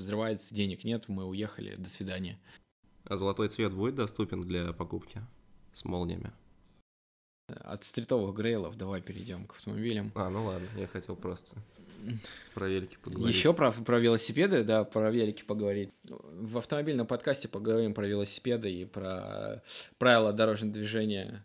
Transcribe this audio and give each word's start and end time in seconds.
взрывается, 0.00 0.54
денег 0.54 0.84
нет, 0.84 1.08
мы 1.08 1.24
уехали, 1.24 1.76
до 1.76 1.88
свидания. 1.88 2.38
А 3.04 3.16
золотой 3.16 3.48
цвет 3.48 3.72
будет 3.72 3.94
доступен 3.94 4.42
для 4.42 4.72
покупки 4.72 5.22
с 5.72 5.84
молниями? 5.84 6.32
От 7.48 7.84
стритовых 7.84 8.36
грейлов 8.36 8.76
давай 8.76 9.00
перейдем 9.00 9.46
к 9.46 9.54
автомобилям. 9.54 10.12
А, 10.14 10.28
ну 10.30 10.44
ладно, 10.44 10.68
я 10.76 10.86
хотел 10.86 11.16
просто 11.16 11.56
про 12.54 12.68
велики 12.68 12.96
поговорить. 13.02 13.34
Еще 13.34 13.52
про, 13.52 13.72
про 13.72 13.98
велосипеды, 13.98 14.64
да, 14.64 14.84
про 14.84 15.10
велики 15.10 15.42
поговорить. 15.42 15.90
В 16.04 16.58
автомобильном 16.58 17.06
подкасте 17.06 17.48
поговорим 17.48 17.94
про 17.94 18.06
велосипеды 18.06 18.72
и 18.72 18.84
про 18.84 19.62
правила 19.98 20.32
дорожного 20.32 20.72
движения, 20.72 21.44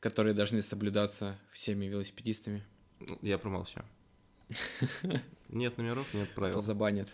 которые 0.00 0.34
должны 0.34 0.62
соблюдаться 0.62 1.38
всеми 1.52 1.86
велосипедистами. 1.86 2.62
Я 3.22 3.38
промолчу. 3.38 3.80
Нет 5.48 5.76
номеров, 5.78 6.12
нет 6.14 6.24
Это 6.24 6.34
правил. 6.34 6.62
забанят. 6.62 7.08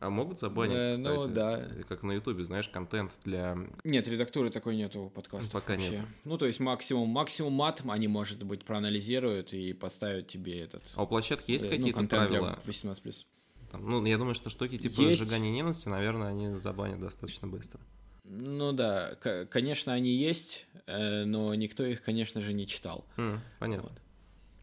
А 0.00 0.10
могут 0.10 0.38
забанить, 0.38 0.76
Э, 0.76 0.92
кстати? 0.94 1.16
ну, 1.16 1.26
да. 1.26 1.68
Как 1.88 2.04
на 2.04 2.12
Ютубе, 2.12 2.44
знаешь, 2.44 2.68
контент 2.68 3.10
для... 3.24 3.58
Нет, 3.82 4.06
редактуры 4.06 4.50
такой 4.50 4.76
нету 4.76 5.02
у 5.02 5.10
подкаста. 5.10 5.50
Пока 5.50 5.72
вообще. 5.74 5.90
нет. 5.90 6.00
Ну, 6.24 6.38
то 6.38 6.46
есть 6.46 6.60
максимум, 6.60 7.08
максимум 7.08 7.52
мат 7.54 7.82
они, 7.88 8.06
может 8.06 8.42
быть, 8.44 8.64
проанализируют 8.64 9.52
и 9.52 9.72
поставят 9.72 10.28
тебе 10.28 10.60
этот... 10.60 10.82
А 10.94 11.02
у 11.02 11.06
площадки 11.08 11.50
есть 11.50 11.66
э, 11.66 11.70
ну, 11.70 11.76
какие-то 11.78 11.98
для 12.00 12.08
правила? 12.08 12.58
18+. 12.64 13.24
Там, 13.72 13.88
ну, 13.90 14.04
я 14.06 14.16
думаю, 14.18 14.34
что 14.34 14.50
штуки 14.50 14.78
типа 14.78 15.00
Есть. 15.00 15.20
разжигания 15.20 15.50
ненависти, 15.50 15.88
наверное, 15.88 16.28
они 16.28 16.54
забанят 16.60 17.00
достаточно 17.00 17.48
быстро. 17.48 17.80
Ну 18.24 18.72
да, 18.72 19.16
конечно, 19.50 19.92
они 19.94 20.10
есть, 20.10 20.66
э, 20.86 21.24
но 21.24 21.52
никто 21.54 21.84
их, 21.84 22.02
конечно 22.02 22.40
же, 22.40 22.52
не 22.52 22.66
читал. 22.66 23.04
М, 23.16 23.40
понятно. 23.58 23.88
Вот. 23.90 23.98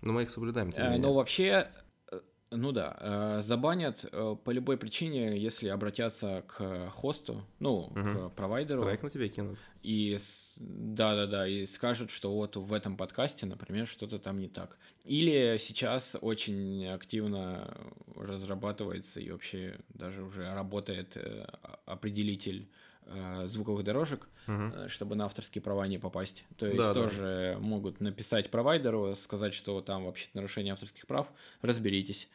Но 0.02 0.14
мы 0.14 0.24
их 0.24 0.30
соблюдаем, 0.30 0.72
тем 0.72 0.84
Э, 0.84 0.88
менее. 0.92 1.02
Но 1.08 1.14
вообще, 1.14 1.44
э, 1.44 1.68
ну 2.56 2.72
да, 2.72 2.98
э, 3.00 3.42
забанят 3.42 4.06
э, 4.12 4.36
по 4.44 4.52
любой 4.52 4.78
причине, 4.78 5.38
если 5.38 5.68
обратятся 5.70 6.44
к 6.48 6.90
хосту, 6.90 7.44
ну, 7.60 7.92
Мгм. 7.96 8.30
к 8.30 8.36
провайдеру, 8.36 8.82
Страйк 8.82 9.04
на 9.04 9.10
тебя 9.10 9.28
кинут. 9.30 9.58
и 9.84 10.18
да-да-да, 10.58 11.48
и 11.48 11.66
скажут, 11.66 12.10
что 12.12 12.34
вот 12.34 12.56
в 12.56 12.74
этом 12.74 12.98
подкасте, 12.98 13.46
например, 13.46 13.88
что-то 13.88 14.20
там 14.20 14.40
не 14.40 14.48
так. 14.48 14.78
Или 15.04 15.58
сейчас 15.60 16.16
очень 16.22 16.88
активно 16.88 17.76
разрабатывается 18.16 19.20
и 19.20 19.30
вообще 19.32 19.78
даже 19.90 20.24
уже 20.24 20.54
работает 20.54 21.16
э, 21.18 21.46
определитель 21.86 22.68
звуковых 23.44 23.84
дорожек, 23.84 24.28
э, 24.48 24.88
чтобы 24.90 25.14
на 25.16 25.26
авторские 25.26 25.62
права 25.62 25.88
не 25.88 26.00
попасть. 26.00 26.44
То 26.58 26.66
есть 26.66 26.80
Да, 26.80 26.88
да. 26.92 26.94
тоже 27.04 27.56
могут 27.60 28.02
написать 28.02 28.50
провайдеру, 28.50 29.16
сказать, 29.16 29.54
что 29.54 29.80
там 29.82 30.06
вообще 30.06 30.28
нарушение 30.34 30.74
авторских 30.74 31.06
прав, 31.06 31.28
разберитесь. 31.62 32.28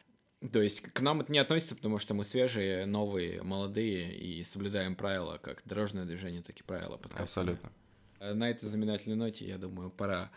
То 0.51 0.61
есть 0.61 0.81
к 0.81 1.01
нам 1.01 1.21
это 1.21 1.31
не 1.31 1.37
относится, 1.37 1.75
потому 1.75 1.99
что 1.99 2.15
мы 2.15 2.23
свежие, 2.23 2.85
новые, 2.87 3.43
молодые 3.43 4.17
и 4.17 4.43
соблюдаем 4.43 4.95
правила, 4.95 5.37
как 5.37 5.61
дорожное 5.65 6.05
движение, 6.05 6.41
так 6.41 6.59
и 6.59 6.63
правила 6.63 6.97
подкаста. 6.97 7.23
Абсолютно. 7.23 7.71
Э, 8.19 8.33
На 8.33 8.49
этой 8.49 8.67
знаменательной 8.67 9.15
ноте, 9.15 9.47
я 9.47 9.59
думаю, 9.59 9.91
пора 9.91 10.31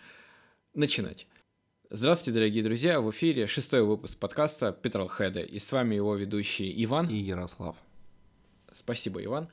начинать. 0.74 1.26
Здравствуйте, 1.88 2.34
дорогие 2.34 2.62
друзья! 2.62 3.00
В 3.00 3.10
эфире 3.12 3.46
шестой 3.46 3.82
выпуск 3.82 4.18
подкаста 4.18 4.72
Петролхеда. 4.72 5.40
И 5.40 5.58
с 5.58 5.72
вами 5.72 5.94
его 5.94 6.14
ведущий 6.16 6.84
Иван. 6.84 7.08
И 7.08 7.14
Ярослав. 7.14 7.76
Спасибо, 8.74 9.24
Иван. 9.24 9.48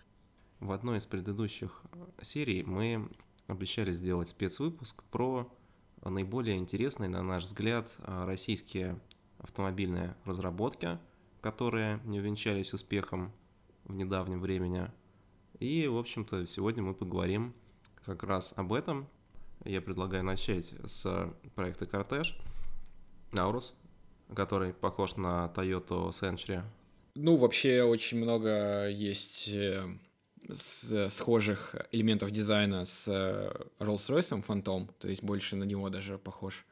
В 0.59 0.73
одной 0.73 0.97
из 0.97 1.05
предыдущих 1.05 1.81
серий 2.21 2.63
мы 2.63 3.09
обещали 3.47 3.91
сделать 3.93 4.27
спецвыпуск 4.27 5.03
про 5.03 5.49
наиболее 6.03 6.57
интересные, 6.57 7.09
на 7.09 7.23
наш 7.23 7.45
взгляд, 7.45 7.89
э, 7.99 8.25
российские 8.25 8.99
автомобильные 9.41 10.15
разработки, 10.25 10.97
которые 11.41 11.99
не 12.05 12.19
увенчались 12.19 12.73
успехом 12.73 13.31
в 13.85 13.93
недавнем 13.93 14.41
времени. 14.41 14.89
И, 15.59 15.87
в 15.87 15.97
общем-то, 15.97 16.45
сегодня 16.47 16.83
мы 16.83 16.93
поговорим 16.93 17.53
как 18.05 18.23
раз 18.23 18.53
об 18.55 18.73
этом. 18.73 19.07
Я 19.63 19.81
предлагаю 19.81 20.23
начать 20.23 20.73
с 20.83 21.31
проекта 21.55 21.85
Кортеж 21.85 22.37
Наурус, 23.33 23.75
который 24.35 24.73
похож 24.73 25.15
на 25.17 25.51
Toyota 25.55 26.09
Century. 26.09 26.63
Ну, 27.15 27.37
вообще 27.37 27.83
очень 27.83 28.19
много 28.19 28.87
есть 28.87 29.49
э, 29.49 29.97
схожих 31.09 31.75
элементов 31.91 32.31
дизайна 32.31 32.85
с 32.85 33.07
э, 33.07 33.51
Rolls-Royce 33.79 34.43
Phantom, 34.45 34.89
то 34.97 35.07
есть 35.07 35.21
больше 35.21 35.55
на 35.55 35.63
него 35.63 35.89
даже 35.89 36.17
похож. 36.17 36.65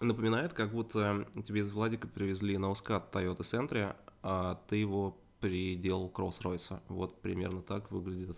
Напоминает, 0.00 0.52
как 0.52 0.72
будто 0.72 1.26
тебе 1.44 1.60
из 1.60 1.70
Владика 1.70 2.08
привезли 2.08 2.58
наускат 2.58 3.14
Toyota 3.14 3.40
Century, 3.40 3.94
а 4.22 4.60
ты 4.66 4.76
его 4.76 5.16
приделал 5.40 6.08
к 6.08 6.18
Rolls-Royce. 6.18 6.80
Вот 6.88 7.20
примерно 7.20 7.62
так 7.62 7.90
выглядит. 7.90 8.36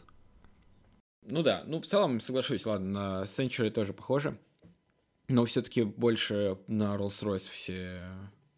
Ну 1.23 1.43
да, 1.43 1.65
ну 1.67 1.81
в 1.81 1.87
целом 1.87 2.21
соглашусь, 2.21 2.67
ладно, 2.67 3.21
на 3.21 3.23
Century 3.25 3.71
тоже 3.71 3.93
похоже, 3.93 4.39
но 5.29 5.45
все-таки 5.45 5.83
больше 5.83 6.59
на 6.69 6.97
Rolls-Royce 6.97 7.51
все 7.51 8.09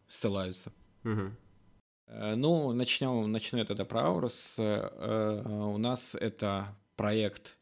ссылаются. 0.07 0.71
Э, 2.07 2.35
Ну, 2.35 2.73
начнем, 2.73 3.31
начну 3.31 3.59
я 3.59 3.65
тогда 3.65 3.85
про 3.85 4.01
Аурус. 4.01 4.55
Э, 4.57 4.89
э, 4.91 5.43
У 5.47 5.77
нас 5.77 6.15
это 6.15 6.75
проект, 6.95 7.57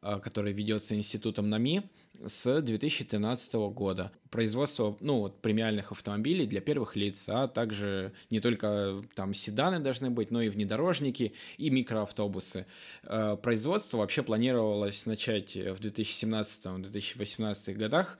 который 0.00 0.52
ведется 0.52 0.94
институтом 0.94 1.50
НАМИ 1.50 1.90
с 2.24 2.60
2013 2.60 3.54
года. 3.72 4.10
Производство, 4.30 4.96
ну, 5.00 5.20
вот, 5.20 5.40
премиальных 5.40 5.92
автомобилей 5.92 6.46
для 6.46 6.60
первых 6.60 6.96
лиц, 6.96 7.24
а 7.28 7.48
также 7.48 8.12
не 8.30 8.40
только 8.40 9.02
там 9.14 9.34
седаны 9.34 9.78
должны 9.80 10.10
быть, 10.10 10.30
но 10.30 10.42
и 10.42 10.48
внедорожники 10.48 11.32
и 11.56 11.70
микроавтобусы. 11.70 12.66
Э, 13.04 13.36
Производство 13.40 13.98
вообще 13.98 14.22
планировалось 14.22 15.06
начать 15.06 15.54
в 15.56 15.80
2017-2018 15.80 17.74
годах, 17.74 18.18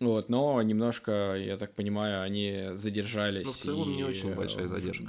вот, 0.00 0.28
но 0.28 0.60
немножко, 0.62 1.34
я 1.36 1.56
так 1.56 1.74
понимаю, 1.74 2.22
они 2.22 2.68
задержались. 2.74 3.46
Ну, 3.46 3.52
в 3.52 3.56
целом, 3.56 3.90
не 3.92 4.00
и, 4.00 4.04
очень 4.04 4.30
э, 4.30 4.34
большая 4.34 4.66
в- 4.66 4.68
задержка. 4.68 5.08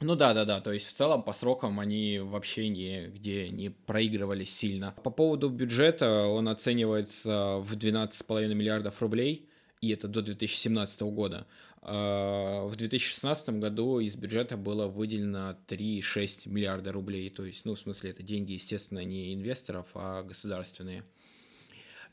Ну 0.00 0.16
да, 0.16 0.34
да, 0.34 0.44
да. 0.44 0.60
То 0.60 0.72
есть 0.72 0.86
в 0.86 0.92
целом 0.92 1.22
по 1.22 1.32
срокам 1.32 1.78
они 1.78 2.18
вообще 2.18 2.68
нигде 2.68 3.50
не 3.50 3.70
проигрывались 3.70 4.54
сильно. 4.54 4.94
По 5.04 5.10
поводу 5.10 5.48
бюджета 5.50 6.26
он 6.26 6.48
оценивается 6.48 7.58
в 7.58 7.76
12,5 7.76 8.54
миллиардов 8.54 9.00
рублей, 9.02 9.48
и 9.80 9.90
это 9.90 10.08
до 10.08 10.22
2017 10.22 11.02
года. 11.02 11.46
А 11.82 12.66
В 12.66 12.76
2016 12.76 13.50
году 13.58 14.00
из 14.00 14.14
бюджета 14.16 14.56
было 14.56 14.86
выделено 14.86 15.56
3,6 15.66 16.48
миллиарда 16.48 16.92
рублей. 16.92 17.30
То 17.30 17.44
есть, 17.44 17.64
ну, 17.64 17.74
в 17.74 17.78
смысле, 17.78 18.10
это 18.10 18.22
деньги, 18.22 18.52
естественно, 18.52 19.02
не 19.02 19.34
инвесторов, 19.34 19.86
а 19.94 20.22
государственные. 20.22 21.04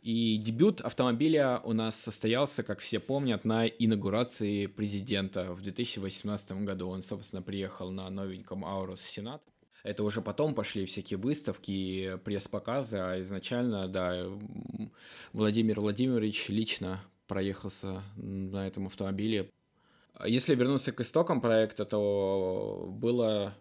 И 0.07 0.37
дебют 0.37 0.79
автомобиля 0.79 1.59
у 1.65 1.73
нас 1.73 1.99
состоялся, 1.99 2.63
как 2.63 2.79
все 2.79 3.01
помнят, 3.01 3.43
на 3.43 3.67
инаугурации 3.67 4.67
президента 4.67 5.51
в 5.51 5.61
2018 5.61 6.63
году. 6.63 6.87
Он, 6.87 7.01
собственно, 7.01 7.41
приехал 7.41 7.91
на 7.91 8.09
новеньком 8.09 8.63
Аурус 8.63 9.01
Сенат. 9.01 9.43
Это 9.83 10.05
уже 10.05 10.21
потом 10.21 10.55
пошли 10.55 10.85
всякие 10.85 11.17
выставки, 11.17 12.17
пресс-показы, 12.23 12.99
а 12.99 13.19
изначально, 13.19 13.89
да, 13.89 14.29
Владимир 15.33 15.81
Владимирович 15.81 16.47
лично 16.47 17.01
проехался 17.27 18.01
на 18.15 18.65
этом 18.65 18.87
автомобиле. 18.87 19.51
Если 20.25 20.55
вернуться 20.55 20.93
к 20.93 21.01
истокам 21.01 21.41
проекта, 21.41 21.83
то 21.83 22.85
было 22.87 23.53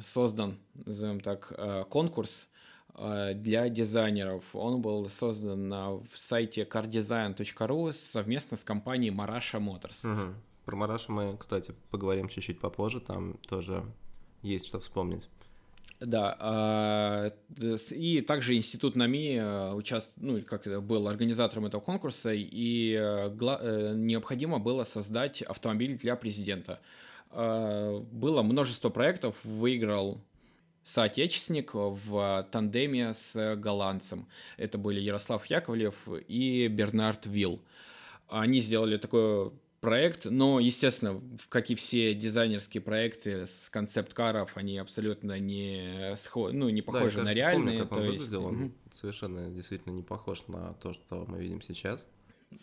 создан, 0.00 0.60
назовем 0.74 1.20
так, 1.20 1.52
э, 1.58 1.82
конкурс 1.90 2.46
для 2.94 3.68
дизайнеров. 3.68 4.44
Он 4.54 4.82
был 4.82 5.08
создан 5.08 5.68
на 5.68 5.92
в 5.92 6.10
сайте 6.14 6.62
cardesign.ru 6.64 7.92
совместно 7.92 8.56
с 8.56 8.64
компанией 8.64 9.12
Marasha 9.12 9.58
Motors. 9.60 10.06
Мгм. 10.06 10.34
Про 10.64 10.76
Мараша 10.76 11.10
мы, 11.10 11.36
кстати, 11.36 11.74
поговорим 11.90 12.28
чуть-чуть 12.28 12.60
попозже. 12.60 13.00
Там 13.00 13.38
тоже 13.48 13.82
есть 14.42 14.66
что 14.66 14.78
вспомнить. 14.80 15.28
Да, 16.00 17.32
с- 17.56 17.92
и 17.92 18.20
также 18.22 18.56
институт 18.56 18.96
НАМИ 18.96 19.36
э, 19.36 19.72
участ... 19.74 20.14
ну, 20.16 20.42
как 20.42 20.66
это, 20.66 20.80
был 20.80 21.06
организатором 21.06 21.66
этого 21.66 21.80
конкурса, 21.80 22.32
и 22.34 22.92
э, 22.98 23.28
гла- 23.30 23.60
э, 23.62 23.94
необходимо 23.94 24.58
было 24.58 24.82
создать 24.84 25.42
автомобиль 25.42 25.96
для 25.96 26.16
президента. 26.16 26.80
Было 27.30 28.42
множество 28.42 28.90
проектов, 28.90 29.42
выиграл 29.44 30.20
соотечественник 30.84 31.72
в 31.74 32.48
тандеме 32.50 33.14
с 33.14 33.56
голландцем. 33.56 34.26
Это 34.56 34.78
были 34.78 35.00
Ярослав 35.00 35.44
Яковлев 35.46 36.08
и 36.28 36.66
Бернард 36.68 37.26
Вилл. 37.26 37.60
Они 38.28 38.60
сделали 38.60 38.96
такой 38.96 39.52
проект, 39.80 40.26
но, 40.26 40.60
естественно, 40.60 41.20
как 41.48 41.70
и 41.70 41.74
все 41.74 42.14
дизайнерские 42.14 42.80
проекты 42.80 43.46
с 43.46 43.68
концепт-каров, 43.68 44.56
они 44.56 44.78
абсолютно 44.78 45.38
не, 45.40 46.12
схо- 46.14 46.52
ну, 46.52 46.68
не 46.68 46.80
Да, 46.82 46.86
похожи 46.86 47.18
на 47.18 47.24
кажется, 47.24 47.34
реальные. 47.34 47.64
помню, 47.78 47.82
как 47.82 47.92
он 47.92 47.98
то 47.98 48.04
есть, 48.12 48.24
выглядел. 48.28 48.46
Он 48.46 48.72
совершенно 48.92 49.50
действительно 49.50 49.92
не 49.92 50.02
похож 50.02 50.46
на 50.46 50.74
то, 50.74 50.92
что 50.94 51.24
мы 51.26 51.40
видим 51.40 51.60
сейчас. 51.62 52.06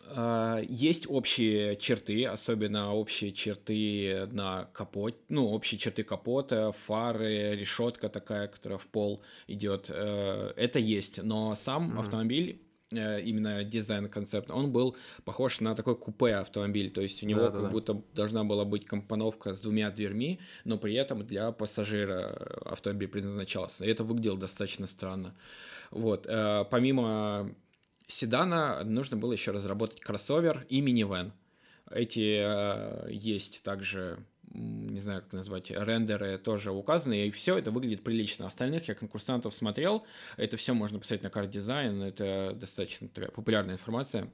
А, 0.08 0.62
есть 0.62 1.06
общие 1.10 1.76
черты, 1.76 2.26
особенно 2.26 2.94
общие 2.94 3.32
черты 3.32 4.28
на 4.32 4.66
капоте, 4.74 5.18
ну, 5.30 5.48
общие 5.48 5.78
черты 5.78 6.04
капота, 6.04 6.72
фары, 6.72 7.56
решетка 7.56 8.10
такая, 8.10 8.48
которая 8.48 8.80
в 8.80 8.88
пол 8.88 9.22
идет. 9.48 9.90
Э, 9.90 10.54
это 10.56 10.80
есть, 10.80 11.22
но 11.24 11.56
сам 11.56 11.92
mm-hmm. 11.92 12.00
автомобиль 12.00 12.62
э, 12.92 13.22
именно 13.22 13.64
дизайн 13.64 14.10
концепт, 14.10 14.50
он 14.50 14.72
был 14.72 14.96
похож 15.26 15.60
на 15.60 15.76
такой 15.76 15.96
купе 15.96 16.36
автомобиль, 16.36 16.92
то 16.92 17.02
есть 17.02 17.24
у 17.24 17.28
него 17.28 17.42
да, 17.42 17.52
как 17.52 17.64
да, 17.64 17.70
будто 17.70 18.02
должна 18.14 18.44
была 18.44 18.66
быть 18.66 18.86
компоновка 18.86 19.54
с 19.54 19.62
двумя 19.62 19.92
дверьми, 19.92 20.40
но 20.66 20.78
при 20.78 20.96
этом 20.96 21.26
для 21.26 21.52
пассажира 21.52 22.30
автомобиль 22.66 23.08
предназначался. 23.08 23.86
И 23.86 23.90
это 23.90 24.04
выглядело 24.04 24.38
достаточно 24.38 24.88
странно. 24.88 25.36
Вот. 25.92 26.26
Э, 26.28 26.66
помимо 26.70 27.54
седана 28.10 28.84
нужно 28.84 29.16
было 29.16 29.32
еще 29.32 29.52
разработать 29.52 30.02
кроссовер 30.02 30.66
и 30.68 30.82
минивэн. 30.82 31.32
Эти 31.90 32.42
э, 32.44 33.08
есть 33.12 33.64
также, 33.64 34.26
не 34.52 35.00
знаю, 35.00 35.22
как 35.22 35.34
назвать, 35.34 35.72
рендеры 35.72 36.38
тоже 36.38 36.72
указаны, 36.72 37.28
и 37.28 37.32
все 37.32 37.58
это 37.58 37.72
выглядит 37.72 38.04
прилично. 38.04 38.48
Остальных 38.48 38.88
я 38.88 38.96
конкурсантов 38.96 39.54
смотрел, 39.54 40.06
это 40.38 40.58
все 40.58 40.74
можно 40.74 41.00
посмотреть 41.00 41.24
на 41.24 41.30
карт 41.30 41.50
дизайн, 41.50 42.02
это 42.02 42.56
достаточно 42.60 43.08
такая 43.08 43.32
популярная 43.32 43.76
информация. 43.76 44.30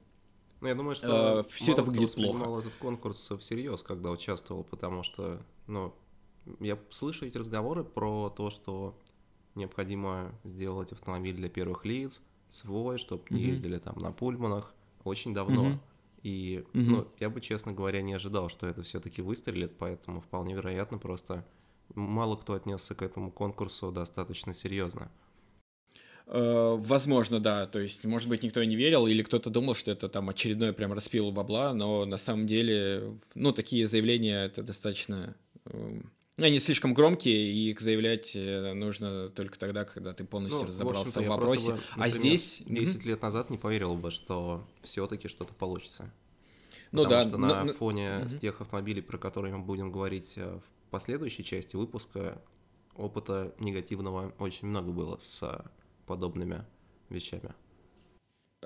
Ну, 0.60 0.68
я 0.68 0.74
думаю, 0.74 0.94
что 0.94 1.40
э, 1.40 1.52
все 1.52 1.72
это 1.72 1.82
выглядит 1.82 2.12
кто 2.12 2.32
плохо. 2.32 2.60
этот 2.60 2.74
конкурс 2.76 3.30
всерьез, 3.38 3.82
когда 3.82 4.10
участвовал, 4.10 4.64
потому 4.64 5.02
что, 5.02 5.40
ну, 5.66 5.94
я 6.60 6.78
слышу 6.90 7.26
эти 7.26 7.36
разговоры 7.36 7.84
про 7.84 8.30
то, 8.30 8.50
что 8.50 8.98
необходимо 9.54 10.32
сделать 10.44 10.92
автомобиль 10.92 11.34
для 11.34 11.48
первых 11.48 11.84
лиц, 11.84 12.22
свой, 12.56 12.98
чтобы 12.98 13.24
не 13.30 13.40
mm-hmm. 13.40 13.44
ездили 13.44 13.78
там 13.78 13.98
на 13.98 14.12
пульманах 14.12 14.74
очень 15.04 15.34
давно. 15.34 15.66
Mm-hmm. 15.66 15.78
И, 16.22 16.56
mm-hmm. 16.56 16.64
ну, 16.72 17.08
я 17.20 17.30
бы, 17.30 17.40
честно 17.40 17.72
говоря, 17.72 18.02
не 18.02 18.14
ожидал, 18.14 18.48
что 18.48 18.66
это 18.66 18.82
все-таки 18.82 19.22
выстрелит, 19.22 19.78
поэтому 19.78 20.20
вполне 20.20 20.54
вероятно 20.54 20.98
просто 20.98 21.46
мало 21.94 22.36
кто 22.36 22.54
отнесся 22.54 22.94
к 22.94 23.02
этому 23.02 23.30
конкурсу 23.30 23.92
достаточно 23.92 24.52
серьезно. 24.52 25.10
Э, 26.26 26.76
возможно, 26.78 27.38
да. 27.38 27.66
То 27.66 27.78
есть, 27.78 28.04
может 28.04 28.28
быть, 28.28 28.42
никто 28.42 28.62
не 28.64 28.76
верил, 28.76 29.06
или 29.06 29.22
кто-то 29.22 29.50
думал, 29.50 29.74
что 29.74 29.92
это 29.92 30.08
там 30.08 30.28
очередной 30.28 30.72
прям 30.72 30.92
распил 30.92 31.30
бабла, 31.30 31.72
но 31.72 32.04
на 32.04 32.16
самом 32.16 32.46
деле, 32.46 33.18
ну, 33.34 33.52
такие 33.52 33.86
заявления 33.86 34.46
это 34.46 34.62
достаточно 34.62 35.36
эм, 35.66 36.10
они 36.44 36.58
слишком 36.58 36.92
громкие, 36.92 37.50
и 37.50 37.70
их 37.70 37.80
заявлять 37.80 38.32
э, 38.34 38.74
нужно 38.74 39.30
только 39.30 39.58
тогда, 39.58 39.84
когда 39.84 40.12
ты 40.12 40.24
полностью 40.24 40.62
ну, 40.62 40.66
разобрался 40.66 41.20
в, 41.20 41.24
в 41.24 41.28
вопросе. 41.28 41.72
Бы, 41.72 41.80
а 41.94 41.98
например, 41.98 42.06
а 42.06 42.08
здесь... 42.10 42.62
10 42.66 43.04
лет 43.06 43.22
назад 43.22 43.48
не 43.48 43.56
поверил 43.56 43.94
бы, 43.94 44.10
что 44.10 44.66
все-таки 44.82 45.28
что-то 45.28 45.54
получится. 45.54 46.12
Ну 46.92 47.04
Потому 47.04 47.22
да. 47.22 47.28
что 47.28 47.38
на 47.38 47.64
но, 47.64 47.72
фоне 47.72 48.18
но... 48.18 48.38
тех 48.38 48.60
автомобилей, 48.60 49.00
про 49.00 49.16
которые 49.16 49.56
мы 49.56 49.64
будем 49.64 49.90
говорить 49.90 50.34
э, 50.36 50.58
в 50.58 50.90
последующей 50.90 51.42
части 51.42 51.74
выпуска, 51.74 52.40
опыта 52.96 53.54
негативного 53.58 54.34
очень 54.38 54.68
много 54.68 54.92
было 54.92 55.16
с 55.18 55.64
подобными 56.06 56.64
вещами. 57.08 57.54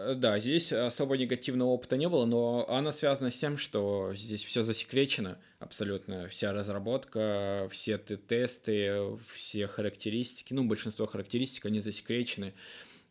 Э, 0.01 0.15
да, 0.15 0.39
здесь 0.39 0.73
особо 0.73 1.17
негативного 1.17 1.69
опыта 1.71 1.97
не 1.97 2.09
было, 2.09 2.25
но 2.25 2.67
она 2.69 2.93
связана 2.93 3.31
с 3.31 3.39
тем, 3.39 3.59
что 3.59 4.13
здесь 4.15 4.45
все 4.45 4.63
засекречено 4.63 5.39
абсолютно. 5.59 6.29
Вся 6.29 6.53
разработка, 6.53 7.69
все 7.71 7.99
тесты, 7.99 9.19
все 9.35 9.67
характеристики, 9.67 10.55
ну, 10.55 10.65
большинство 10.65 11.07
характеристик, 11.07 11.67
они 11.67 11.81
засекречены. 11.81 12.55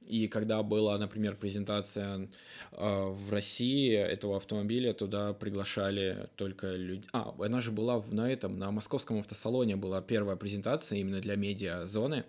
И 0.08 0.28
когда 0.28 0.64
была, 0.64 0.98
например, 0.98 1.36
презентация 1.36 2.30
э, 2.72 3.06
в 3.08 3.32
России 3.32 3.94
этого 3.94 4.38
автомобиля, 4.38 4.94
туда 4.94 5.34
приглашали 5.34 6.30
только 6.36 6.76
люди. 6.76 7.06
А, 7.12 7.36
она 7.38 7.62
же 7.62 7.72
была 7.72 8.04
на 8.10 8.32
этом, 8.32 8.58
на 8.58 8.72
московском 8.72 9.20
автосалоне 9.20 9.76
была 9.76 10.02
первая 10.02 10.38
презентация 10.38 11.00
именно 11.00 11.20
для 11.20 11.36
медиа-зоны, 11.36 12.26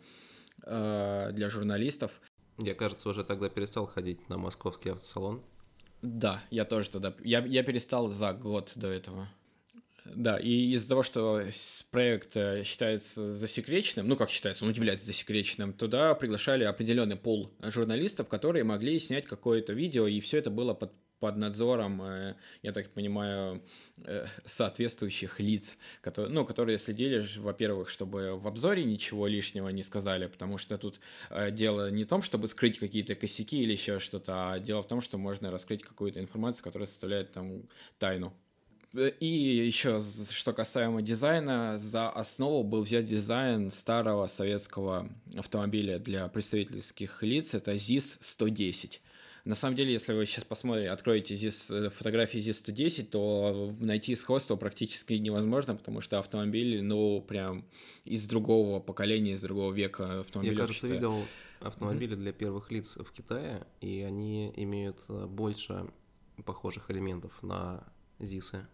э, 0.64 1.30
для 1.32 1.48
журналистов. 1.48 2.20
Я, 2.60 2.74
кажется, 2.74 3.08
уже 3.08 3.24
тогда 3.24 3.48
перестал 3.48 3.86
ходить 3.86 4.28
на 4.28 4.36
московский 4.36 4.90
автосалон. 4.90 5.42
Да, 6.02 6.42
я 6.50 6.64
тоже 6.64 6.90
тогда. 6.90 7.14
Я, 7.22 7.44
я 7.44 7.62
перестал 7.62 8.10
за 8.10 8.32
год 8.32 8.72
до 8.74 8.88
этого. 8.88 9.28
Да, 10.04 10.38
и 10.38 10.72
из-за 10.72 10.88
того, 10.88 11.02
что 11.02 11.42
проект 11.90 12.36
э, 12.36 12.64
считается 12.64 13.34
засекреченным, 13.34 14.08
ну 14.08 14.16
как 14.16 14.30
считается, 14.30 14.64
он 14.64 14.72
является 14.72 15.06
засекреченным, 15.06 15.74
туда 15.74 16.14
приглашали 16.14 16.64
определенный 16.64 17.16
пол 17.16 17.52
журналистов, 17.62 18.28
которые 18.28 18.64
могли 18.64 18.98
снять 18.98 19.26
какое-то 19.26 19.74
видео, 19.74 20.06
и 20.06 20.20
все 20.20 20.38
это 20.38 20.50
было 20.50 20.72
под 20.72 20.92
под 21.20 21.36
надзором, 21.36 22.02
э, 22.02 22.34
я 22.62 22.72
так 22.72 22.90
понимаю, 22.90 23.62
э, 24.04 24.26
соответствующих 24.44 25.38
лиц, 25.38 25.76
которые, 26.00 26.32
ну, 26.32 26.44
которые 26.44 26.78
следили, 26.78 27.24
во-первых, 27.38 27.90
чтобы 27.90 28.38
в 28.38 28.48
обзоре 28.48 28.84
ничего 28.84 29.26
лишнего 29.26 29.68
не 29.68 29.82
сказали, 29.82 30.26
потому 30.26 30.58
что 30.58 30.78
тут 30.78 31.00
э, 31.28 31.50
дело 31.50 31.90
не 31.90 32.04
в 32.04 32.08
том, 32.08 32.22
чтобы 32.22 32.48
скрыть 32.48 32.78
какие-то 32.78 33.14
косяки 33.14 33.62
или 33.62 33.72
еще 33.72 33.98
что-то, 34.00 34.52
а 34.52 34.58
дело 34.58 34.82
в 34.82 34.88
том, 34.88 35.02
что 35.02 35.18
можно 35.18 35.50
раскрыть 35.50 35.82
какую-то 35.82 36.20
информацию, 36.20 36.64
которая 36.64 36.88
составляет 36.88 37.32
там 37.32 37.62
тайну. 37.98 38.34
И 39.20 39.26
еще, 39.26 40.00
что 40.00 40.52
касаемо 40.52 41.00
дизайна, 41.00 41.78
за 41.78 42.08
основу 42.08 42.64
был 42.64 42.82
взят 42.82 43.04
дизайн 43.04 43.70
старого 43.70 44.26
советского 44.26 45.08
автомобиля 45.36 46.00
для 46.00 46.26
представительских 46.26 47.22
лиц, 47.22 47.54
это 47.54 47.76
ЗИС-110. 47.76 48.98
На 49.44 49.54
самом 49.54 49.74
деле, 49.74 49.92
если 49.92 50.12
вы 50.12 50.26
сейчас 50.26 50.44
посмотрите, 50.44 50.90
откроете 50.90 51.34
здесь 51.34 51.70
э, 51.70 51.90
фотографии 51.90 52.38
ZIS-110, 52.38 53.04
то 53.04 53.74
найти 53.80 54.14
сходство 54.16 54.56
практически 54.56 55.14
невозможно, 55.14 55.74
потому 55.74 56.00
что 56.00 56.18
автомобиль, 56.18 56.82
ну, 56.82 57.22
прям 57.22 57.64
из 58.04 58.26
другого 58.26 58.80
поколения, 58.80 59.32
из 59.32 59.42
другого 59.42 59.72
века 59.72 60.20
автомобиля. 60.20 60.54
Я, 60.54 60.60
кажется, 60.60 60.86
видел 60.88 61.24
автомобили 61.60 62.14
для 62.14 62.32
первых 62.32 62.70
лиц 62.70 62.96
в 62.96 63.10
Китае, 63.12 63.66
и 63.80 64.00
они 64.00 64.52
имеют 64.56 65.04
э, 65.08 65.26
больше 65.26 65.86
похожих 66.44 66.90
элементов 66.90 67.42
на 67.42 67.84
ЗИСы 68.18 68.66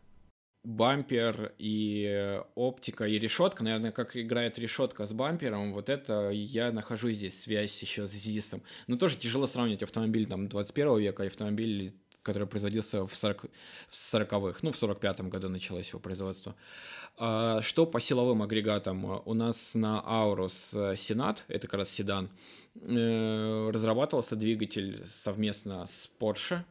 бампер 0.66 1.52
и 1.58 2.40
оптика 2.56 3.04
и 3.04 3.18
решетка, 3.20 3.62
наверное, 3.62 3.92
как 3.92 4.16
играет 4.16 4.58
решетка 4.58 5.06
с 5.06 5.12
бампером, 5.12 5.72
вот 5.72 5.88
это 5.88 6.30
я 6.30 6.72
нахожу 6.72 7.10
здесь 7.10 7.40
связь 7.40 7.80
еще 7.80 8.08
с 8.08 8.10
ЗИСом. 8.10 8.62
Но 8.88 8.96
тоже 8.96 9.16
тяжело 9.16 9.46
сравнивать 9.46 9.84
автомобиль 9.84 10.26
там 10.26 10.48
21 10.48 10.98
века 10.98 11.22
и 11.22 11.28
автомобиль 11.28 11.94
который 12.22 12.48
производился 12.48 13.06
в, 13.06 13.16
40, 13.16 13.44
в 13.88 13.92
40-х, 13.92 14.58
ну, 14.62 14.72
в 14.72 14.82
45-м 14.82 15.30
году 15.30 15.48
началось 15.48 15.90
его 15.90 16.00
производство. 16.00 16.56
А, 17.18 17.62
что 17.62 17.86
по 17.86 18.00
силовым 18.00 18.42
агрегатам? 18.42 19.22
У 19.24 19.32
нас 19.32 19.76
на 19.76 20.02
Aurus 20.04 20.94
Senat, 20.94 21.42
это 21.46 21.68
как 21.68 21.74
раз 21.78 21.90
седан, 21.90 22.28
э, 22.74 23.70
разрабатывался 23.72 24.34
двигатель 24.34 25.06
совместно 25.06 25.86
с 25.86 26.10
Porsche, 26.18 26.64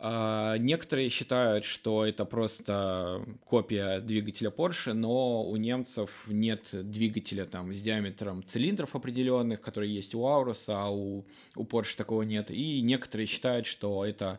некоторые 0.00 1.08
считают, 1.08 1.64
что 1.64 2.06
это 2.06 2.24
просто 2.24 3.24
копия 3.44 4.00
двигателя 4.00 4.50
Porsche, 4.50 4.92
но 4.92 5.42
у 5.42 5.56
немцев 5.56 6.24
нет 6.28 6.68
двигателя 6.72 7.46
там 7.46 7.72
с 7.72 7.82
диаметром 7.82 8.44
цилиндров 8.46 8.94
определенных, 8.94 9.60
которые 9.60 9.92
есть 9.92 10.14
у 10.14 10.20
Aurus, 10.20 10.64
а 10.68 10.88
у, 10.88 11.24
у 11.56 11.64
Porsche 11.64 11.96
такого 11.96 12.22
нет. 12.22 12.50
И 12.52 12.80
некоторые 12.80 13.26
считают, 13.26 13.66
что 13.66 14.04
это 14.04 14.38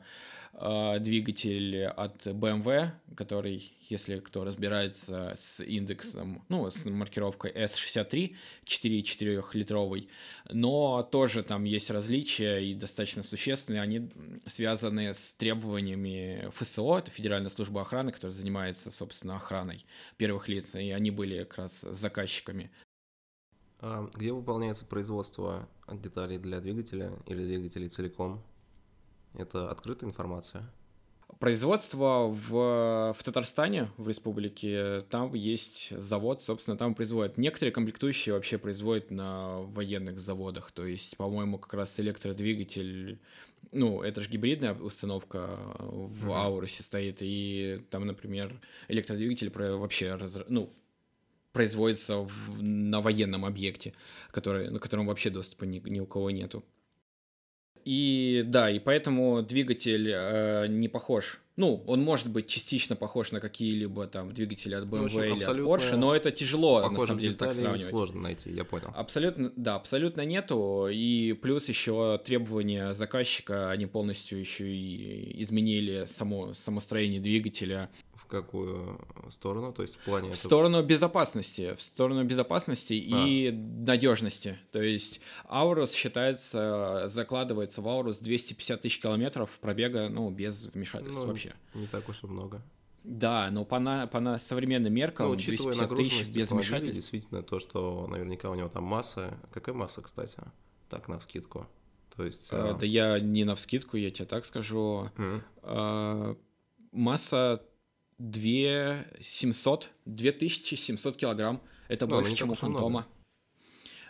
э, 0.54 1.00
двигатель 1.00 1.86
от 1.86 2.28
BMW, 2.28 2.92
который, 3.16 3.72
если 3.90 4.20
кто 4.20 4.44
разбирается 4.44 5.34
с 5.36 5.64
индексом, 5.64 6.44
ну, 6.50 6.70
с 6.70 6.86
маркировкой 6.86 7.52
S63, 7.52 8.36
4,4-литровый, 8.66 10.10
но 10.50 11.04
тоже 11.04 11.44
там 11.44 11.64
есть 11.64 11.90
различия 11.90 12.60
и 12.60 12.74
достаточно 12.74 13.24
существенные, 13.24 13.82
они 13.82 14.10
связаны 14.46 15.14
с 15.14 15.34
требованиями 15.34 16.50
ФСО, 16.54 17.00
это 17.00 17.12
Федеральная 17.12 17.50
служба 17.50 17.82
охраны, 17.82 18.12
которая 18.12 18.36
занимается, 18.36 18.92
собственно, 18.92 19.36
охраной 19.36 19.86
первых 20.18 20.48
лиц, 20.48 20.76
и 20.76 20.92
они 20.92 21.12
были 21.12 21.40
как 21.44 21.58
раз 21.58 21.82
заказчиками 21.82 22.72
а 23.82 24.10
где 24.14 24.34
выполняется 24.34 24.86
производство 24.86 25.68
деталей 25.90 26.38
для 26.38 26.60
двигателя 26.60 27.14
или 27.28 27.46
двигателей 27.46 27.88
целиком? 27.88 28.44
Это 29.40 29.70
открытая 29.70 30.10
информация? 30.10 30.70
Производство 31.40 32.28
в, 32.28 33.14
в 33.18 33.24
Татарстане, 33.24 33.88
в 33.96 34.10
республике, 34.10 35.06
там 35.10 35.34
есть 35.34 35.98
завод, 35.98 36.44
собственно, 36.44 36.78
там 36.78 36.94
производят. 36.94 37.38
Некоторые 37.38 37.72
комплектующие 37.72 38.34
вообще 38.34 38.58
производят 38.58 39.10
на 39.12 39.60
военных 39.60 40.20
заводах. 40.20 40.74
То 40.74 40.86
есть, 40.86 41.16
по-моему, 41.16 41.58
как 41.58 41.76
раз 41.76 41.98
электродвигатель, 42.02 43.22
ну, 43.72 44.02
это 44.02 44.20
же 44.20 44.30
гибридная 44.30 44.74
установка 44.74 45.58
в 45.78 46.28
mm-hmm. 46.28 46.36
Аурусе 46.36 46.84
стоит. 46.84 47.20
И 47.22 47.86
там, 47.90 48.06
например, 48.06 48.60
электродвигатель 48.90 49.50
вообще, 49.50 50.16
раз, 50.16 50.38
ну, 50.50 50.74
производится 51.54 52.18
в, 52.18 52.62
на 52.62 53.00
военном 53.00 53.46
объекте, 53.46 53.94
который, 54.32 54.70
на 54.70 54.80
котором 54.80 55.08
вообще 55.08 55.30
доступа 55.30 55.64
ни, 55.64 55.80
ни 55.80 56.02
у 56.02 56.06
кого 56.06 56.32
нету. 56.32 56.66
И 57.90 58.44
да, 58.46 58.70
и 58.70 58.78
поэтому 58.78 59.42
двигатель 59.42 60.12
э, 60.14 60.68
не 60.68 60.88
похож. 60.88 61.40
Ну, 61.56 61.84
он 61.88 62.04
может 62.04 62.30
быть 62.30 62.46
частично 62.46 62.96
похож 62.96 63.32
на 63.32 63.40
какие-либо 63.40 64.06
там 64.06 64.32
двигатели 64.32 64.76
от 64.76 64.84
BMW 64.84 65.10
ну, 65.12 65.24
или 65.24 65.44
от 65.44 65.58
Porsche, 65.58 65.96
но 65.96 66.16
это 66.16 66.30
тяжело 66.30 66.88
на 66.88 66.96
самом 67.00 67.20
деле 67.20 67.34
так 67.34 67.56
сравнивать. 67.56 67.90
Сложно 67.90 68.22
найти, 68.22 68.52
я 68.52 68.64
понял. 68.64 68.94
Абсолютно, 68.96 69.52
да, 69.56 69.74
абсолютно 69.74 70.22
нету. 70.22 70.88
И 70.92 71.34
плюс 71.34 71.68
еще 71.68 72.22
требования 72.24 72.94
заказчика, 72.94 73.72
они 73.72 73.88
полностью 73.88 74.40
еще 74.40 74.70
и 74.70 75.42
изменили 75.42 76.06
само, 76.06 76.54
само 76.54 76.82
строение 76.82 77.20
двигателя 77.20 77.90
какую 78.30 79.00
сторону? 79.30 79.74
То 79.74 79.82
есть 79.82 79.96
в 79.98 80.00
плане... 80.00 80.30
В 80.30 80.32
этого... 80.32 80.48
сторону 80.48 80.84
безопасности. 80.84 81.76
В 81.76 81.82
сторону 81.82 82.24
безопасности 82.24 82.94
а. 83.12 83.26
и 83.28 83.52
надежности. 83.52 84.58
То 84.72 84.82
есть 84.82 85.20
Аурус 85.48 85.92
считается, 85.92 87.04
закладывается 87.08 87.82
в 87.82 87.88
Аурус 87.88 88.20
250 88.20 88.82
тысяч 88.82 89.00
километров 89.02 89.58
пробега, 89.60 90.10
ну, 90.10 90.30
без 90.30 90.68
вмешательств 90.68 91.20
ну, 91.20 91.28
вообще. 91.28 91.54
Не 91.74 91.88
так 91.88 92.08
уж 92.08 92.24
и 92.24 92.28
много. 92.28 92.62
Да, 93.04 93.50
но 93.52 93.66
по, 93.66 93.80
на, 93.80 94.08
по 94.08 94.20
на 94.20 94.38
современным 94.38 94.94
меркам 94.94 95.30
ну, 95.30 95.36
250 95.36 95.96
тысяч 95.96 96.36
без 96.36 96.52
вмешательств. 96.52 96.96
Действительно, 96.96 97.44
то, 97.44 97.60
что 97.60 98.08
наверняка 98.08 98.50
у 98.50 98.56
него 98.56 98.70
там 98.70 98.84
масса. 98.84 99.38
Какая 99.52 99.74
масса, 99.74 100.02
кстати? 100.02 100.38
Так, 100.90 101.08
на 101.08 101.20
скидку. 101.20 101.68
То 102.16 102.26
есть... 102.26 102.50
А, 102.52 102.72
а... 102.72 102.74
Да 102.74 102.86
я 102.86 103.20
не 103.20 103.46
на 103.46 103.56
вскидку, 103.56 103.98
я 103.98 104.12
тебе 104.12 104.26
так 104.26 104.46
скажу. 104.46 105.10
Mm. 105.16 105.42
А, 105.64 106.36
масса 106.92 107.64
2 108.20 109.06
700, 109.22 109.90
2700 110.06 111.18
килограмм. 111.18 111.62
Это 111.88 112.06
ну, 112.06 112.16
больше, 112.16 112.36
чем 112.36 112.52
у 112.52 112.54
Фантома. 112.54 112.90
Много. 112.90 113.08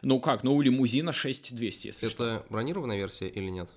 Ну 0.02 0.20
как, 0.20 0.44
ну 0.44 0.56
у 0.56 0.62
лимузина 0.62 1.14
6200, 1.14 1.88
если 1.88 2.08
Это 2.08 2.16
что. 2.16 2.46
бронированная 2.50 2.98
версия 2.98 3.28
или 3.28 3.50
нет? 3.50 3.70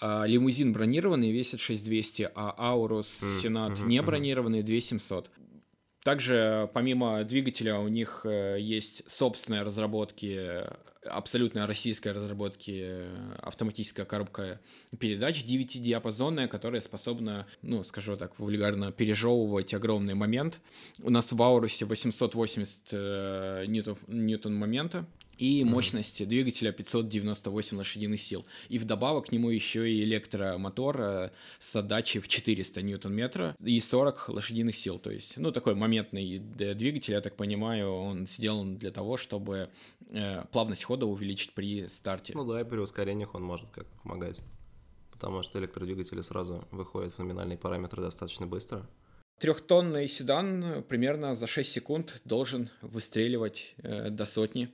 А, 0.00 0.24
лимузин 0.24 0.72
бронированный 0.72 1.30
весит 1.30 1.60
6200, 1.60 2.30
а 2.34 2.54
Аурус 2.56 3.22
mm, 3.22 3.40
Сенат 3.40 3.72
mm-hmm, 3.72 3.86
не 3.86 4.02
бронированный 4.02 4.62
2700. 4.62 5.30
Также 6.02 6.70
помимо 6.72 7.22
двигателя 7.24 7.78
у 7.78 7.88
них 7.88 8.22
э, 8.24 8.56
есть 8.58 9.08
собственные 9.10 9.62
разработки 9.62 10.64
абсолютно 11.04 11.66
российской 11.66 12.12
разработки 12.12 12.82
э, 12.84 13.34
автоматическая 13.42 14.04
коробка 14.04 14.60
передач 14.98 15.44
9-диапазонная, 15.44 16.48
которая 16.48 16.80
способна, 16.80 17.46
ну, 17.62 17.82
скажу 17.82 18.16
так, 18.16 18.38
вульгарно 18.38 18.92
пережевывать 18.92 19.72
огромный 19.72 20.14
момент. 20.14 20.60
У 21.02 21.10
нас 21.10 21.32
в 21.32 21.42
Аурусе 21.42 21.86
880 21.86 22.88
э, 22.92 23.64
ньютон, 23.66 23.98
ньютон 24.08 24.54
момента, 24.54 25.06
и 25.40 25.64
мощность 25.64 26.26
двигателя 26.28 26.70
598 26.70 27.78
лошадиных 27.78 28.20
сил. 28.20 28.46
И 28.68 28.78
вдобавок 28.78 29.26
к 29.26 29.32
нему 29.32 29.48
еще 29.48 29.90
и 29.90 30.02
электромотор 30.02 31.00
э, 31.00 31.30
с 31.58 31.74
отдачей 31.74 32.20
в 32.20 32.28
400 32.28 32.82
ньютон-метра 32.82 33.56
и 33.58 33.80
40 33.80 34.28
лошадиных 34.28 34.76
сил. 34.76 34.98
То 34.98 35.10
есть, 35.10 35.38
ну, 35.38 35.50
такой 35.50 35.74
моментный 35.74 36.38
двигатель, 36.38 37.14
я 37.14 37.22
так 37.22 37.36
понимаю, 37.36 37.90
он 37.90 38.26
сделан 38.26 38.76
для 38.76 38.90
того, 38.90 39.16
чтобы 39.16 39.70
э, 40.10 40.44
плавность 40.52 40.84
хода 40.84 41.06
увеличить 41.06 41.54
при 41.54 41.88
старте. 41.88 42.34
Ну 42.36 42.44
да, 42.44 42.60
и 42.60 42.64
при 42.64 42.78
ускорениях 42.78 43.34
он 43.34 43.42
может 43.42 43.70
как-то 43.70 43.98
помогать. 44.02 44.40
Потому 45.10 45.42
что 45.42 45.58
электродвигатели 45.58 46.20
сразу 46.20 46.68
выходят 46.70 47.14
в 47.14 47.18
номинальные 47.18 47.56
параметры 47.56 48.02
достаточно 48.02 48.46
быстро. 48.46 48.86
Трехтонный 49.38 50.06
седан 50.06 50.84
примерно 50.86 51.34
за 51.34 51.46
6 51.46 51.72
секунд 51.72 52.20
должен 52.26 52.68
выстреливать 52.82 53.74
э, 53.78 54.10
до 54.10 54.26
сотни 54.26 54.68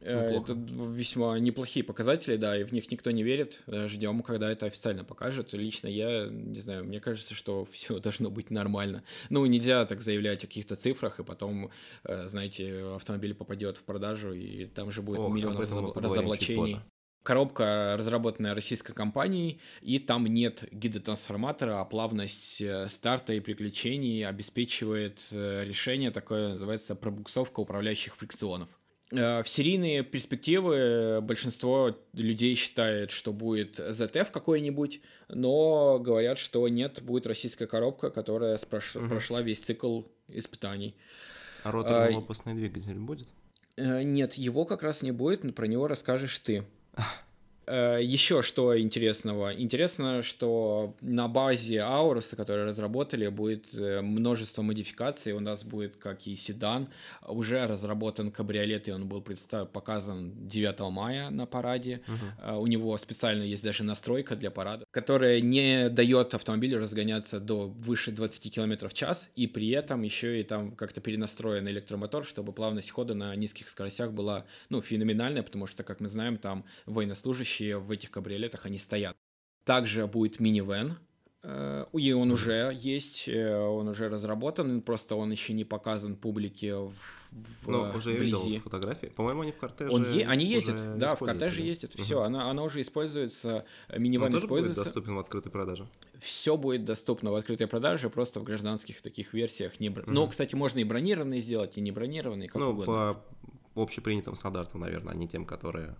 Неплохо. 0.00 0.52
Это 0.52 0.52
весьма 0.52 1.38
неплохие 1.38 1.82
показатели, 1.84 2.36
да, 2.36 2.56
и 2.56 2.64
в 2.64 2.72
них 2.72 2.90
никто 2.90 3.10
не 3.10 3.22
верит. 3.22 3.62
Э, 3.66 3.88
Ждем, 3.88 4.22
когда 4.22 4.50
это 4.50 4.66
официально 4.66 5.04
покажет. 5.04 5.52
Лично 5.52 5.88
я, 5.88 6.28
не 6.28 6.60
знаю, 6.60 6.84
мне 6.84 7.00
кажется, 7.00 7.34
что 7.34 7.64
все 7.72 7.98
должно 7.98 8.30
быть 8.30 8.50
нормально. 8.50 9.02
Ну, 9.30 9.44
нельзя 9.46 9.84
так 9.86 10.02
заявлять 10.02 10.44
о 10.44 10.46
каких-то 10.46 10.76
цифрах, 10.76 11.18
и 11.20 11.24
потом, 11.24 11.70
э, 12.04 12.28
знаете, 12.28 12.94
автомобиль 12.96 13.34
попадет 13.34 13.78
в 13.78 13.84
продажу, 13.84 14.32
и 14.32 14.66
там 14.66 14.90
же 14.90 15.02
будет 15.02 15.20
Ох, 15.20 15.34
миллион 15.34 15.56
разоблачений. 15.56 16.80
Коробка, 17.22 17.96
разработанная 17.98 18.54
российской 18.54 18.92
компанией, 18.92 19.58
и 19.82 19.98
там 19.98 20.28
нет 20.28 20.64
гидротрансформатора, 20.70 21.80
а 21.80 21.84
плавность 21.84 22.62
старта 22.88 23.32
и 23.32 23.40
приключений 23.40 24.24
обеспечивает 24.24 25.26
решение, 25.32 26.12
такое 26.12 26.50
называется 26.50 26.94
пробуксовка 26.94 27.58
управляющих 27.58 28.14
фрикционов. 28.14 28.68
Э, 29.12 29.42
в 29.42 29.48
серийные 29.48 30.02
перспективы 30.02 31.20
большинство 31.22 31.96
людей 32.12 32.54
считает, 32.54 33.10
что 33.10 33.32
будет 33.32 33.78
ZF 33.78 34.30
какой-нибудь, 34.32 35.00
но 35.28 35.98
говорят, 35.98 36.38
что 36.38 36.68
нет, 36.68 37.02
будет 37.02 37.26
российская 37.26 37.66
коробка, 37.66 38.10
которая 38.10 38.58
прош... 38.58 38.96
угу. 38.96 39.08
прошла 39.08 39.42
весь 39.42 39.60
цикл 39.60 40.02
испытаний. 40.28 40.96
А 41.62 41.72
роторно-лопастный 41.72 42.52
а, 42.52 42.56
двигатель 42.56 42.98
будет? 42.98 43.28
Э, 43.76 44.02
нет, 44.02 44.34
его 44.34 44.64
как 44.64 44.82
раз 44.82 45.02
не 45.02 45.12
будет, 45.12 45.44
но 45.44 45.52
про 45.52 45.66
него 45.66 45.86
расскажешь 45.86 46.38
ты. 46.38 46.64
Э, 47.66 47.98
Еще 48.00 48.42
что 48.42 48.78
интересного? 48.78 49.52
Интересно, 49.54 50.22
что 50.22 50.94
на 51.00 51.28
базе 51.28 51.80
Ауруса, 51.82 52.36
который 52.36 52.64
разработали, 52.64 53.28
будет 53.28 53.74
э, 53.74 54.00
множество 54.02 54.62
модификаций. 54.62 55.32
У 55.32 55.40
нас 55.40 55.64
будет, 55.64 55.96
как 55.96 56.26
и 56.26 56.36
седан, 56.36 56.88
уже 57.26 57.66
разработан 57.66 58.30
кабриолет, 58.30 58.88
и 58.88 58.92
он 58.92 59.08
был 59.08 59.20
представ... 59.20 59.70
показан 59.70 60.32
9 60.48 60.80
мая 60.92 61.30
на 61.30 61.46
параде. 61.46 62.02
Uh-huh. 62.06 62.58
У 62.58 62.66
него 62.66 62.96
специально 62.98 63.42
есть 63.42 63.62
даже 63.62 63.82
настройка 63.82 64.36
для 64.36 64.50
парада, 64.50 64.84
которая 64.90 65.40
не 65.40 65.88
дает 65.88 66.34
автомобилю 66.34 66.78
разгоняться 66.78 67.40
до 67.40 67.66
выше 67.66 68.12
20 68.12 68.54
км 68.54 68.88
в 68.88 68.94
час, 68.94 69.28
и 69.34 69.46
при 69.46 69.70
этом 69.70 70.02
еще 70.02 70.40
и 70.40 70.44
там 70.44 70.72
как-то 70.72 71.00
перенастроен 71.00 71.68
электромотор, 71.68 72.24
чтобы 72.24 72.52
плавность 72.52 72.90
хода 72.90 73.14
на 73.14 73.34
низких 73.34 73.68
скоростях 73.70 74.12
была 74.12 74.44
ну, 74.68 74.80
феноменальная, 74.80 75.42
потому 75.42 75.66
что, 75.66 75.82
как 75.82 76.00
мы 76.00 76.08
знаем, 76.08 76.38
там 76.38 76.64
военнослужащие 76.86 77.55
вообще 77.56 77.76
в 77.76 77.90
этих 77.90 78.10
кабриолетах 78.10 78.66
они 78.66 78.78
стоят. 78.78 79.16
Также 79.64 80.06
будет 80.06 80.38
минивэн, 80.40 80.96
э, 81.42 81.86
и 81.92 82.12
он 82.12 82.30
уже 82.30 82.72
есть, 82.78 83.28
э, 83.28 83.58
он 83.58 83.88
уже 83.88 84.08
разработан, 84.08 84.80
просто 84.80 85.16
он 85.16 85.32
еще 85.32 85.54
не 85.54 85.64
показан 85.64 86.14
публике 86.14 86.74
в, 86.74 86.92
в 87.32 87.68
Ну, 87.68 87.90
уже 87.96 88.12
вблизи. 88.12 88.30
я 88.30 88.44
видел 88.44 88.60
фотографии. 88.60 89.06
По-моему, 89.06 89.40
они 89.40 89.52
в 89.52 89.56
кортеже 89.56 89.92
он 89.92 90.04
е- 90.12 90.26
Они 90.26 90.44
ездят, 90.44 90.98
да, 90.98 91.16
в 91.16 91.18
кортеже 91.18 91.62
ездят. 91.62 91.94
Угу. 91.94 92.02
Все, 92.02 92.22
она, 92.22 92.48
она 92.48 92.62
уже 92.62 92.80
используется, 92.80 93.64
минивэн 93.96 94.30
Но 94.30 94.38
используется. 94.38 94.80
будет 94.82 94.86
доступен 94.86 95.16
в 95.16 95.18
открытой 95.18 95.50
продаже? 95.50 95.88
Все 96.20 96.56
будет 96.56 96.84
доступно 96.84 97.32
в 97.32 97.34
открытой 97.34 97.66
продаже, 97.66 98.08
просто 98.08 98.38
в 98.38 98.44
гражданских 98.44 99.02
таких 99.02 99.34
версиях. 99.34 99.80
Не... 99.80 99.90
Угу. 99.90 100.02
Но, 100.06 100.28
кстати, 100.28 100.54
можно 100.54 100.78
и 100.78 100.84
бронированные 100.84 101.40
сделать, 101.40 101.76
и 101.76 101.80
не 101.80 101.90
бронированные, 101.90 102.48
как 102.48 102.62
ну, 102.62 102.70
угодно. 102.70 103.16
по 103.74 103.82
общепринятым 103.82 104.36
стандартам, 104.36 104.80
наверное, 104.80 105.12
а 105.12 105.16
не 105.16 105.26
тем, 105.26 105.44
которые 105.44 105.96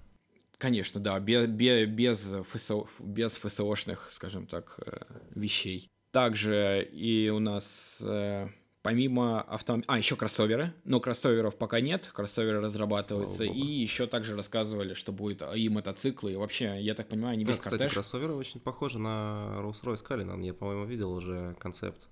Конечно, 0.58 1.00
да, 1.00 1.18
без, 1.20 1.46
без, 1.46 2.34
ФСО, 2.48 2.86
без 2.98 3.36
ФСОшных, 3.36 4.10
скажем 4.12 4.46
так, 4.46 4.78
э, 4.86 5.00
вещей. 5.34 5.90
Также 6.12 6.82
и 6.90 7.28
у 7.28 7.40
нас 7.40 7.98
э, 8.00 8.48
помимо 8.86 9.42
автомобиля... 9.42 9.84
А, 9.88 9.98
еще 9.98 10.14
кроссоверы. 10.14 10.72
Но 10.84 11.00
кроссоверов 11.00 11.58
пока 11.58 11.80
нет. 11.80 12.08
Кроссоверы 12.14 12.60
разрабатываются. 12.60 13.42
И 13.42 13.60
еще 13.60 14.06
также 14.06 14.36
рассказывали, 14.36 14.94
что 14.94 15.10
будет 15.10 15.42
и 15.42 15.68
мотоциклы. 15.68 16.32
И 16.32 16.36
вообще, 16.36 16.80
я 16.80 16.94
так 16.94 17.08
понимаю, 17.08 17.36
весь 17.36 17.48
да, 17.48 17.52
кстати, 17.54 17.78
кортеж. 17.78 17.92
кроссоверы 17.94 18.34
очень 18.34 18.60
похожи 18.60 19.00
на 19.00 19.56
Rolls-Royce 19.58 20.06
Cullinan. 20.08 20.40
Я, 20.44 20.54
по-моему, 20.54 20.84
видел 20.84 21.10
уже 21.10 21.56
концепт. 21.58 22.08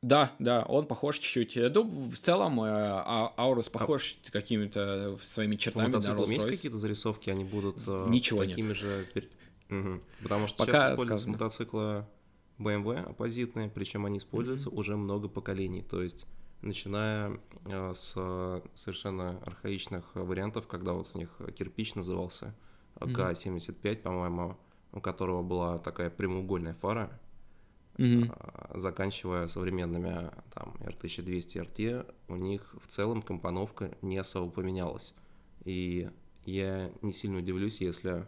Да, 0.00 0.32
да, 0.38 0.62
он 0.62 0.86
похож 0.86 1.18
чуть-чуть. 1.18 1.74
Ну, 1.74 2.08
в 2.08 2.18
целом, 2.18 2.60
э, 2.60 2.68
а, 2.68 3.34
Аурус 3.36 3.66
а 3.66 3.70
похож 3.70 4.16
а... 4.28 4.30
какими-то 4.30 5.18
своими 5.22 5.56
чертами 5.56 5.90
на 5.90 5.96
Rolls 5.96 6.32
есть 6.32 6.46
какие-то 6.46 6.78
зарисовки, 6.78 7.30
они 7.30 7.44
будут 7.44 7.78
э, 7.86 8.06
Ничего 8.08 8.44
такими 8.44 8.68
нет. 8.68 8.76
же... 8.76 9.08
Угу. 9.70 10.00
Потому 10.22 10.46
что 10.46 10.58
Пока 10.58 10.72
сейчас 10.72 10.90
используются 10.92 11.24
сказано. 11.24 11.32
мотоциклы 11.32 12.06
BMW 12.58 13.10
оппозитные, 13.10 13.68
причем 13.68 14.06
они 14.06 14.18
используются 14.18 14.68
mm 14.68 14.76
уже 14.76 14.96
много 14.96 15.28
поколений. 15.28 15.82
То 15.82 16.00
есть, 16.00 16.26
начиная 16.62 17.40
э, 17.64 17.92
с 17.92 18.12
совершенно 18.74 19.40
архаичных 19.44 20.14
вариантов, 20.14 20.68
когда 20.68 20.92
вот 20.92 21.10
у 21.14 21.18
них 21.18 21.28
кирпич 21.56 21.96
назывался, 21.96 22.54
К-75, 23.00 23.96
по-моему, 23.96 24.56
у 24.92 25.00
которого 25.00 25.42
была 25.42 25.78
такая 25.78 26.08
прямоугольная 26.08 26.74
фара, 26.74 27.10
угу. 27.98 28.32
заканчивая 28.74 29.46
современными 29.46 30.30
там 30.54 30.76
R1200 30.80 31.66
RT, 31.66 32.14
у 32.28 32.36
них 32.36 32.74
в 32.80 32.86
целом 32.86 33.22
компоновка 33.22 33.96
не 34.02 34.16
особо 34.18 34.50
поменялась. 34.50 35.14
И 35.64 36.08
я 36.44 36.90
не 37.02 37.12
сильно 37.12 37.38
удивлюсь, 37.38 37.80
если 37.80 38.26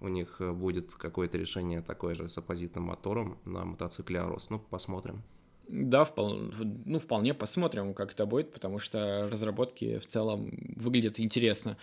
у 0.00 0.08
них 0.08 0.40
будет 0.40 0.92
какое-то 0.92 1.38
решение 1.38 1.82
такое 1.82 2.14
же 2.14 2.26
с 2.26 2.38
оппозитным 2.38 2.84
мотором 2.84 3.38
на 3.44 3.64
мотоцикле 3.64 4.20
Арос. 4.20 4.50
Ну, 4.50 4.58
посмотрим. 4.58 5.22
Да, 5.68 6.04
вполне, 6.04 6.52
ну, 6.84 6.98
вполне 6.98 7.32
посмотрим, 7.32 7.94
как 7.94 8.12
это 8.12 8.26
будет, 8.26 8.52
потому 8.52 8.80
что 8.80 9.28
разработки 9.30 9.98
в 9.98 10.06
целом 10.06 10.50
выглядят 10.76 11.20
интересно. 11.20 11.76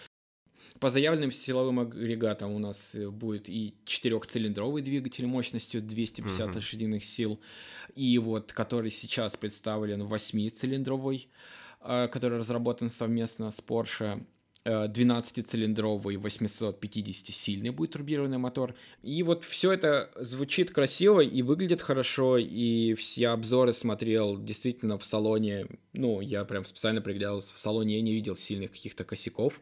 По 0.80 0.90
заявленным 0.90 1.32
силовым 1.32 1.80
агрегатам 1.80 2.52
у 2.52 2.60
нас 2.60 2.94
э, 2.94 3.10
будет 3.10 3.50
и 3.50 3.76
четырехцилиндровый 3.86 4.82
двигатель 4.82 5.26
мощностью 5.26 5.82
250 5.82 6.48
угу. 6.48 6.56
лошадиных 6.56 7.04
сил, 7.04 7.40
и 7.96 8.18
вот 8.18 8.54
который 8.54 8.92
сейчас 8.92 9.38
представлен 9.38 10.06
восьмицилиндровой, 10.06 11.30
э, 11.82 12.08
который 12.10 12.40
разработан 12.40 12.90
совместно 12.90 13.50
с 13.50 13.60
Porsche 13.60 14.26
12-цилиндровый 14.68 16.16
850-сильный 16.16 17.72
будет 17.72 17.92
турбированный 17.92 18.38
мотор. 18.38 18.76
И 19.02 19.24
вот 19.24 19.44
все 19.44 19.72
это 19.72 20.12
звучит 20.18 20.72
красиво 20.72 21.22
и 21.22 21.42
выглядит 21.42 21.82
хорошо, 21.82 22.38
и 22.38 22.94
все 22.96 23.30
обзоры 23.30 23.74
смотрел 23.74 24.38
действительно 24.38 24.98
в 24.98 25.06
салоне, 25.06 25.68
ну, 25.94 26.22
я 26.22 26.44
прям 26.44 26.66
специально 26.66 27.02
приглядывался 27.02 27.56
в 27.56 27.58
салоне, 27.58 27.96
я 27.96 28.02
не 28.02 28.14
видел 28.14 28.36
сильных 28.36 28.72
каких-то 28.72 29.04
косяков, 29.04 29.62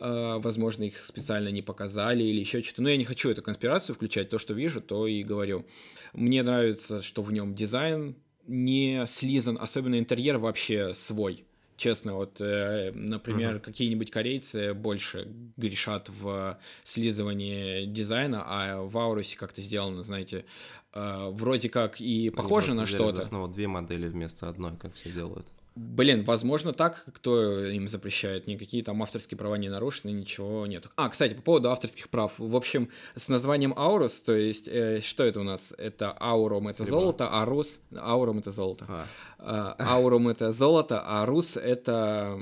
э, 0.00 0.38
возможно, 0.38 0.84
их 0.84 1.04
специально 1.04 1.48
не 1.48 1.62
показали 1.62 2.24
или 2.24 2.40
еще 2.40 2.60
что-то, 2.60 2.82
но 2.82 2.90
я 2.90 2.96
не 2.96 3.04
хочу 3.04 3.30
эту 3.30 3.42
конспирацию 3.42 3.94
включать, 3.94 4.30
то, 4.30 4.38
что 4.38 4.54
вижу, 4.54 4.80
то 4.80 5.06
и 5.06 5.22
говорю. 5.22 5.66
Мне 6.12 6.42
нравится, 6.42 7.02
что 7.02 7.22
в 7.22 7.32
нем 7.32 7.54
дизайн 7.54 8.16
не 8.46 9.06
слизан, 9.06 9.58
особенно 9.60 9.98
интерьер 9.98 10.38
вообще 10.38 10.92
свой, 10.94 11.44
честно, 11.80 12.14
вот, 12.14 12.40
э, 12.40 12.92
например, 12.94 13.56
uh-huh. 13.56 13.60
какие-нибудь 13.60 14.10
корейцы 14.10 14.74
больше 14.74 15.26
грешат 15.56 16.10
в 16.10 16.58
слизывании 16.84 17.86
дизайна, 17.86 18.44
а 18.46 18.82
в 18.82 18.96
Аурусе 18.98 19.38
как-то 19.38 19.62
сделано, 19.62 20.02
знаете, 20.02 20.44
э, 20.92 21.28
вроде 21.30 21.70
как 21.70 22.00
и 22.00 22.30
похоже 22.30 22.74
на 22.74 22.86
что-то. 22.86 23.22
Снова 23.22 23.48
две 23.48 23.66
модели 23.66 24.06
вместо 24.06 24.48
одной, 24.48 24.76
как 24.76 24.94
все 24.94 25.10
делают. 25.10 25.46
Блин, 25.80 26.24
возможно 26.24 26.74
так, 26.74 27.06
кто 27.14 27.64
им 27.64 27.88
запрещает, 27.88 28.46
никакие 28.46 28.84
там 28.84 29.02
авторские 29.02 29.38
права 29.38 29.56
не 29.56 29.70
нарушены, 29.70 30.10
ничего 30.10 30.66
нет. 30.66 30.86
А, 30.96 31.08
кстати, 31.08 31.32
по 31.32 31.40
поводу 31.40 31.70
авторских 31.70 32.10
прав. 32.10 32.34
В 32.36 32.54
общем, 32.54 32.90
с 33.14 33.28
названием 33.28 33.72
Аурус, 33.74 34.20
то 34.20 34.34
есть, 34.36 34.68
э, 34.68 35.00
что 35.00 35.24
это 35.24 35.40
у 35.40 35.42
нас? 35.42 35.72
Это 35.78 36.14
Аурум 36.20 36.68
это 36.68 36.84
Серебро. 36.84 37.00
золото, 37.00 37.28
а 37.30 37.46
Рус... 37.46 37.80
Аурум 37.96 38.40
это 38.40 38.50
золото. 38.50 38.84
А. 38.88 39.06
А, 39.38 39.76
Аурум 39.94 40.28
это 40.28 40.52
золото, 40.52 41.02
а 41.02 41.24
Рус 41.24 41.56
это 41.56 42.38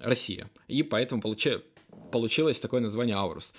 Россия. 0.00 0.48
И 0.66 0.82
поэтому 0.82 1.20
получается 1.20 1.66
получилось 2.10 2.60
такое 2.60 2.80
название 2.80 3.16
Аурус. 3.16 3.52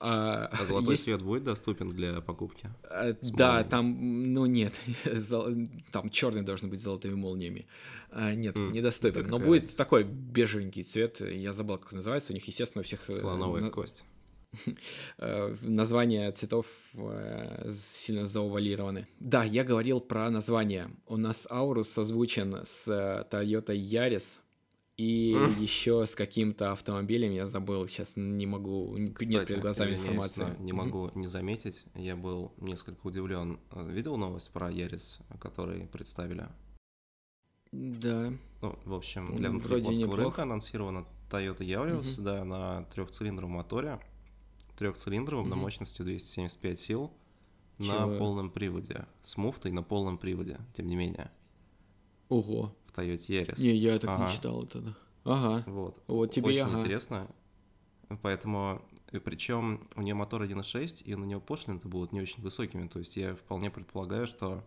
А, 0.00 0.48
а 0.52 0.64
золотой 0.64 0.94
есть... 0.94 1.04
свет 1.04 1.22
будет 1.22 1.42
доступен 1.44 1.90
для 1.90 2.20
покупки? 2.20 2.70
А, 2.84 3.14
да, 3.22 3.64
там, 3.64 4.32
ну 4.32 4.46
нет, 4.46 4.80
там 5.92 6.10
черный 6.10 6.42
должен 6.42 6.70
быть 6.70 6.80
с 6.80 6.84
золотыми 6.84 7.14
молниями. 7.14 7.66
А, 8.10 8.34
нет, 8.34 8.56
mm, 8.56 8.72
недоступен. 8.72 9.28
Но 9.28 9.38
будет 9.38 9.62
разница. 9.62 9.76
такой 9.76 10.04
бежевенький 10.04 10.82
цвет, 10.82 11.20
я 11.20 11.52
забыл, 11.52 11.78
как 11.78 11.92
называется, 11.92 12.32
у 12.32 12.34
них, 12.34 12.46
естественно, 12.46 12.80
у 12.80 12.84
всех... 12.84 13.08
Э, 13.10 13.16
Слоновая 13.16 13.62
на... 13.62 13.70
кость. 13.70 14.04
Э, 15.18 15.54
названия 15.60 16.32
цветов 16.32 16.66
э, 16.94 17.70
сильно 17.72 18.24
заувалированы. 18.24 19.06
Да, 19.20 19.44
я 19.44 19.62
говорил 19.62 20.00
про 20.00 20.30
название. 20.30 20.90
У 21.06 21.16
нас 21.16 21.46
Аурус 21.50 21.90
созвучен 21.90 22.60
с 22.64 22.88
Toyota 23.30 23.76
Yaris, 23.76 24.38
и 24.98 25.36
еще 25.60 26.06
с 26.06 26.16
каким-то 26.16 26.72
автомобилем, 26.72 27.30
я 27.30 27.46
забыл, 27.46 27.86
сейчас 27.86 28.14
не 28.16 28.46
могу, 28.46 28.98
Кстати, 29.14 29.28
нет 29.28 29.46
перед 29.46 29.60
глазами 29.60 29.94
информации. 29.94 30.46
Не 30.58 30.72
могу 30.72 31.12
не 31.14 31.28
заметить, 31.28 31.84
я 31.94 32.16
был 32.16 32.52
несколько 32.58 33.06
удивлен. 33.06 33.60
Видел 33.86 34.16
новость 34.16 34.50
про 34.50 34.70
Ярис, 34.72 35.20
который 35.40 35.86
представили? 35.86 36.48
Да. 37.72 38.32
Ну, 38.60 38.78
в 38.84 38.94
общем, 38.94 39.36
для 39.36 39.50
внутрипольского 39.50 40.16
рынка 40.16 40.42
анонсирована 40.42 41.06
Toyota 41.30 41.60
Yaris, 41.60 42.14
угу. 42.14 42.22
да, 42.22 42.44
на 42.44 42.82
трехцилиндровом 42.84 43.52
моторе, 43.52 44.00
трехцилиндровом 44.76 45.46
угу. 45.46 45.50
на 45.50 45.56
мощности 45.56 46.02
275 46.02 46.78
сил, 46.78 47.12
Чего? 47.78 47.92
на 47.92 48.18
полном 48.18 48.50
приводе, 48.50 49.06
с 49.22 49.36
муфтой 49.36 49.72
на 49.72 49.82
полном 49.82 50.18
приводе, 50.18 50.58
тем 50.74 50.86
не 50.86 50.96
менее. 50.96 51.30
Ого. 52.28 52.74
Toyota 52.94 53.26
Yaris. 53.28 53.60
Не, 53.60 53.74
я 53.76 53.98
так 53.98 54.10
ага. 54.10 54.28
не 54.28 54.34
читал 54.34 54.64
это, 54.64 54.80
да. 54.80 54.96
Ага. 55.24 55.64
Вот. 55.66 56.02
Вот 56.06 56.32
тебе 56.32 56.48
Очень 56.48 56.60
ага. 56.60 56.80
интересно. 56.80 57.28
Поэтому, 58.22 58.82
причем 59.24 59.86
у 59.94 60.02
нее 60.02 60.14
мотор 60.14 60.42
1.6, 60.42 61.04
и 61.04 61.14
на 61.14 61.24
него 61.24 61.40
пошлины-то 61.40 61.88
будут 61.88 62.12
не 62.12 62.20
очень 62.20 62.42
высокими. 62.42 62.88
То 62.88 62.98
есть 62.98 63.16
я 63.16 63.34
вполне 63.34 63.70
предполагаю, 63.70 64.26
что 64.26 64.64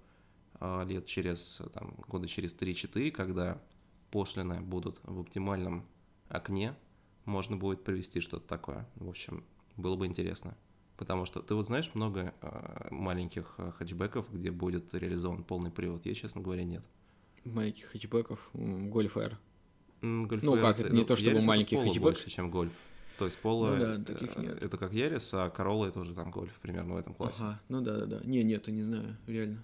лет 0.86 1.06
через, 1.06 1.62
там, 1.74 1.96
года 2.08 2.28
через 2.28 2.56
3-4, 2.56 3.12
когда 3.12 3.62
пошлины 4.12 4.62
будут 4.62 5.00
в 5.04 5.20
оптимальном 5.20 5.88
окне, 6.30 6.76
можно 7.26 7.58
будет 7.58 7.84
провести 7.84 8.20
что-то 8.20 8.48
такое. 8.48 8.88
В 8.96 9.10
общем, 9.10 9.44
было 9.78 9.96
бы 9.96 10.06
интересно. 10.06 10.56
Потому 10.98 11.26
что 11.26 11.42
ты 11.42 11.56
вот 11.56 11.66
знаешь 11.66 11.90
много 11.96 12.34
э, 12.42 12.88
маленьких 12.92 13.56
э, 13.58 13.72
хэтчбеков, 13.72 14.32
где 14.32 14.52
будет 14.52 14.94
реализован 14.94 15.44
полный 15.44 15.72
привод. 15.72 16.06
Я, 16.06 16.14
честно 16.14 16.42
говоря, 16.42 16.64
нет 16.64 16.84
маленьких 17.46 17.86
хэтчбеков, 17.86 18.50
Гольф 18.54 19.18
R. 19.18 19.38
Гольф 20.02 20.44
ну, 20.44 20.56
как, 20.58 20.80
это, 20.80 20.92
не 20.92 21.02
ну, 21.02 21.06
то 21.06 21.16
чтобы 21.16 21.42
маленький 21.42 21.76
хэтчбэк. 21.76 22.02
больше, 22.02 22.30
чем 22.30 22.50
Гольф. 22.50 22.74
То 23.18 23.26
есть 23.26 23.38
Поло 23.38 23.76
ну, 23.76 23.98
да, 23.98 24.04
таких 24.04 24.36
нет. 24.38 24.64
это 24.64 24.78
как 24.78 24.94
Ярис, 24.94 25.32
а 25.34 25.50
Королла 25.50 25.88
это 25.88 26.00
уже 26.00 26.16
там 26.16 26.32
Гольф 26.32 26.54
примерно 26.60 26.96
в 26.96 26.98
этом 26.98 27.14
классе. 27.14 27.44
Ага, 27.44 27.62
ну 27.70 27.82
да, 27.82 28.00
да, 28.00 28.06
да. 28.06 28.20
Не, 28.24 28.44
нет, 28.44 28.68
я 28.68 28.74
не 28.74 28.82
знаю, 28.82 29.16
реально. 29.28 29.64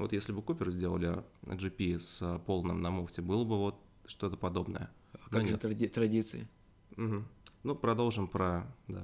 Вот 0.00 0.14
если 0.14 0.32
бы 0.32 0.40
Купер 0.40 0.70
сделали 0.70 1.22
GP 1.42 1.98
с 1.98 2.22
а, 2.22 2.38
полным 2.38 2.80
на 2.80 2.90
муфте, 2.90 3.20
было 3.20 3.44
бы 3.44 3.58
вот 3.58 3.76
что-то 4.06 4.36
подобное. 4.36 4.90
А 5.12 5.30
как 5.30 5.42
нет. 5.44 5.62
Тради- 5.62 5.88
традиции. 5.88 6.48
Угу. 6.96 7.22
Ну, 7.64 7.74
продолжим 7.74 8.26
про... 8.26 8.66
Да, 8.88 9.02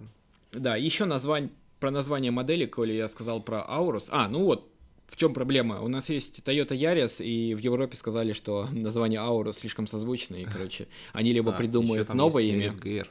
да 0.53 0.77
еще 0.77 1.05
название, 1.05 1.51
про 1.81 1.91
название 1.91 2.31
модели, 2.31 2.65
коли 2.65 2.95
я 2.95 3.09
сказал 3.09 3.43
про 3.43 3.63
Аурус. 3.69 4.09
А, 4.11 4.27
ну 4.29 4.45
вот, 4.45 4.73
в 5.07 5.17
чем 5.17 5.35
проблема? 5.35 5.83
У 5.83 5.89
нас 5.89 6.09
есть 6.09 6.41
Toyota 6.41 6.75
Yaris, 6.75 7.23
и 7.23 7.55
в 7.55 7.59
Европе 7.59 7.95
сказали, 7.95 8.33
что 8.33 8.67
название 8.73 9.21
Aurus 9.21 9.53
слишком 9.55 9.87
созвучно, 9.87 10.37
и, 10.37 10.45
короче, 10.45 10.89
они 11.13 11.35
либо 11.35 11.53
а, 11.53 11.57
придумают 11.57 12.13
новое 12.15 12.45
имя. 12.45 12.69
GR. 12.69 13.09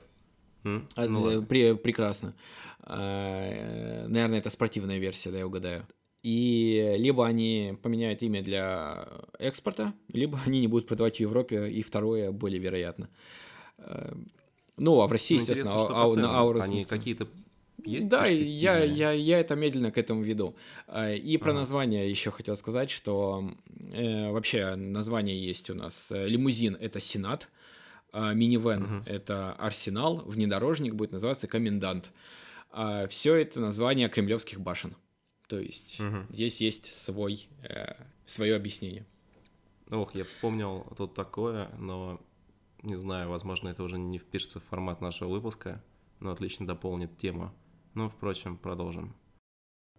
А, 0.95 1.05
ну, 1.05 1.43
при, 1.43 1.75
прекрасно. 1.75 2.33
А, 2.81 4.07
наверное, 4.07 4.39
это 4.39 4.49
спортивная 4.49 4.97
версия, 4.97 5.29
да, 5.29 5.37
я 5.37 5.45
угадаю. 5.45 5.85
И 6.25 6.95
либо 6.97 7.27
они 7.27 7.77
поменяют 7.83 8.23
имя 8.23 8.41
для 8.41 9.07
экспорта, 9.37 9.93
либо 10.11 10.39
они 10.43 10.59
не 10.59 10.67
будут 10.67 10.87
продавать 10.87 11.17
в 11.17 11.19
Европе, 11.19 11.69
и 11.69 11.83
второе 11.83 12.31
более 12.31 12.57
вероятно. 12.57 13.09
А, 13.77 14.17
ну, 14.75 15.01
а 15.01 15.07
в 15.07 15.11
России, 15.11 15.35
ну, 15.35 15.41
естественно, 15.41 15.75
а, 15.75 16.15
на 16.15 16.35
Аурус... 16.35 16.63
Они 16.63 16.83
какие-то 16.83 17.27
есть 17.83 18.09
Да, 18.09 18.25
я, 18.25 18.83
я, 18.83 19.11
я 19.11 19.39
это 19.39 19.53
медленно 19.53 19.91
к 19.91 19.99
этому 19.99 20.23
веду. 20.23 20.55
А, 20.87 21.13
и 21.13 21.37
про 21.37 21.51
ага. 21.51 21.59
название 21.59 22.09
еще 22.09 22.31
хотел 22.31 22.57
сказать, 22.57 22.89
что 22.89 23.51
э, 23.93 24.31
вообще 24.31 24.73
название 24.73 25.39
есть 25.39 25.69
у 25.69 25.75
нас. 25.75 26.07
Лимузин— 26.09 26.75
это 26.81 26.99
Сенат, 26.99 27.49
а 28.11 28.33
минивэн 28.33 28.81
угу.— 28.81 28.93
это 29.05 29.53
Арсенал, 29.59 30.23
внедорожник 30.25 30.95
будет 30.95 31.11
называться 31.11 31.45
Комендант. 31.45 32.11
А 32.71 33.07
все 33.09 33.35
это 33.35 33.59
название 33.59 34.09
кремлевских 34.09 34.59
башен. 34.59 34.95
То 35.47 35.59
есть 35.59 35.99
угу. 35.99 36.25
здесь 36.29 36.61
есть 36.61 36.93
свой, 36.93 37.47
э, 37.63 37.93
свое 38.25 38.55
объяснение. 38.55 39.05
Ох, 39.91 40.15
я 40.15 40.23
вспомнил 40.23 40.85
тут 40.97 41.13
такое, 41.13 41.69
но 41.77 42.19
не 42.81 42.95
знаю, 42.95 43.29
возможно, 43.29 43.69
это 43.69 43.83
уже 43.83 43.97
не 43.97 44.17
впишется 44.17 44.59
в 44.59 44.63
формат 44.63 45.01
нашего 45.01 45.29
выпуска, 45.29 45.83
но 46.19 46.31
отлично 46.31 46.65
дополнит 46.65 47.17
тему. 47.17 47.53
Ну, 47.93 48.09
впрочем, 48.09 48.57
продолжим. 48.57 49.15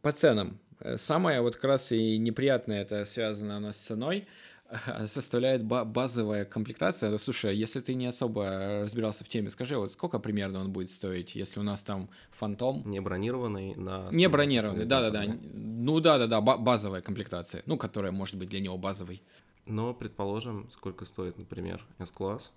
По 0.03 0.13
ценам. 0.13 0.61
Э, 0.81 0.97
самое 0.97 1.41
вот 1.41 1.57
как 1.57 1.65
раз 1.65 1.93
и 1.93 2.19
неприятное, 2.19 2.83
это 2.83 3.05
связано 3.05 3.57
у 3.57 3.61
нас 3.61 3.77
с 3.77 3.87
ценой, 3.87 4.27
составляет 5.07 5.65
базовая 5.65 6.45
комплектация. 6.45 7.17
Слушай, 7.19 7.57
если 7.57 7.81
ты 7.81 7.95
не 7.95 8.07
особо 8.07 8.83
разбирался 8.83 9.25
в 9.25 9.29
теме, 9.29 9.51
скажи, 9.51 9.77
вот 9.77 9.93
сколько 9.93 10.19
примерно 10.19 10.61
он 10.61 10.73
будет 10.73 10.91
стоить, 10.91 11.35
если 11.35 11.61
у 11.61 11.63
нас 11.63 11.83
там 11.83 12.09
фантом... 12.31 12.83
Не 12.87 13.01
бронированный 13.01 13.75
на... 13.77 14.09
Не 14.13 14.29
бронированный, 14.29 14.85
да-да-да. 14.85 15.25
Ну 15.53 16.01
да-да-да, 16.01 16.41
базовая 16.41 17.01
комплектация, 17.01 17.63
ну, 17.67 17.77
которая 17.77 18.13
может 18.13 18.37
быть 18.37 18.49
для 18.49 18.61
него 18.61 18.79
базовой. 18.79 19.23
Но, 19.67 19.95
предположим, 19.95 20.71
сколько 20.71 21.05
стоит, 21.05 21.39
например, 21.39 21.85
S-класс 21.99 22.53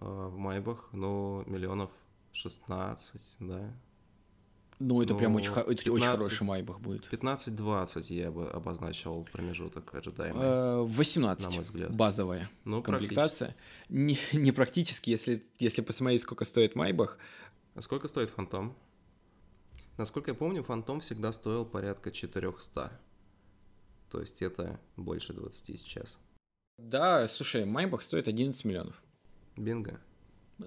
э, 0.00 0.04
в 0.04 0.36
Майбах, 0.36 0.88
ну, 0.92 1.42
миллионов 1.46 1.90
16, 2.32 3.36
да, 3.40 3.74
ну, 4.78 5.02
это 5.02 5.12
ну, 5.12 5.18
прям 5.18 5.34
очень, 5.36 5.54
15, 5.54 5.80
это 5.80 5.92
очень 5.92 6.06
хороший 6.06 6.44
майбах 6.44 6.80
будет. 6.80 7.06
15-20 7.12 8.12
я 8.12 8.30
бы 8.30 8.48
обозначил 8.48 9.26
промежуток 9.32 9.94
ожидаемый. 9.94 10.86
18, 10.86 11.44
э, 11.44 11.48
на 11.48 11.54
мой 11.54 11.64
взгляд. 11.64 11.94
базовая 11.94 12.50
ну, 12.64 12.82
комплектация. 12.82 13.56
Не, 13.88 14.18
не 14.32 14.52
практически, 14.52 15.10
если, 15.10 15.44
если 15.58 15.82
посмотреть, 15.82 16.22
сколько 16.22 16.44
стоит 16.44 16.74
майбах. 16.74 17.18
А 17.74 17.80
сколько 17.80 18.08
стоит 18.08 18.30
фантом? 18.30 18.74
Насколько 19.96 20.32
я 20.32 20.34
помню, 20.34 20.62
фантом 20.62 21.00
всегда 21.00 21.32
стоил 21.32 21.64
порядка 21.64 22.10
400. 22.10 23.00
То 24.10 24.20
есть 24.20 24.42
это 24.42 24.80
больше 24.96 25.32
20 25.32 25.78
сейчас. 25.78 26.18
Да, 26.78 27.28
слушай, 27.28 27.64
майбах 27.64 28.02
стоит 28.02 28.26
11 28.26 28.64
миллионов. 28.64 29.02
Бинго. 29.56 30.00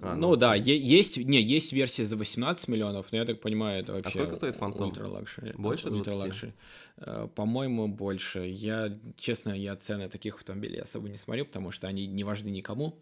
А, 0.02 0.14
ну, 0.14 0.30
ну 0.30 0.36
да, 0.36 0.54
есть, 0.54 1.16
не, 1.16 1.40
есть 1.40 1.72
версия 1.72 2.04
за 2.04 2.16
18 2.16 2.68
миллионов, 2.68 3.10
но 3.10 3.18
я 3.18 3.24
так 3.24 3.40
понимаю, 3.40 3.82
это 3.82 3.92
а 3.92 3.94
вообще... 3.94 4.08
А 4.08 4.22
сколько 4.22 4.36
стоит 4.36 4.56
Фантом? 4.56 4.88
Ultra 4.88 5.08
luxury. 5.08 5.52
Больше 5.56 5.90
20? 5.90 6.52
Э, 6.98 7.28
по-моему, 7.34 7.88
больше. 7.88 8.46
Я, 8.46 8.98
честно, 9.16 9.52
я 9.52 9.76
цены 9.76 10.08
таких 10.08 10.36
автомобилей 10.36 10.80
особо 10.80 11.08
не 11.08 11.16
смотрю, 11.16 11.46
потому 11.46 11.70
что 11.70 11.86
они 11.86 12.06
не 12.06 12.22
важны 12.22 12.48
никому, 12.48 13.00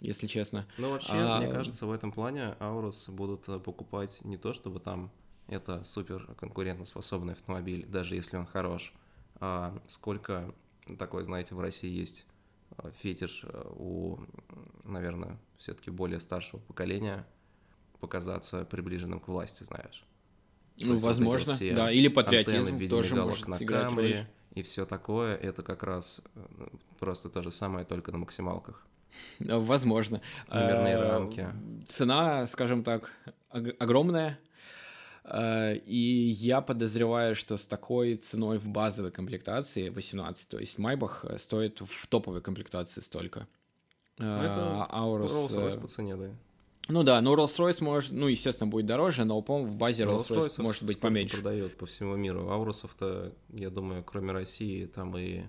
если 0.00 0.26
честно. 0.26 0.66
Ну, 0.76 0.90
вообще, 0.90 1.12
а... 1.12 1.40
мне 1.40 1.50
кажется, 1.50 1.86
в 1.86 1.92
этом 1.92 2.12
плане 2.12 2.54
Аурус 2.60 3.08
будут 3.08 3.48
э, 3.48 3.58
покупать 3.58 4.22
не 4.24 4.36
то, 4.36 4.52
чтобы 4.52 4.78
там 4.78 5.10
это 5.48 5.84
супер 5.84 6.26
конкурентоспособный 6.36 7.32
автомобиль, 7.32 7.86
даже 7.86 8.14
если 8.14 8.36
он 8.36 8.46
хорош, 8.46 8.92
а 9.36 9.78
сколько 9.88 10.54
такой, 10.98 11.24
знаете, 11.24 11.54
в 11.54 11.60
России 11.60 11.90
есть 11.90 12.26
фетиш 12.92 13.44
э, 13.44 13.62
у, 13.70 14.18
наверное, 14.84 15.38
все-таки 15.56 15.90
более 15.90 16.20
старшего 16.20 16.60
поколения 16.60 17.26
показаться 18.00 18.64
приближенным 18.64 19.20
к 19.20 19.28
власти, 19.28 19.64
знаешь. 19.64 20.04
Ну, 20.78 20.94
есть, 20.94 21.04
возможно, 21.04 21.52
вот 21.52 21.74
да, 21.74 21.90
или 21.90 22.08
патриотизм 22.08 22.88
тоже 22.88 23.14
может 23.14 23.48
на 23.48 23.56
играть 23.56 23.88
камере 23.88 24.16
роль. 24.18 24.26
и 24.54 24.62
все 24.62 24.84
такое, 24.84 25.34
это 25.36 25.62
как 25.62 25.82
раз 25.82 26.20
э, 26.34 26.68
просто 26.98 27.30
то 27.30 27.42
же 27.42 27.50
самое, 27.50 27.86
только 27.86 28.12
на 28.12 28.18
максималках. 28.18 28.86
Возможно. 29.38 30.20
Номерные 30.48 30.98
рамки. 30.98 31.46
Цена, 31.88 32.46
скажем 32.46 32.84
так, 32.84 33.10
огромная, 33.48 34.32
Э, 34.32 34.36
и 35.86 36.30
я 36.36 36.60
подозреваю, 36.60 37.34
что 37.34 37.56
с 37.56 37.66
такой 37.66 38.16
ценой 38.16 38.58
в 38.58 38.68
базовой 38.68 39.10
комплектации 39.10 39.88
18, 39.88 40.48
то 40.48 40.58
есть 40.58 40.78
Майбах 40.78 41.24
э, 41.24 41.38
стоит 41.38 41.80
в 41.80 42.06
топовой 42.06 42.40
комплектации 42.40 43.00
столько. 43.00 43.48
Ну, 44.18 44.36
это 44.36 44.86
Аурус... 44.88 45.32
Rolls-Royce 45.32 45.80
по 45.80 45.88
цене, 45.88 46.16
да. 46.16 46.30
Ну 46.88 47.02
да, 47.02 47.20
но 47.20 47.34
Rolls-Royce 47.34 47.82
может, 47.82 48.12
ну, 48.12 48.28
естественно, 48.28 48.70
будет 48.70 48.86
дороже, 48.86 49.24
но, 49.24 49.40
по-моему, 49.42 49.72
в 49.72 49.76
базе 49.76 50.04
Rolls-Royce 50.04 50.62
может 50.62 50.84
быть 50.84 51.00
поменьше. 51.00 51.36
продает 51.36 51.76
по 51.76 51.86
всему 51.86 52.14
миру. 52.14 52.48
Аурусов-то, 52.48 53.32
я 53.48 53.70
думаю, 53.70 54.04
кроме 54.04 54.32
России, 54.32 54.86
там 54.86 55.16
и 55.18 55.42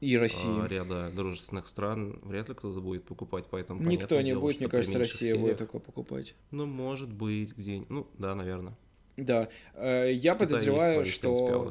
и 0.00 0.16
России. 0.16 0.64
А, 0.64 0.66
ряда 0.68 1.10
дружественных 1.10 1.66
стран 1.66 2.20
вряд 2.22 2.48
ли 2.48 2.54
кто-то 2.54 2.80
будет 2.80 3.04
покупать, 3.04 3.46
поэтому 3.50 3.82
Никто 3.82 4.20
не 4.20 4.30
дело, 4.30 4.40
будет, 4.40 4.60
мне 4.60 4.68
кажется, 4.68 4.98
Россия 4.98 5.36
будет 5.36 5.58
такое 5.58 5.80
покупать. 5.80 6.34
Ну, 6.52 6.66
может 6.66 7.12
быть, 7.12 7.56
где-нибудь. 7.56 7.90
Ну, 7.90 8.06
да, 8.16 8.34
наверное. 8.34 8.76
Да, 9.18 9.48
э, 9.74 10.12
я 10.12 10.34
подозреваю, 10.34 11.04
что 11.04 11.68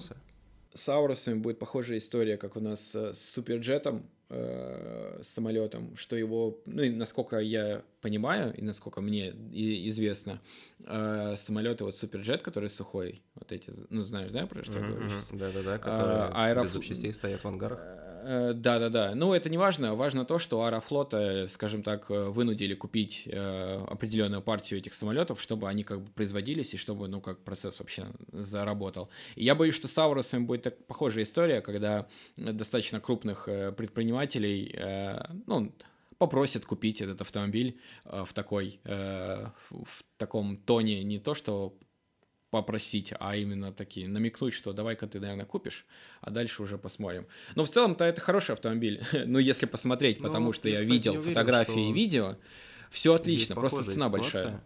с 0.74 0.90
Аурусами 0.90 1.40
будет 1.40 1.60
похожая 1.60 1.98
история, 1.98 2.38
как 2.38 2.56
у 2.56 2.60
нас 2.60 2.94
с 2.94 3.16
Суперджетом, 3.34 4.06
э, 4.30 5.20
самолетом, 5.24 5.96
что 5.96 6.16
его, 6.16 6.60
ну 6.66 6.84
и 6.84 6.90
насколько 6.90 7.40
я 7.40 7.84
понимаю 8.02 8.54
и 8.56 8.62
насколько 8.62 9.02
мне 9.02 9.30
известно, 9.90 10.42
э, 10.86 11.36
самолеты 11.38 11.84
вот 11.84 11.96
Суперджет, 11.96 12.42
который 12.42 12.70
сухой, 12.70 13.22
вот 13.36 13.52
эти, 13.52 13.72
ну 13.90 14.02
знаешь, 14.02 14.32
да, 14.32 14.46
про 14.46 14.64
что 14.64 14.78
я 14.78 14.88
говорю 14.88 15.10
сейчас? 15.10 15.30
Да-да-да, 15.32 15.78
которые 15.78 16.18
а, 16.18 16.46
аэроф... 16.46 16.66
без 16.66 16.72
запчастей 16.72 17.14
стоят 17.14 17.44
в 17.44 17.48
ангарах. 17.48 17.82
Э, 18.30 18.52
да-да-да. 18.54 19.16
Ну, 19.16 19.34
это 19.34 19.50
не 19.50 19.58
важно. 19.58 19.96
Важно 19.96 20.26
то, 20.26 20.38
что 20.38 20.66
Аэрофлота, 20.66 21.48
скажем 21.50 21.82
так, 21.82 22.12
э, 22.12 22.26
вынудили 22.26 22.74
купить 22.74 23.24
э, 23.26 23.86
определенную 23.88 24.42
партию 24.42 24.82
этих 24.82 24.96
самолетов, 24.96 25.42
чтобы 25.42 25.70
они 25.70 25.84
как 25.84 26.02
бы 26.02 26.12
производились 26.12 26.74
и 26.74 26.78
чтобы, 26.78 27.08
ну, 27.08 27.22
как 27.22 27.40
процесс 27.40 27.80
вообще 27.80 28.06
заработал. 28.34 29.10
И 29.36 29.46
я 29.46 29.56
боюсь, 29.56 29.76
что 29.76 29.88
с 29.88 29.98
Аурусами 29.98 30.44
будет 30.44 30.64
так 30.64 30.86
похожая 30.88 31.24
история, 31.24 31.62
когда 31.62 32.08
достаточно 32.36 33.00
крупных 33.00 33.46
предпринимателей, 33.46 34.78
ну, 35.46 35.72
попросят 36.18 36.66
купить 36.66 37.02
этот 37.02 37.22
автомобиль 37.22 37.80
в 38.06 38.34
такой, 38.34 38.80
в 38.84 40.04
таком 40.18 40.58
тоне 40.58 41.04
не 41.04 41.20
то, 41.20 41.34
что 41.36 41.78
попросить, 42.50 43.14
а 43.20 43.36
именно 43.36 43.74
такие 43.74 44.08
намекнуть, 44.08 44.54
что 44.54 44.74
давай-ка 44.74 45.08
ты, 45.08 45.20
наверное, 45.20 45.46
купишь, 45.46 45.86
а 46.22 46.32
дальше 46.32 46.64
уже 46.64 46.78
посмотрим. 46.78 47.28
Но 47.56 47.66
в 47.66 47.70
целом-то 47.70 48.06
это 48.06 48.22
хороший 48.22 48.54
автомобиль, 48.54 49.04
ну 49.26 49.40
если 49.40 49.66
посмотреть, 49.66 50.20
потому 50.22 50.48
ну, 50.48 50.54
что 50.54 50.70
я 50.70 50.80
кстати, 50.80 50.94
видел 50.94 51.14
уверен, 51.14 51.30
фотографии 51.30 51.90
и 51.90 51.94
видео, 51.94 52.38
все 52.90 53.14
отлично, 53.14 53.56
просто 53.56 53.84
цена 53.84 54.08
ситуация, 54.08 54.10
большая. 54.12 54.64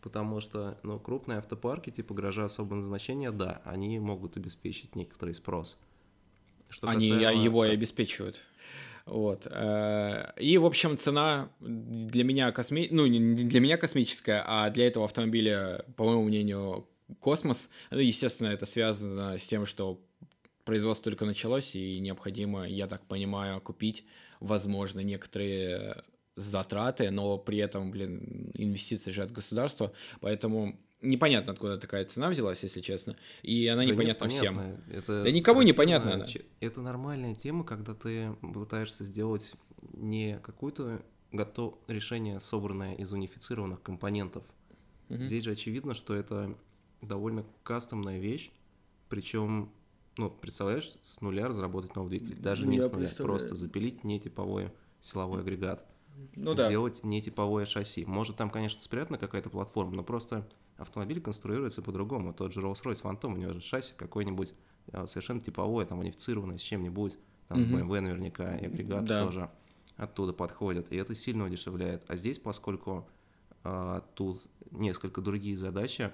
Потому 0.00 0.40
что, 0.40 0.78
ну, 0.84 1.00
крупные 1.00 1.38
автопарки 1.38 1.90
типа 1.90 2.14
гаража 2.14 2.44
особого 2.44 2.76
назначения, 2.76 3.32
да, 3.32 3.60
они 3.64 3.98
могут 3.98 4.36
обеспечить 4.36 4.94
некоторый 4.94 5.34
спрос. 5.34 5.78
Что 6.68 6.88
они 6.88 7.10
касаемо... 7.10 7.42
его 7.42 7.64
и 7.64 7.70
обеспечивают. 7.70 8.40
Вот. 9.06 9.46
Э, 9.48 10.32
и, 10.36 10.58
в 10.58 10.66
общем, 10.66 10.96
цена 10.96 11.50
для 11.60 12.24
меня 12.24 12.50
косми... 12.50 12.88
ну, 12.90 13.06
не 13.06 13.34
для 13.34 13.60
меня 13.60 13.76
космическая, 13.76 14.42
а 14.44 14.68
для 14.70 14.88
этого 14.88 15.04
автомобиля, 15.04 15.84
по 15.96 16.04
моему 16.04 16.24
мнению, 16.24 16.88
космос. 17.20 17.70
Ну, 17.90 17.98
естественно, 17.98 18.48
это 18.48 18.66
связано 18.66 19.38
с 19.38 19.46
тем, 19.46 19.64
что 19.64 20.00
производство 20.64 21.10
только 21.12 21.24
началось, 21.24 21.76
и 21.76 22.00
необходимо, 22.00 22.66
я 22.66 22.88
так 22.88 23.06
понимаю, 23.06 23.60
купить, 23.60 24.04
возможно, 24.40 25.00
некоторые 25.00 26.02
затраты, 26.36 27.10
но 27.10 27.38
при 27.38 27.58
этом, 27.58 27.90
блин, 27.90 28.50
инвестиции 28.54 29.10
же 29.10 29.22
от 29.22 29.32
государства, 29.32 29.92
поэтому 30.20 30.78
непонятно, 31.00 31.52
откуда 31.52 31.78
такая 31.78 32.04
цена 32.04 32.28
взялась, 32.28 32.62
если 32.62 32.80
честно, 32.80 33.16
и 33.42 33.66
она 33.66 33.82
да 33.82 33.90
непонятна 33.90 34.28
всем. 34.28 34.60
Это 34.90 35.24
да 35.24 35.30
никому 35.30 35.62
непонятно 35.62 36.14
она. 36.14 36.26
Это 36.60 36.82
нормальная 36.82 37.34
тема, 37.34 37.64
когда 37.64 37.94
ты 37.94 38.34
пытаешься 38.40 39.04
сделать 39.04 39.54
не 39.92 40.38
какое-то 40.42 41.02
готов 41.32 41.78
решение, 41.88 42.40
собранное 42.40 42.94
из 42.94 43.12
унифицированных 43.12 43.82
компонентов. 43.82 44.44
Угу. 45.08 45.22
Здесь 45.22 45.44
же 45.44 45.52
очевидно, 45.52 45.94
что 45.94 46.14
это 46.14 46.56
довольно 47.00 47.44
кастомная 47.62 48.18
вещь, 48.18 48.50
причем, 49.08 49.72
ну, 50.16 50.30
представляешь, 50.30 50.92
с 51.02 51.20
нуля 51.20 51.48
разработать 51.48 51.94
новый 51.94 52.10
двигатель, 52.10 52.40
даже 52.40 52.64
ну, 52.64 52.72
не 52.72 52.82
с 52.82 52.90
нуля, 52.90 53.08
просто 53.16 53.54
запилить 53.54 54.02
нетиповой 54.04 54.72
силовой 55.00 55.40
агрегат, 55.40 55.86
ну, 56.34 56.54
сделать 56.54 57.00
да. 57.02 57.08
нетиповое 57.08 57.66
шасси. 57.66 58.04
Может, 58.04 58.36
там, 58.36 58.50
конечно, 58.50 58.80
спрятана 58.80 59.18
какая-то 59.18 59.50
платформа, 59.50 59.96
но 59.96 60.04
просто 60.04 60.46
автомобиль 60.76 61.20
конструируется 61.20 61.82
по-другому. 61.82 62.32
Тот 62.32 62.52
же 62.52 62.60
Rolls-Royce 62.60 63.02
Phantom, 63.02 63.34
у 63.34 63.36
него 63.36 63.52
же 63.52 63.60
шасси 63.60 63.94
какой-нибудь 63.96 64.54
а, 64.92 65.06
совершенно 65.06 65.40
типовое, 65.40 65.86
там 65.86 65.98
унифицированное 65.98 66.58
с 66.58 66.62
чем-нибудь, 66.62 67.16
там 67.48 67.58
mm-hmm. 67.58 67.64
с 67.64 67.82
BMW 67.82 68.00
наверняка, 68.00 68.56
и 68.56 68.66
агрегаты 68.66 69.06
да. 69.06 69.24
тоже 69.24 69.50
оттуда 69.96 70.32
подходят, 70.32 70.92
и 70.92 70.96
это 70.96 71.14
сильно 71.14 71.44
удешевляет. 71.44 72.04
А 72.08 72.16
здесь, 72.16 72.38
поскольку 72.38 73.08
а, 73.64 74.02
тут 74.14 74.42
несколько 74.70 75.20
другие 75.20 75.56
задачи, 75.56 76.10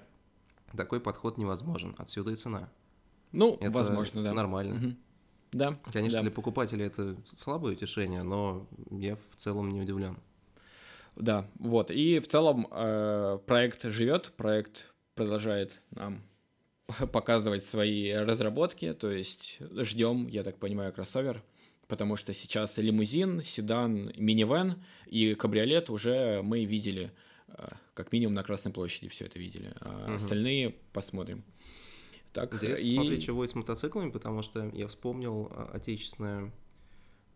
такой 0.77 1.01
подход 1.01 1.39
невозможен. 1.39 1.95
Отсюда 1.99 2.33
и 2.33 2.37
цена. 2.37 2.69
Ну, 3.33 3.57
это 3.61 3.71
возможно, 3.71 4.23
да. 4.23 4.33
Нормально. 4.33 4.77
Угу. 4.77 4.97
Да. 5.53 5.79
Конечно, 5.93 6.19
да. 6.19 6.23
для 6.23 6.31
покупателя 6.31 6.87
это 6.87 7.15
слабое 7.37 7.75
утешение, 7.75 8.23
но 8.23 8.67
я 8.91 9.17
в 9.17 9.37
целом 9.37 9.71
не 9.71 9.81
удивлен. 9.81 10.19
Да, 11.15 11.47
вот. 11.59 11.91
И 11.91 12.21
в 12.21 12.29
целом 12.29 12.67
э, 12.71 13.39
проект 13.47 13.85
живет, 13.85 14.33
проект 14.37 14.93
продолжает 15.15 15.83
нам 15.91 16.23
показывать 17.13 17.65
свои 17.65 18.13
разработки, 18.13 18.95
то 18.95 19.11
есть 19.11 19.59
ждем, 19.77 20.27
я 20.27 20.43
так 20.43 20.59
понимаю, 20.59 20.93
кроссовер, 20.93 21.43
потому 21.87 22.17
что 22.17 22.33
сейчас 22.33 22.79
лимузин, 22.79 23.43
седан, 23.43 24.11
минивэн 24.17 24.83
и 25.07 25.35
кабриолет 25.35 25.91
уже 25.91 26.41
мы 26.43 26.65
видели, 26.65 27.13
э, 27.49 27.69
как 27.93 28.11
минимум 28.11 28.35
на 28.35 28.43
Красной 28.43 28.73
площади 28.73 29.09
все 29.09 29.27
это 29.27 29.39
видели, 29.39 29.75
а 29.81 30.07
угу. 30.07 30.15
остальные 30.15 30.77
посмотрим. 30.95 31.45
Так, 32.33 32.55
Интересно 32.55 32.83
и... 32.83 32.97
посмотреть, 32.97 33.23
чего 33.25 33.47
с 33.47 33.55
мотоциклами, 33.55 34.11
потому 34.11 34.43
что 34.43 34.71
я 34.73 34.89
вспомнил 34.89 35.49
а, 35.51 35.71
отечественное 35.75 36.53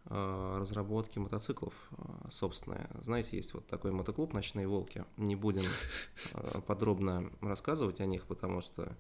Э, 0.08 0.58
разработки 0.60 1.18
мотоциклов 1.18 1.74
э, 1.90 2.28
собственная. 2.30 2.88
Знаете, 3.00 3.36
есть 3.36 3.54
вот 3.54 3.66
такой 3.66 3.90
мотоклуб 3.90 4.32
«Ночные 4.34 4.68
волки». 4.68 5.04
Не 5.16 5.34
будем 5.34 5.64
э, 6.32 6.60
подробно 6.64 7.28
рассказывать 7.40 8.00
о 8.00 8.06
них, 8.06 8.24
потому 8.26 8.60
что 8.60 8.96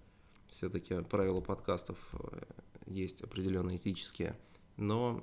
все-таки 0.48 1.00
правила 1.04 1.40
подкастов 1.40 1.96
есть 2.86 3.22
определенные 3.22 3.76
этические. 3.76 4.36
Но 4.76 5.22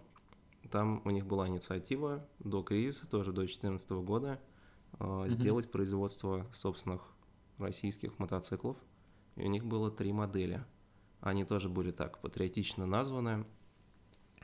там 0.72 1.02
у 1.04 1.10
них 1.10 1.26
была 1.26 1.50
инициатива 1.50 2.26
до 2.40 2.64
кризиса, 2.64 3.10
тоже 3.10 3.32
до 3.32 3.42
2014 3.42 3.92
года, 3.92 4.40
mm-hmm. 4.94 5.30
сделать 5.32 5.70
производство 5.70 6.48
собственных 6.54 7.02
российских 7.58 8.18
мотоциклов. 8.20 8.78
И 9.36 9.44
у 9.44 9.48
них 9.48 9.66
было 9.66 9.90
три 9.92 10.12
модели. 10.12 10.64
Они 11.22 11.46
тоже 11.46 11.70
были 11.70 11.92
так 11.92 12.20
патриотично 12.20 12.86
названы 12.86 13.46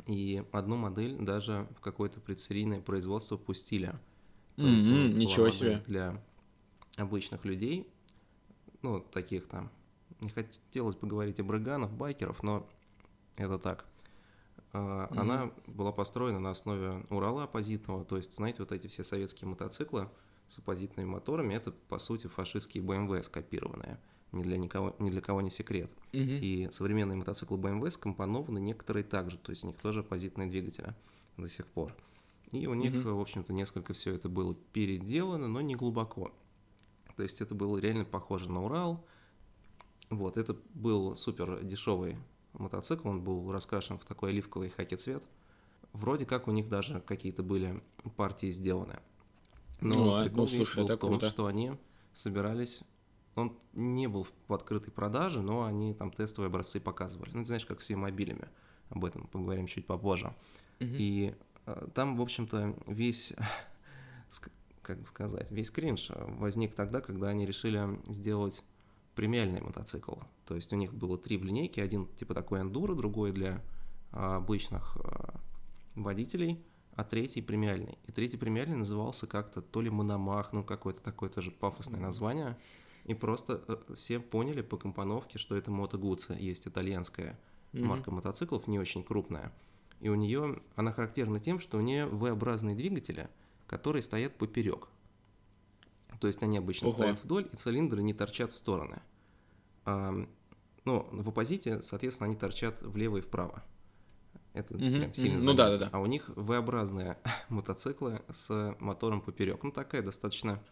и 0.05 0.43
одну 0.51 0.77
модель 0.77 1.17
даже 1.17 1.67
в 1.75 1.81
какое-то 1.81 2.19
предсерийное 2.19 2.81
производство 2.81 3.37
пустили. 3.37 3.93
То 4.55 4.65
mm-hmm, 4.65 4.73
есть 4.73 4.85
ничего 5.15 5.49
себе. 5.49 5.83
Для 5.87 6.21
обычных 6.97 7.45
людей, 7.45 7.87
ну, 8.81 8.99
таких 8.99 9.47
там, 9.47 9.71
не 10.21 10.29
хотелось 10.29 10.95
бы 10.95 11.07
говорить 11.07 11.39
о 11.39 11.43
брыганов, 11.43 11.93
байкеров, 11.93 12.43
но 12.43 12.67
это 13.35 13.57
так. 13.57 13.85
Mm-hmm. 14.73 15.17
Она 15.17 15.51
была 15.67 15.91
построена 15.91 16.39
на 16.39 16.51
основе 16.51 17.05
Урала 17.09 17.43
оппозитного, 17.43 18.05
то 18.05 18.17
есть, 18.17 18.33
знаете, 18.33 18.61
вот 18.61 18.71
эти 18.71 18.87
все 18.87 19.03
советские 19.03 19.49
мотоциклы, 19.49 20.09
с 20.47 20.57
оппозитными 20.57 21.07
моторами, 21.07 21.53
это, 21.53 21.71
по 21.71 21.99
сути, 21.99 22.25
фашистские 22.27 22.83
BMW 22.83 23.21
скопированные. 23.21 23.99
Ни 24.31 24.43
для, 24.43 24.57
никого, 24.57 24.95
ни 24.99 25.09
для 25.09 25.21
кого 25.21 25.41
не 25.41 25.49
секрет. 25.49 25.91
Мгм. 26.13 26.37
И 26.41 26.67
современные 26.71 27.15
мотоциклы 27.17 27.57
BMW 27.57 27.89
скомпонованы 27.89 28.59
некоторые 28.59 29.03
также, 29.03 29.37
то 29.37 29.49
есть 29.51 29.63
у 29.63 29.67
них 29.67 29.77
тоже 29.77 30.01
оппозитные 30.01 30.47
двигатели 30.47 30.93
до 31.37 31.47
сих 31.47 31.65
пор. 31.65 31.95
И 32.51 32.67
у 32.67 32.73
них, 32.75 32.93
Мгм. 32.93 33.15
в 33.15 33.19
общем-то, 33.21 33.53
несколько 33.53 33.93
все 33.93 34.13
это 34.13 34.29
было 34.29 34.55
переделано, 34.73 35.47
но 35.47 35.61
не 35.61 35.75
глубоко. 35.75 36.31
То 37.15 37.23
есть 37.23 37.41
это 37.41 37.55
было 37.55 37.77
реально 37.79 38.05
похоже 38.05 38.51
на 38.51 38.63
Урал. 38.63 39.03
Вот, 40.09 40.37
это 40.37 40.55
был 40.73 41.15
супер 41.15 41.63
дешевый 41.63 42.15
мотоцикл, 42.53 43.07
он 43.09 43.21
был 43.21 43.51
раскрашен 43.51 43.97
в 43.97 44.05
такой 44.05 44.29
оливковый 44.31 44.69
хаки 44.69 44.95
цвет. 44.95 45.25
Вроде 45.93 46.25
как 46.25 46.47
у 46.47 46.51
них 46.51 46.69
даже 46.69 47.01
какие-то 47.01 47.41
были 47.43 47.81
партии 48.15 48.49
сделаны. 48.51 48.99
Но 49.81 49.95
Ну, 49.95 50.15
а, 50.15 50.23
прикол 50.23 50.45
ну, 50.45 50.47
слушай, 50.47 50.77
был 50.83 50.87
в 50.87 50.97
том, 50.97 51.09
круто. 51.11 51.27
что 51.29 51.45
они 51.47 51.71
собирались... 52.13 52.81
Он 53.35 53.57
не 53.73 54.07
был 54.07 54.27
в 54.47 54.53
открытой 54.53 54.91
продаже, 54.91 55.41
но 55.41 55.65
они 55.65 55.93
там 55.93 56.11
тестовые 56.11 56.47
образцы 56.47 56.79
показывали. 56.79 57.31
Ну, 57.33 57.39
ты 57.39 57.45
знаешь, 57.45 57.65
как 57.65 57.81
с 57.81 57.95
мобилями. 57.95 58.49
Об 58.89 59.05
этом 59.05 59.27
поговорим 59.27 59.67
чуть 59.67 59.85
попозже. 59.85 60.35
Мгм. 60.79 60.95
И 60.97 61.35
э, 61.65 61.87
там, 61.93 62.17
в 62.17 62.21
общем-то, 62.21 62.75
весь, 62.87 63.33
как 64.81 64.99
бы 64.99 65.07
сказать, 65.07 65.51
весь 65.51 65.69
кринж 65.71 66.09
э, 66.09 66.25
возник 66.37 66.75
тогда, 66.75 67.01
когда 67.01 67.29
они 67.29 67.45
решили 67.45 67.99
сделать 68.07 68.63
премиальный 69.19 69.61
мотоцикл. 69.61 70.15
То 70.45 70.55
есть 70.55 70.71
у 70.71 70.75
них 70.75 70.93
было 70.93 71.17
три 71.17 71.37
в 71.37 71.43
линейке, 71.43 71.83
один 71.83 72.07
типа 72.07 72.33
такой 72.33 72.61
эндуро, 72.61 72.95
другой 72.95 73.33
для 73.33 73.61
а, 74.11 74.37
обычных 74.37 74.97
а, 75.03 75.39
водителей, 75.95 76.63
а 76.95 77.03
третий 77.03 77.41
премиальный. 77.41 77.97
И 78.07 78.11
третий 78.13 78.37
премиальный 78.37 78.77
назывался 78.77 79.27
как-то 79.27 79.61
то 79.61 79.81
ли 79.81 79.89
Мономах, 79.89 80.53
ну 80.53 80.63
какое-то 80.63 81.01
такое 81.01 81.29
тоже 81.29 81.51
пафосное 81.51 81.99
название. 81.99 82.57
И 83.09 83.15
просто 83.15 83.63
э, 83.67 83.95
все 83.95 84.19
поняли 84.19 84.61
по 84.61 84.77
компоновке, 84.77 85.39
что 85.39 85.55
это 85.55 85.71
Moto 85.71 85.99
Guzzi, 85.99 86.39
есть 86.39 86.67
итальянская 86.67 87.39
Мгм. 87.71 87.87
марка 87.87 88.11
мотоциклов, 88.11 88.67
не 88.67 88.77
очень 88.77 89.03
крупная. 89.03 89.51
И 89.99 90.09
у 90.09 90.15
нее, 90.15 90.61
она 90.75 90.91
характерна 90.93 91.39
тем, 91.39 91.59
что 91.59 91.79
у 91.79 91.81
нее 91.81 92.05
V-образные 92.05 92.75
двигатели, 92.75 93.27
которые 93.65 94.03
стоят 94.03 94.35
поперек. 94.35 94.89
То 96.19 96.27
есть 96.27 96.43
они 96.43 96.59
обычно 96.59 96.87
Ого. 96.87 96.97
стоят 96.97 97.23
вдоль, 97.23 97.49
и 97.51 97.55
цилиндры 97.55 98.03
не 98.03 98.13
торчат 98.13 98.51
в 98.51 98.57
стороны. 98.57 99.01
А, 99.85 100.13
ну, 100.85 101.07
в 101.11 101.29
оппозите, 101.29 101.81
соответственно, 101.81 102.27
они 102.27 102.35
торчат 102.35 102.79
влево 102.83 103.17
и 103.17 103.21
вправо. 103.21 103.63
Это 104.53 104.75
Мгм, 104.77 104.99
прям 104.99 105.13
сильно 105.15 105.37
мгм. 105.37 105.45
Ну 105.45 105.53
да, 105.55 105.69
да, 105.69 105.77
да. 105.79 105.89
А 105.91 105.99
у 105.99 106.05
них 106.05 106.29
V-образные 106.35 107.17
мотоциклы 107.49 108.21
с 108.29 108.75
мотором 108.79 109.21
поперек. 109.21 109.63
Ну, 109.63 109.71
такая 109.71 110.03
достаточно 110.03 110.63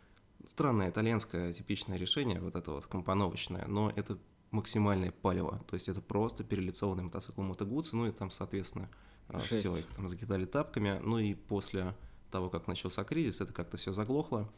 странное 0.48 0.90
итальянское 0.90 1.54
типичное 1.54 1.98
решение, 1.98 2.40
вот 2.40 2.56
это 2.56 2.72
вот 2.72 2.86
компоновочное, 2.86 3.66
но 3.68 3.92
это 3.96 4.18
максимальное 4.52 5.12
палево. 5.12 5.62
То 5.68 5.76
есть 5.76 5.90
это 5.90 6.02
просто 6.02 6.44
перелицованный 6.44 7.04
мотоцикл 7.04 7.42
Guzzi, 7.42 7.90
ну 7.94 8.08
и 8.08 8.12
там, 8.12 8.32
соответственно, 8.32 8.90
Жесть. 9.30 9.62
все, 9.62 9.76
их 9.76 9.86
там 9.88 10.08
закидали 10.08 10.46
тапками. 10.46 11.00
Ну 11.04 11.20
и 11.20 11.34
после 11.34 11.94
того, 12.32 12.50
как 12.50 12.68
начался 12.68 13.04
кризис, 13.04 13.42
это 13.42 13.54
как-то 13.54 13.78
все 13.78 13.92
заглохло. 13.92 14.50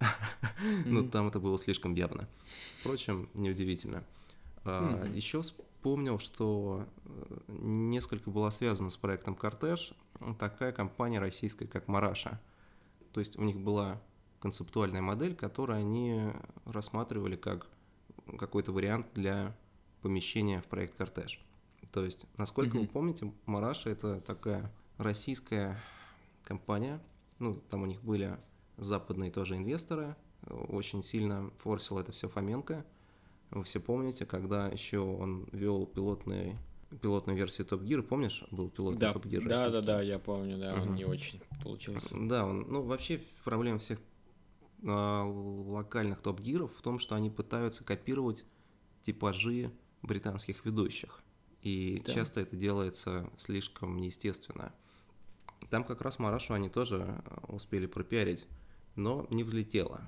Ну, 0.86 1.08
там 1.08 1.28
это 1.28 1.40
было 1.40 1.58
слишком 1.58 1.94
явно. 1.94 2.28
Впрочем, 2.80 3.28
неудивительно. 3.34 4.02
Мгм. 4.64 5.12
Еще 5.12 5.42
вспомнил, 5.42 6.18
что 6.18 6.86
э, 7.04 7.38
несколько 7.48 8.30
было 8.30 8.48
связано 8.50 8.88
с 8.88 8.96
проектом 8.96 9.34
«Кортеж» 9.34 9.92
такая 10.38 10.72
компания 10.72 11.20
российская, 11.20 11.66
как 11.66 11.86
«Мараша». 11.86 12.40
То 13.12 13.20
есть 13.20 13.38
у 13.38 13.42
них 13.42 13.58
была 13.58 14.00
концептуальная 14.44 15.00
модель, 15.00 15.34
которую 15.34 15.78
они 15.78 16.20
рассматривали 16.66 17.34
как 17.34 17.66
какой-то 18.38 18.72
вариант 18.72 19.06
для 19.14 19.56
помещения 20.02 20.60
в 20.60 20.66
проект 20.66 20.98
«Кортеж». 20.98 21.42
То 21.92 22.04
есть, 22.04 22.26
насколько 22.36 22.74
вы 22.74 22.80
Мгм. 22.82 22.88
помните, 22.88 23.32
«Мараша»— 23.46 23.88
это 23.90 24.20
такая 24.20 24.70
российская 24.98 25.80
компания. 26.44 27.00
Ну, 27.38 27.54
там 27.54 27.84
у 27.84 27.86
них 27.86 28.02
были 28.04 28.38
западные 28.76 29.30
тоже 29.30 29.56
инвесторы. 29.56 30.14
Очень 30.50 31.02
сильно 31.02 31.50
форсил 31.56 31.98
это 31.98 32.12
все 32.12 32.28
Фоменко. 32.28 32.84
Вы 33.50 33.64
все 33.64 33.80
помните, 33.80 34.26
когда 34.26 34.66
еще 34.68 34.98
он 34.98 35.48
вел 35.52 35.86
пилотный, 35.86 36.58
пилотную 37.00 37.38
версию 37.38 37.66
Топ 37.66 37.80
Гир, 37.80 38.02
помнишь, 38.02 38.44
был 38.50 38.68
пилотный 38.68 39.00
Да, 39.00 39.12
Топ 39.14 39.24
Гир 39.24 39.40
да, 39.42 39.48
да, 39.48 39.64
российский? 39.64 39.86
да, 39.86 40.02
я 40.02 40.18
помню, 40.18 40.58
да, 40.58 40.74
он 40.74 40.88
Мгм. 40.88 40.94
не 40.96 41.06
очень 41.06 41.40
получился. 41.62 42.08
Да, 42.12 42.44
он, 42.44 42.66
ну 42.68 42.82
вообще 42.82 43.22
проблема 43.44 43.78
всех 43.78 43.98
локальных 44.84 46.20
топ-гиров 46.20 46.76
в 46.76 46.82
том, 46.82 46.98
что 46.98 47.14
они 47.14 47.30
пытаются 47.30 47.84
копировать 47.84 48.44
типажи 49.02 49.72
британских 50.02 50.64
ведущих. 50.64 51.20
И 51.62 52.02
Да. 52.04 52.12
часто 52.12 52.40
это 52.40 52.56
делается 52.56 53.30
слишком 53.36 53.96
неестественно. 53.96 54.74
Там 55.70 55.84
как 55.84 56.02
раз 56.02 56.18
Марашу 56.18 56.52
они 56.52 56.68
тоже 56.68 57.02
а, 57.02 57.44
успели 57.48 57.86
пропиарить, 57.86 58.46
но 58.96 59.26
не 59.30 59.44
взлетело. 59.44 60.02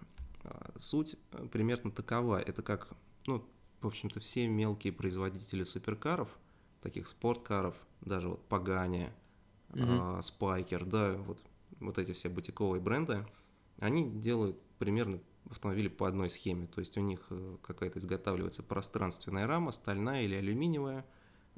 А, 0.45 0.73
Суть 0.77 1.17
а, 1.33 1.47
примерно 1.47 1.91
такова. 1.91 2.39
Это 2.39 2.63
как, 2.63 2.89
ну, 3.27 3.43
в 3.81 3.87
общем-то, 3.87 4.21
все 4.21 4.49
мелкие 4.49 4.93
производители 4.93 5.63
суперкаров, 5.65 6.37
таких 6.83 7.09
спорткаров, 7.09 7.87
даже 8.03 8.29
вот 8.29 8.47
Пагани, 8.49 9.11
а, 9.71 10.21
Спайкер, 10.21 10.85
да, 10.85 11.15
вот, 11.15 11.43
вот 11.81 11.97
эти 11.97 12.13
все 12.13 12.29
бутиковые 12.29 12.83
бренды, 12.83 13.27
они 13.79 14.09
делают 14.11 14.61
примерно 14.79 15.21
автомобили 15.51 15.89
по 15.89 16.09
одной 16.09 16.31
схеме. 16.31 16.67
То 16.67 16.81
есть 16.81 16.97
у 16.99 17.01
них 17.01 17.27
э, 17.31 17.57
какая-то 17.63 17.99
изготавливается 17.99 18.63
пространственная 18.63 19.47
рама, 19.47 19.71
стальная 19.71 20.23
или 20.23 20.35
алюминиевая, 20.35 21.05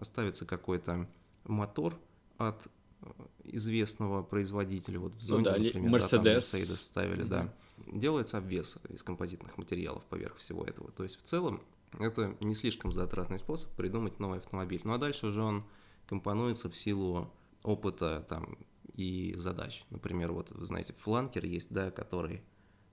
ставится 0.01 0.47
какой-то 0.47 1.09
мотор 1.45 1.99
от 2.37 2.67
э, 3.01 3.07
известного 3.45 4.23
производителя, 4.23 5.01
вот 5.01 5.15
в 5.15 5.23
зоне, 5.23 5.39
Ну 5.39 5.45
да, 5.45 5.59
например, 5.59 6.01
да, 6.01 6.09
там 6.09 6.21
Mercedes. 6.21 6.39
Mercedes 6.39 6.77
ставили, 6.77 7.23
да. 7.23 7.55
Делается 7.87 8.39
обвес 8.39 8.77
из 8.89 9.03
композитных 9.03 9.57
материалов 9.57 10.05
поверх 10.05 10.37
всего 10.37 10.65
этого. 10.65 10.91
То 10.93 11.05
есть 11.05 11.17
в 11.17 11.23
целом 11.23 11.63
это 11.99 12.37
не 12.41 12.55
слишком 12.55 12.93
затратный 12.93 13.39
способ 13.39 13.71
придумать 13.75 14.19
новый 14.19 14.39
автомобиль. 14.39 14.81
Ну 14.85 14.93
а 14.93 14.99
дальше 14.99 15.29
уже 15.29 15.43
он 15.43 15.65
компонуется 16.07 16.69
в 16.69 16.77
силу 16.77 17.33
опыта 17.63 18.25
там 18.29 18.59
и 18.99 19.33
задач. 19.37 19.85
Например, 19.91 20.33
вот 20.33 20.51
вы 20.51 20.67
знаете, 20.67 20.93
фланкер 20.93 21.45
есть, 21.45 21.73
да, 21.73 21.93
который 21.93 22.43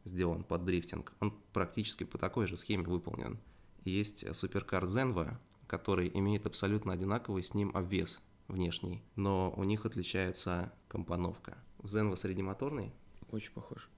сделан 0.03 0.43
под 0.43 0.63
дрифтинг. 0.63 1.13
Он 1.19 1.33
практически 1.51 2.03
по 2.03 2.19
такой 2.19 2.45
же 2.47 2.57
схеме 2.57 2.83
выполнен. 2.83 3.39
Есть 3.85 4.35
суперкар 4.35 4.83
Zenva, 4.83 5.37
который 5.65 6.11
имеет 6.13 6.45
абсолютно 6.45 6.93
одинаковый 6.93 7.41
с 7.41 7.55
ним 7.55 7.71
обвес 7.75 8.21
внешний, 8.47 9.03
но 9.15 9.51
у 9.57 9.63
них 9.63 9.87
отличается 9.87 10.71
компоновка. 10.87 11.57
Zenva 11.79 12.15
среднемоторный, 12.15 12.93
Очень 13.31 13.51
похож. 13.53 13.89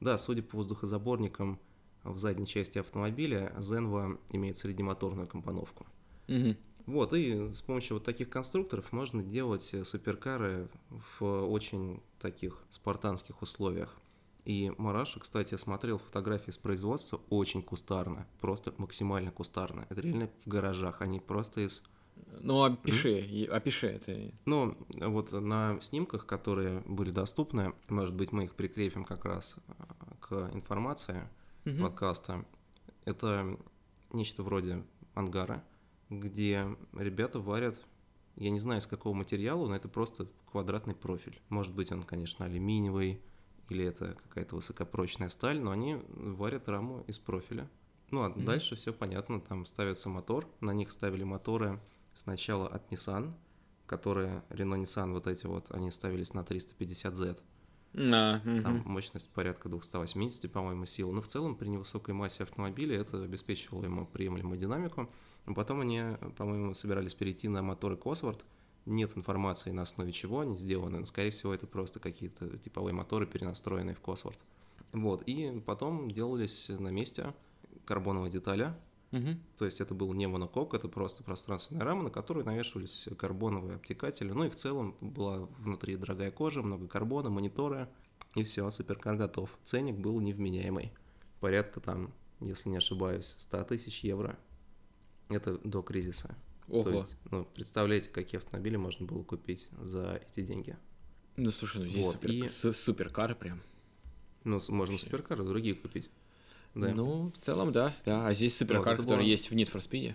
да, 0.00 0.16
судя 0.16 0.42
по 0.44 0.58
воздухозаборникам 0.58 1.58
в 2.04 2.16
задней 2.18 2.46
части 2.46 2.78
автомобиля, 2.78 3.52
Zenva 3.56 4.16
имеет 4.30 4.56
среднемоторную 4.56 5.26
компоновку. 5.26 5.86
Мгм. 6.28 6.56
Вот, 6.88 7.12
и 7.12 7.50
с 7.52 7.60
помощью 7.60 7.96
вот 7.98 8.04
таких 8.04 8.30
конструкторов 8.30 8.92
можно 8.92 9.22
делать 9.22 9.74
э, 9.74 9.84
суперкары 9.84 10.68
в 11.18 11.22
очень 11.46 12.02
таких 12.18 12.64
спартанских 12.70 13.42
условиях. 13.42 13.94
И 14.46 14.72
Мараша, 14.78 15.20
кстати, 15.20 15.54
смотрел 15.58 15.98
фотографии 15.98 16.50
с 16.50 16.56
производства, 16.56 17.20
очень 17.28 17.60
кустарно, 17.60 18.26
просто 18.40 18.72
максимально 18.78 19.30
кустарно. 19.30 19.86
Это 19.90 20.00
реально 20.00 20.30
в 20.44 20.48
гаражах, 20.48 21.02
они 21.02 21.20
просто 21.20 21.60
из... 21.60 21.82
Ну, 22.40 22.62
опиши, 22.62 23.20
и- 23.20 23.44
опиши 23.44 23.88
это. 23.88 24.32
Ну, 24.46 24.74
вот 24.88 25.32
на 25.32 25.78
снимках, 25.82 26.24
которые 26.24 26.80
были 26.86 27.10
доступны, 27.10 27.74
может 27.88 28.14
быть, 28.14 28.32
мы 28.32 28.44
их 28.44 28.54
прикрепим 28.54 29.04
как 29.04 29.26
раз 29.26 29.56
э, 29.68 29.72
к 30.20 30.50
информации, 30.54 31.28
Мгм. 31.66 31.82
подкаста. 31.82 32.46
Это 33.04 33.58
нечто 34.10 34.42
вроде 34.42 34.82
ангара, 35.14 35.62
где 36.10 36.64
ребята 36.92 37.40
варят, 37.40 37.78
я 38.36 38.50
не 38.50 38.60
знаю 38.60 38.80
из 38.80 38.86
какого 38.86 39.14
материала, 39.14 39.66
но 39.66 39.74
это 39.74 39.88
просто 39.88 40.28
квадратный 40.50 40.94
профиль. 40.94 41.40
Может 41.48 41.74
быть 41.74 41.92
он, 41.92 42.02
конечно, 42.02 42.44
алюминиевый 42.44 43.20
или 43.68 43.84
это 43.84 44.16
какая-то 44.22 44.56
высокопрочная 44.56 45.28
сталь, 45.28 45.60
но 45.60 45.70
они 45.70 45.98
варят 46.08 46.68
раму 46.68 47.04
из 47.06 47.18
профиля. 47.18 47.68
Ну 48.10 48.22
а 48.22 48.30
Мгм. 48.30 48.44
дальше 48.44 48.76
все 48.76 48.92
понятно, 48.92 49.40
там 49.40 49.66
ставится 49.66 50.08
мотор, 50.08 50.48
на 50.60 50.72
них 50.72 50.90
ставили 50.90 51.24
моторы 51.24 51.78
сначала 52.14 52.66
от 52.66 52.90
Nissan, 52.90 53.34
которые 53.86 54.42
Renault 54.48 54.82
Nissan 54.82 55.12
вот 55.12 55.26
эти 55.26 55.46
вот, 55.46 55.70
они 55.70 55.90
ставились 55.90 56.32
на 56.32 56.40
350Z. 56.42 57.42
На, 57.92 58.40
мгм. 58.44 58.62
Там 58.62 58.82
мощность 58.84 59.28
порядка 59.32 59.68
280, 59.68 60.50
по-моему, 60.52 60.86
сил. 60.86 61.10
Но 61.12 61.20
в 61.20 61.26
целом 61.26 61.56
при 61.56 61.68
невысокой 61.68 62.14
массе 62.14 62.44
автомобиля 62.44 62.98
это 63.00 63.22
обеспечивало 63.22 63.84
ему 63.84 64.06
приемлемую 64.06 64.58
динамику. 64.58 65.10
А 65.48 65.54
Потом 65.54 65.80
они, 65.80 66.02
по-моему, 66.36 66.74
собирались 66.74 67.14
перейти 67.14 67.48
на 67.48 67.62
моторы 67.62 67.96
Cosworth. 67.96 68.42
Нет 68.84 69.16
информации, 69.16 69.70
на 69.70 69.82
основе 69.82 70.12
чего 70.12 70.40
они 70.40 70.56
сделаны. 70.56 70.98
Но, 70.98 71.04
скорее 71.06 71.30
всего, 71.30 71.54
это 71.54 71.66
просто 71.66 72.00
какие-то 72.00 72.58
типовые 72.58 72.92
моторы, 72.94 73.26
перенастроенные 73.26 73.94
в 73.94 74.02
Cosworth. 74.02 74.38
Вот, 74.92 75.22
и 75.22 75.62
потом 75.66 76.10
делались 76.10 76.68
на 76.68 76.88
месте 76.88 77.34
карбоновые 77.84 78.30
детали, 78.30 78.74
Мгм. 79.10 79.40
то 79.56 79.64
есть 79.64 79.80
это 79.80 79.94
был 79.94 80.12
не 80.12 80.26
монокок, 80.26 80.74
это 80.74 80.88
просто 80.88 81.22
пространственная 81.22 81.84
рама, 81.84 82.04
на 82.04 82.10
которую 82.10 82.44
навешивались 82.44 83.08
карбоновые 83.18 83.76
обтекатели. 83.76 84.30
Ну 84.30 84.44
и 84.44 84.50
в 84.50 84.54
целом 84.56 84.96
была 85.00 85.48
внутри 85.58 85.96
дорогая 85.96 86.30
кожа, 86.30 86.62
много 86.62 86.86
карбона, 86.88 87.30
мониторы, 87.30 87.88
и 88.34 88.44
все, 88.44 88.68
суперкар 88.70 89.16
готов. 89.16 89.50
Ценник 89.64 89.96
был 89.96 90.20
невменяемый. 90.20 90.92
Порядка 91.40 91.80
там, 91.80 92.12
если 92.40 92.68
не 92.68 92.76
ошибаюсь, 92.76 93.34
100 93.38 93.64
тысяч 93.64 94.04
евро. 94.04 94.38
Это 95.28 95.58
до 95.58 95.82
кризиса. 95.82 96.34
Ого. 96.68 96.82
То 96.84 96.90
есть, 96.90 97.16
ну, 97.30 97.44
представляете, 97.54 98.08
какие 98.10 98.38
автомобили 98.38 98.76
можно 98.76 99.06
было 99.06 99.22
купить 99.22 99.68
за 99.80 100.20
эти 100.28 100.40
деньги. 100.44 100.76
Ну, 101.36 101.50
слушай, 101.50 101.82
ну 101.82 101.88
здесь 101.90 102.04
Вот, 102.04 102.14
супер- 102.16 102.30
и- 102.30 102.48
су- 102.48 102.72
суперкар 102.72 103.34
прям. 103.34 103.60
Ну, 104.44 104.60
можно 104.68 104.94
Вообще. 104.94 105.06
суперкары 105.06 105.44
другие 105.44 105.74
купить. 105.74 106.10
Да. 106.74 106.92
Ну, 106.94 107.32
в 107.32 107.38
целом, 107.38 107.72
да, 107.72 107.94
да. 108.04 108.26
А 108.26 108.34
здесь 108.34 108.56
суперкар, 108.56 108.94
это 108.94 109.02
который 109.02 109.20
было- 109.20 109.26
есть 109.26 109.50
в 109.50 109.54
Need 109.54 109.70
for 109.72 109.78
Speed. 109.80 110.14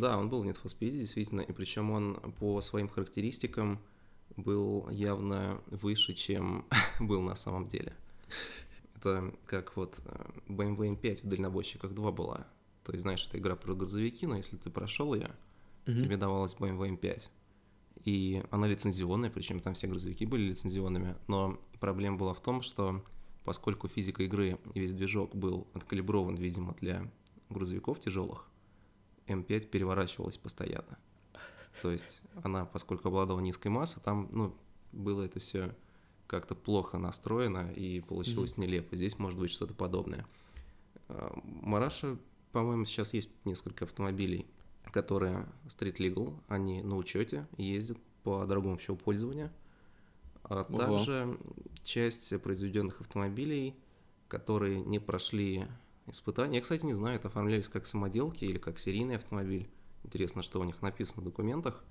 Да, 0.00 0.18
он 0.18 0.28
был 0.28 0.42
в 0.42 0.46
Need 0.46 0.60
for 0.62 0.66
Speed, 0.66 0.90
действительно, 0.98 1.40
и 1.40 1.52
причем 1.52 1.90
он 1.90 2.14
по 2.38 2.60
своим 2.60 2.88
характеристикам 2.88 3.80
был 4.36 4.88
явно 4.90 5.60
выше, 5.70 6.14
чем 6.14 6.66
был 7.00 7.22
на 7.22 7.34
самом 7.34 7.66
деле. 7.68 7.94
Это 8.96 9.34
как 9.46 9.76
вот 9.76 9.98
э, 10.04 10.30
BMW 10.48 10.96
M5 11.00 11.22
в 11.24 11.28
дальнобойщиках 11.28 11.92
2 11.94 12.12
была. 12.12 12.46
То 12.84 12.92
есть, 12.92 13.02
знаешь, 13.02 13.26
это 13.26 13.38
игра 13.38 13.56
про 13.56 13.74
грузовики, 13.74 14.26
но 14.26 14.36
если 14.36 14.56
ты 14.56 14.70
прошел 14.70 15.14
ее, 15.14 15.30
тебе 15.86 16.16
давалась 16.16 16.54
BMW 16.54 16.98
M5. 16.98 17.28
И 18.04 18.42
она 18.50 18.66
лицензионная, 18.66 19.30
причем 19.30 19.60
там 19.60 19.74
все 19.74 19.86
грузовики 19.86 20.26
были 20.26 20.48
лицензионными. 20.48 21.16
Но 21.28 21.60
проблема 21.78 22.16
была 22.16 22.34
в 22.34 22.40
том, 22.40 22.62
что 22.62 23.04
поскольку 23.44 23.88
физика 23.88 24.22
игры 24.24 24.58
и 24.74 24.80
весь 24.80 24.92
движок 24.92 25.34
был 25.34 25.68
откалиброван, 25.74 26.34
видимо, 26.36 26.74
для 26.80 27.08
грузовиков 27.48 28.00
тяжелых, 28.00 28.48
М5 29.26 29.66
переворачивалась 29.66 30.36
постоянно. 30.36 30.98
То 31.80 31.90
есть 31.90 32.22
она, 32.42 32.64
поскольку 32.64 33.08
обладала 33.08 33.40
низкой 33.40 33.68
массой, 33.68 34.00
там, 34.00 34.28
ну, 34.32 34.56
было 34.92 35.22
это 35.22 35.40
все 35.40 35.74
как-то 36.26 36.54
плохо 36.54 36.98
настроено 36.98 37.70
и 37.72 38.00
получилось 38.00 38.56
нелепо. 38.56 38.96
Здесь 38.96 39.18
может 39.18 39.38
быть 39.38 39.50
что-то 39.50 39.74
подобное. 39.74 40.26
А, 41.08 41.38
Мараша, 41.44 42.16
по-моему, 42.52 42.84
сейчас 42.84 43.14
есть 43.14 43.30
несколько 43.44 43.84
автомобилей, 43.84 44.46
которые 44.92 45.46
Street 45.66 45.96
Legal, 45.96 46.38
они 46.48 46.82
на 46.82 46.96
учете 46.96 47.46
ездят 47.56 47.98
по 48.22 48.44
дорогам 48.46 48.74
общего 48.74 48.94
пользования. 48.94 49.52
А 50.44 50.62
Ого. 50.62 50.78
также 50.78 51.38
часть 51.82 52.40
произведенных 52.42 53.00
автомобилей, 53.00 53.76
которые 54.28 54.80
не 54.80 54.98
прошли 54.98 55.66
испытания. 56.06 56.56
Я, 56.56 56.62
кстати, 56.62 56.84
не 56.84 56.94
знаю, 56.94 57.16
это 57.16 57.28
оформлялись 57.28 57.68
как 57.68 57.86
самоделки 57.86 58.44
или 58.44 58.58
как 58.58 58.78
серийный 58.78 59.16
автомобиль. 59.16 59.68
Интересно, 60.04 60.42
что 60.42 60.60
у 60.60 60.64
них 60.64 60.82
написано 60.82 61.22
в 61.22 61.24
документах. 61.24 61.84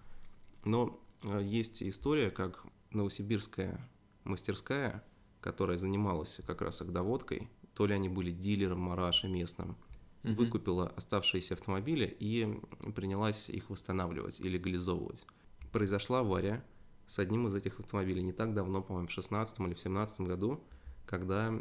Но 0.64 1.00
э, 1.24 1.42
есть 1.42 1.82
история, 1.82 2.30
как 2.30 2.66
новосибирская 2.92 3.90
мастерская, 4.26 5.04
которая 5.40 5.78
занималась 5.78 6.42
как 6.46 6.62
раз 6.62 6.82
их 6.82 6.92
доводкой, 6.92 7.50
то 7.74 7.86
ли 7.86 7.94
они 7.94 8.10
были 8.10 8.32
дилером 8.32 8.82
Мараша 8.82 9.28
местным, 9.28 9.78
Мгм. 10.24 10.36
выкупила 10.36 10.90
оставшиеся 10.96 11.56
автомобили 11.56 12.06
и 12.20 12.60
принялась 12.96 13.50
их 13.50 13.70
восстанавливать 13.70 14.40
и 14.40 14.44
легализовывать. 14.44 15.26
Произошла 15.72 16.20
авария 16.20 16.64
с 17.08 17.20
одним 17.20 17.48
из 17.48 17.56
этих 17.56 17.80
автомобилей 17.80 18.22
не 18.22 18.32
так 18.32 18.54
давно, 18.54 18.82
по-моему, 18.82 19.08
в 19.08 19.12
16 19.12 19.68
или 19.68 19.74
в 19.74 19.80
17 19.80 20.22
году, 20.22 20.64
когда 21.06 21.54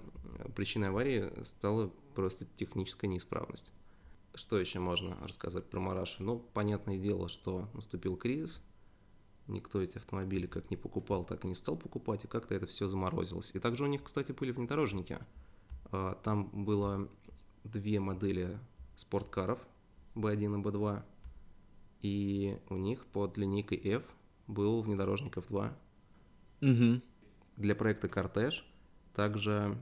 причиной 0.54 0.88
аварии 0.88 1.24
стала 1.44 1.90
просто 2.14 2.44
техническая 2.54 3.10
неисправность. 3.10 3.72
Что 4.34 4.60
еще 4.60 4.78
можно 4.78 5.16
рассказать 5.22 5.68
про 5.68 5.80
Мараши? 5.80 6.22
Ну, 6.22 6.38
понятное 6.38 6.98
дело, 6.98 7.28
что 7.28 7.68
наступил 7.74 8.16
кризис, 8.16 8.62
никто 9.48 9.80
эти 9.80 9.98
автомобили 9.98 10.46
как 10.46 10.70
не 10.70 10.76
покупал, 10.76 11.24
так 11.24 11.44
и 11.44 11.48
не 11.48 11.54
стал 11.54 11.76
покупать, 11.76 12.24
и 12.24 12.28
как-то 12.28 12.54
это 12.54 12.66
все 12.66 12.86
заморозилось. 12.86 13.50
И 13.54 13.58
также 13.58 13.84
у 13.84 13.86
них, 13.86 14.02
кстати, 14.04 14.32
были 14.32 14.52
внедорожники. 14.52 15.18
А, 15.92 16.14
Там 16.22 16.48
было 16.64 17.08
две 17.64 18.00
модели 18.00 18.58
спорткаров, 18.96 19.58
B1 20.14 20.60
и 20.60 20.62
B2, 20.62 21.02
и 22.02 22.58
у 22.68 22.76
них 22.76 23.06
под 23.06 23.36
линейкой 23.36 23.78
F 23.78 24.04
был 24.46 24.82
внедорожник 24.82 25.36
F2. 25.38 25.72
Мгм. 26.60 27.02
Для 27.56 27.74
проекта 27.74 28.08
«Кортеж» 28.08 28.66
также 29.14 29.76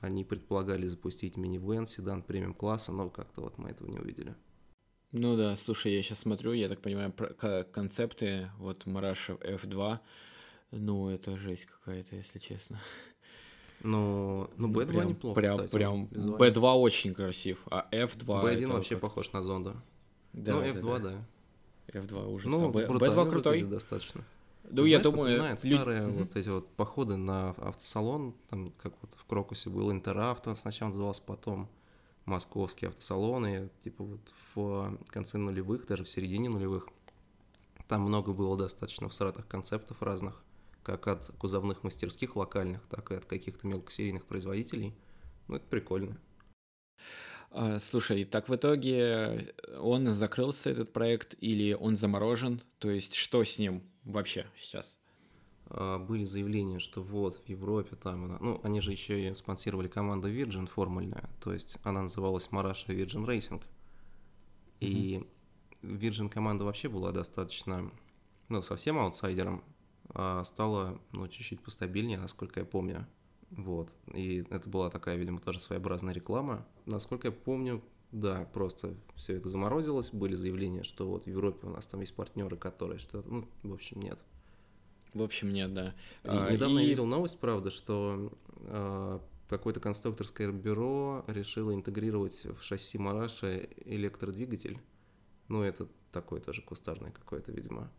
они 0.00 0.24
предполагали 0.24 0.86
запустить 0.86 1.36
минивэн, 1.36 1.86
седан 1.86 2.22
премиум-класса, 2.22 2.92
но 2.92 3.08
как-то 3.08 3.40
вот 3.40 3.58
мы 3.58 3.70
этого 3.70 3.88
не 3.88 3.98
увидели. 3.98 4.34
Ну 5.12 5.36
да, 5.36 5.56
слушай, 5.56 5.94
я 5.94 6.02
сейчас 6.02 6.20
смотрю, 6.20 6.52
я 6.52 6.68
так 6.68 6.80
понимаю, 6.80 7.14
концепты, 7.72 8.50
вот 8.58 8.84
Мараша 8.84 9.34
F2, 9.34 10.00
ну 10.72 11.08
это 11.08 11.36
жесть 11.36 11.66
какая-то, 11.66 12.16
если 12.16 12.38
честно. 12.38 12.80
Ну, 13.84 14.48
ну 14.56 14.68
B2 14.70 14.86
прям, 14.86 15.08
неплохо, 15.08 15.40
Прям, 15.40 15.56
кстати, 15.56 15.72
прям, 15.72 16.06
визуально. 16.10 16.42
B2 16.42 16.72
очень 16.74 17.14
красив, 17.14 17.58
а 17.70 17.86
F2... 17.92 18.24
B1 18.24 18.64
это 18.64 18.68
вообще 18.68 18.94
как- 18.94 19.02
похож 19.02 19.32
на 19.32 19.42
зонду. 19.42 19.74
Да, 20.32 20.54
ну, 20.54 20.60
да, 20.60 20.66
F2, 20.70 21.00
да. 21.02 21.10
да. 21.92 21.98
F2 22.00 22.26
ужас. 22.32 22.50
Ну, 22.50 22.68
а 22.68 22.72
B- 22.72 22.86
брутально 22.86 23.20
B2 23.20 23.30
крутой? 23.30 23.62
достаточно. 23.64 24.24
Ну, 24.70 24.84
я 24.86 25.00
Знаешь, 25.00 25.02
думаю... 25.02 25.30
напоминает 25.32 25.64
лю- 25.64 25.76
старые 25.76 26.06
Мгм. 26.06 26.16
вот 26.16 26.36
эти 26.36 26.48
вот 26.48 26.66
походы 26.70 27.16
на 27.18 27.50
автосалон, 27.50 28.34
там 28.48 28.72
как 28.82 28.94
вот 29.02 29.12
в 29.12 29.24
Крокусе 29.26 29.68
был 29.68 29.92
Интеравто, 29.92 30.54
сначала 30.54 30.88
назывался, 30.88 31.20
потом 31.20 31.68
московские 32.24 32.88
автосалоны, 32.88 33.68
типа 33.82 34.02
вот 34.02 34.32
в 34.54 34.96
конце 35.08 35.36
нулевых, 35.36 35.86
даже 35.86 36.04
в 36.04 36.08
середине 36.08 36.48
нулевых. 36.48 36.88
Там 37.86 38.00
много 38.00 38.32
было 38.32 38.56
достаточно 38.56 39.10
всратых 39.10 39.46
концептов 39.46 40.00
разных, 40.00 40.42
как 40.84 41.08
от 41.08 41.26
кузовных 41.38 41.82
мастерских 41.82 42.36
локальных, 42.36 42.86
так 42.86 43.10
и 43.10 43.16
от 43.16 43.24
каких-то 43.24 43.66
мелкосерийных 43.66 44.24
производителей. 44.26 44.94
Ну, 45.48 45.56
это 45.56 45.66
прикольно. 45.66 46.16
А, 47.50 47.78
слушай, 47.80 48.24
так 48.24 48.48
в 48.48 48.54
итоге 48.54 49.54
он 49.78 50.12
закрылся, 50.14 50.70
этот 50.70 50.92
проект, 50.92 51.34
или 51.40 51.72
он 51.72 51.96
заморожен? 51.96 52.62
То 52.78 52.90
есть 52.90 53.14
что 53.14 53.42
с 53.44 53.58
ним 53.58 53.82
вообще 54.04 54.46
сейчас? 54.58 54.98
А, 55.66 55.98
были 55.98 56.24
заявления, 56.24 56.78
что 56.78 57.02
вот 57.02 57.36
в 57.36 57.48
Европе 57.48 57.96
там, 57.96 58.24
она- 58.24 58.38
ну, 58.40 58.60
они 58.62 58.80
же 58.80 58.92
еще 58.92 59.28
и 59.28 59.34
спонсировали 59.34 59.88
команду 59.88 60.30
Virgin 60.30 60.66
формульная, 60.66 61.30
то 61.40 61.52
есть 61.52 61.78
она 61.84 62.02
называлась 62.02 62.50
Мараша 62.50 62.92
Virgin 62.92 63.24
Racing. 63.24 63.62
И 64.80 65.26
Virgin 65.82 66.28
команда 66.28 66.64
вообще 66.64 66.88
была 66.88 67.12
достаточно, 67.12 67.90
ну, 68.48 68.62
совсем 68.62 68.98
аутсайдером, 68.98 69.64
а 70.10 70.44
стала, 70.44 71.00
ну, 71.12 71.26
чуть-чуть 71.28 71.62
постабильнее, 71.62 72.18
насколько 72.18 72.60
я 72.60 72.66
помню. 72.66 73.06
Вот. 73.50 73.94
И 74.12 74.44
это 74.50 74.68
была 74.68 74.90
такая, 74.90 75.16
видимо, 75.16 75.40
тоже 75.40 75.58
своеобразная 75.60 76.14
реклама. 76.14 76.66
Насколько 76.86 77.28
я 77.28 77.32
помню, 77.32 77.82
да, 78.12 78.44
просто 78.52 78.94
все 79.16 79.36
это 79.36 79.48
заморозилось, 79.48 80.10
были 80.10 80.34
заявления, 80.34 80.82
что 80.82 81.08
вот 81.08 81.24
в 81.24 81.28
Европе 81.28 81.66
у 81.66 81.70
нас 81.70 81.86
там 81.86 82.00
есть 82.00 82.14
партнеры, 82.14 82.56
которые 82.56 82.98
что-то, 82.98 83.28
ну, 83.28 83.48
в 83.62 83.72
общем, 83.72 84.00
нет. 84.00 84.22
В 85.14 85.22
общем, 85.22 85.52
нет, 85.52 85.72
да. 85.72 85.94
И 86.24 86.28
А, 86.28 86.50
недавно 86.50 86.80
я 86.80 86.86
и- 86.86 86.88
видел 86.88 87.06
новость, 87.06 87.38
правда, 87.38 87.70
что 87.70 88.32
а, 88.62 89.20
какое-то 89.48 89.78
конструкторское 89.78 90.50
бюро 90.50 91.24
решило 91.28 91.72
интегрировать 91.72 92.44
в 92.44 92.62
шасси 92.62 92.98
Мараша 92.98 93.60
электродвигатель. 93.84 94.80
Ну, 95.48 95.62
это 95.62 95.86
такое 96.10 96.40
тоже 96.40 96.62
кустарное 96.62 97.12
какое-то, 97.12 97.52
видимо, 97.52 97.90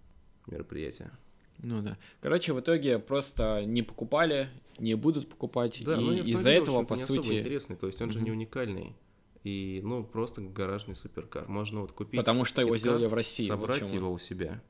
мероприятие. 0.48 1.12
Ну 1.60 1.82
да. 1.82 1.98
Короче, 2.22 2.54
в 2.54 2.60
итоге 2.60 3.00
просто 3.00 3.64
не 3.66 3.82
покупали, 3.82 4.50
не 4.78 4.96
будут 4.96 5.30
покупать, 5.30 5.82
Да, 5.86 5.98
и 6.00 6.20
из-за 6.32 6.50
этого, 6.50 6.84
по 6.84 6.96
не 6.96 7.04
особо 7.04 7.24
сути... 7.24 7.40
интересный, 7.40 7.76
то 7.76 7.88
есть 7.88 8.02
он 8.02 8.12
же 8.12 8.22
не 8.22 8.32
уникальный. 8.32 8.96
И, 9.44 9.80
ну, 9.84 10.04
просто 10.04 10.42
гаражный 10.42 10.96
суперкар. 10.96 11.48
Можно 11.48 11.82
вот 11.82 11.92
купить 11.92 12.20
Потому 12.20 12.46
что 12.46 12.62
его 12.62 12.78
сделали 12.78 13.06
в 13.06 13.14
России. 13.14 13.48
вот 13.50 13.60
собрать 13.60 13.80
чём 13.82 13.94
его 13.94 14.12
у 14.12 14.18
себя, 14.18 14.62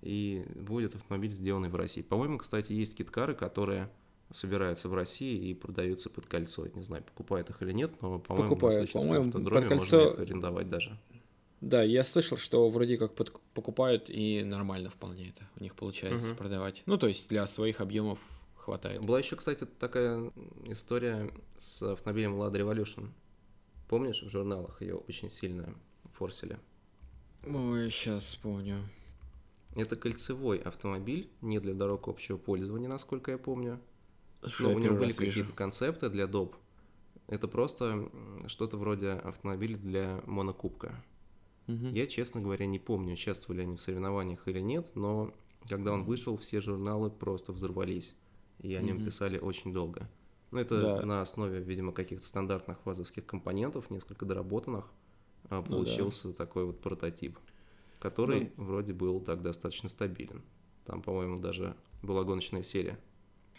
и 0.00 0.44
будет 0.54 0.94
автомобиль 0.94 1.30
сделанный 1.30 1.68
в 1.68 1.74
России. 1.76 2.02
По-моему, 2.02 2.38
кстати, 2.38 2.72
есть 2.72 2.94
киткары, 2.96 3.34
которые 3.34 3.90
собираются 4.30 4.88
в 4.88 4.94
России 4.94 5.50
и 5.50 5.54
продаются 5.54 6.08
под 6.10 6.26
кольцо. 6.26 6.66
Не 6.74 6.82
знаю, 6.82 7.02
покупают 7.02 7.50
их 7.50 7.62
или 7.62 7.72
нет, 7.72 7.90
но, 8.00 8.18
по-моему, 8.18 8.48
Покупают. 8.50 8.94
на 8.94 9.00
По-моему, 9.00 9.26
автодроме 9.28 9.66
под 9.68 9.76
можно 9.78 9.98
кольцо- 9.98 10.12
их 10.14 10.18
арендовать 10.20 10.68
даже. 10.68 10.98
Да, 11.66 11.82
я 11.82 12.04
слышал, 12.04 12.38
что 12.38 12.70
вроде 12.70 12.96
как 12.96 13.16
под- 13.16 13.40
покупают 13.52 14.08
и 14.08 14.44
нормально 14.44 14.88
вполне 14.88 15.30
это 15.30 15.48
у 15.58 15.62
них 15.64 15.74
получается 15.74 16.28
Мгм. 16.28 16.36
продавать. 16.36 16.84
Ну, 16.86 16.96
то 16.96 17.08
есть 17.08 17.28
для 17.28 17.44
своих 17.48 17.80
объемов 17.80 18.20
хватает. 18.54 19.04
Была 19.04 19.18
еще, 19.18 19.34
кстати, 19.34 19.64
такая 19.64 20.30
история 20.66 21.28
с 21.58 21.82
автомобилем 21.82 22.36
Lada 22.36 22.52
Revolution. 22.54 23.08
Помнишь, 23.88 24.22
в 24.22 24.30
журналах 24.30 24.80
ее 24.80 24.94
очень 24.94 25.28
сильно 25.28 25.74
форсили? 26.12 26.56
Ой, 27.44 27.90
сейчас 27.90 28.22
вспомню. 28.22 28.88
Это 29.74 29.96
кольцевой 29.96 30.58
автомобиль, 30.58 31.28
не 31.40 31.58
для 31.58 31.74
дорог 31.74 32.06
общего 32.06 32.36
пользования, 32.36 32.88
насколько 32.88 33.32
я 33.32 33.38
помню. 33.38 33.80
ну, 34.60 34.72
у 34.72 34.78
него 34.78 34.94
были 34.94 35.12
какие-то 35.12 35.50
концепты 35.52 36.10
для 36.10 36.28
доп. 36.28 36.54
Это 37.26 37.48
просто 37.48 38.08
что-то 38.46 38.76
вроде 38.76 39.10
автомобиля 39.14 39.74
для 39.76 40.22
монокубка. 40.26 41.02
Угу. 41.68 41.88
Я, 41.88 42.06
честно 42.06 42.40
говоря, 42.40 42.66
не 42.66 42.78
помню, 42.78 43.14
участвовали 43.14 43.62
они 43.62 43.76
в 43.76 43.80
соревнованиях 43.80 44.46
или 44.48 44.60
нет, 44.60 44.92
но 44.94 45.34
когда 45.68 45.92
он 45.92 46.04
вышел, 46.04 46.36
все 46.36 46.60
журналы 46.60 47.10
просто 47.10 47.52
взорвались. 47.52 48.14
И 48.60 48.74
о 48.74 48.82
нем 48.82 48.96
угу. 48.96 49.06
писали 49.06 49.38
очень 49.38 49.72
долго. 49.72 50.08
Ну, 50.50 50.60
это 50.60 50.80
да. 50.80 51.06
на 51.06 51.22
основе, 51.22 51.60
видимо, 51.60 51.92
каких-то 51.92 52.26
стандартных 52.26 52.78
вазовских 52.86 53.26
компонентов, 53.26 53.90
несколько 53.90 54.24
доработанных, 54.24 54.86
а, 55.50 55.62
получился 55.62 56.28
ну, 56.28 56.32
да. 56.32 56.38
такой 56.38 56.64
вот 56.64 56.80
прототип, 56.80 57.38
который 57.98 58.52
ну, 58.56 58.64
вроде 58.64 58.92
был 58.92 59.20
так 59.20 59.42
достаточно 59.42 59.88
стабилен. 59.88 60.42
Там, 60.84 61.02
по-моему, 61.02 61.38
даже 61.38 61.76
была 62.02 62.22
гоночная 62.24 62.62
серия. 62.62 62.98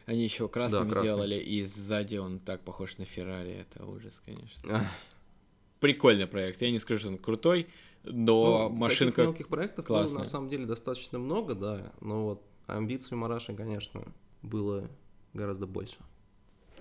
Они 0.06 0.24
еще 0.24 0.48
красными 0.48 0.90
да, 0.90 1.02
делали, 1.02 1.36
и 1.36 1.64
сзади 1.66 2.16
он 2.16 2.40
так 2.40 2.62
похож 2.62 2.98
на 2.98 3.06
Феррари. 3.06 3.52
Это 3.52 3.86
ужас, 3.86 4.22
конечно. 4.26 4.90
Прикольный 5.82 6.28
проект. 6.28 6.62
Я 6.62 6.72
не 6.72 6.80
скажу, 6.80 7.02
что 7.02 7.10
он 7.10 7.18
крутой, 7.18 7.68
но 8.12 8.70
ну, 8.70 8.76
машинка... 8.76 9.22
Таких 9.22 9.26
мелких 9.26 9.48
проектов 9.48 9.86
классная. 9.86 10.10
было 10.10 10.20
на 10.20 10.26
самом 10.26 10.50
деле 10.50 10.66
достаточно 10.66 11.20
много, 11.20 11.56
да, 11.56 11.92
но 12.02 12.26
вот 12.26 12.44
амбиций 12.68 13.18
Мараши, 13.18 13.54
конечно, 13.54 14.04
было 14.42 14.90
гораздо 15.34 15.68
больше. 15.68 15.98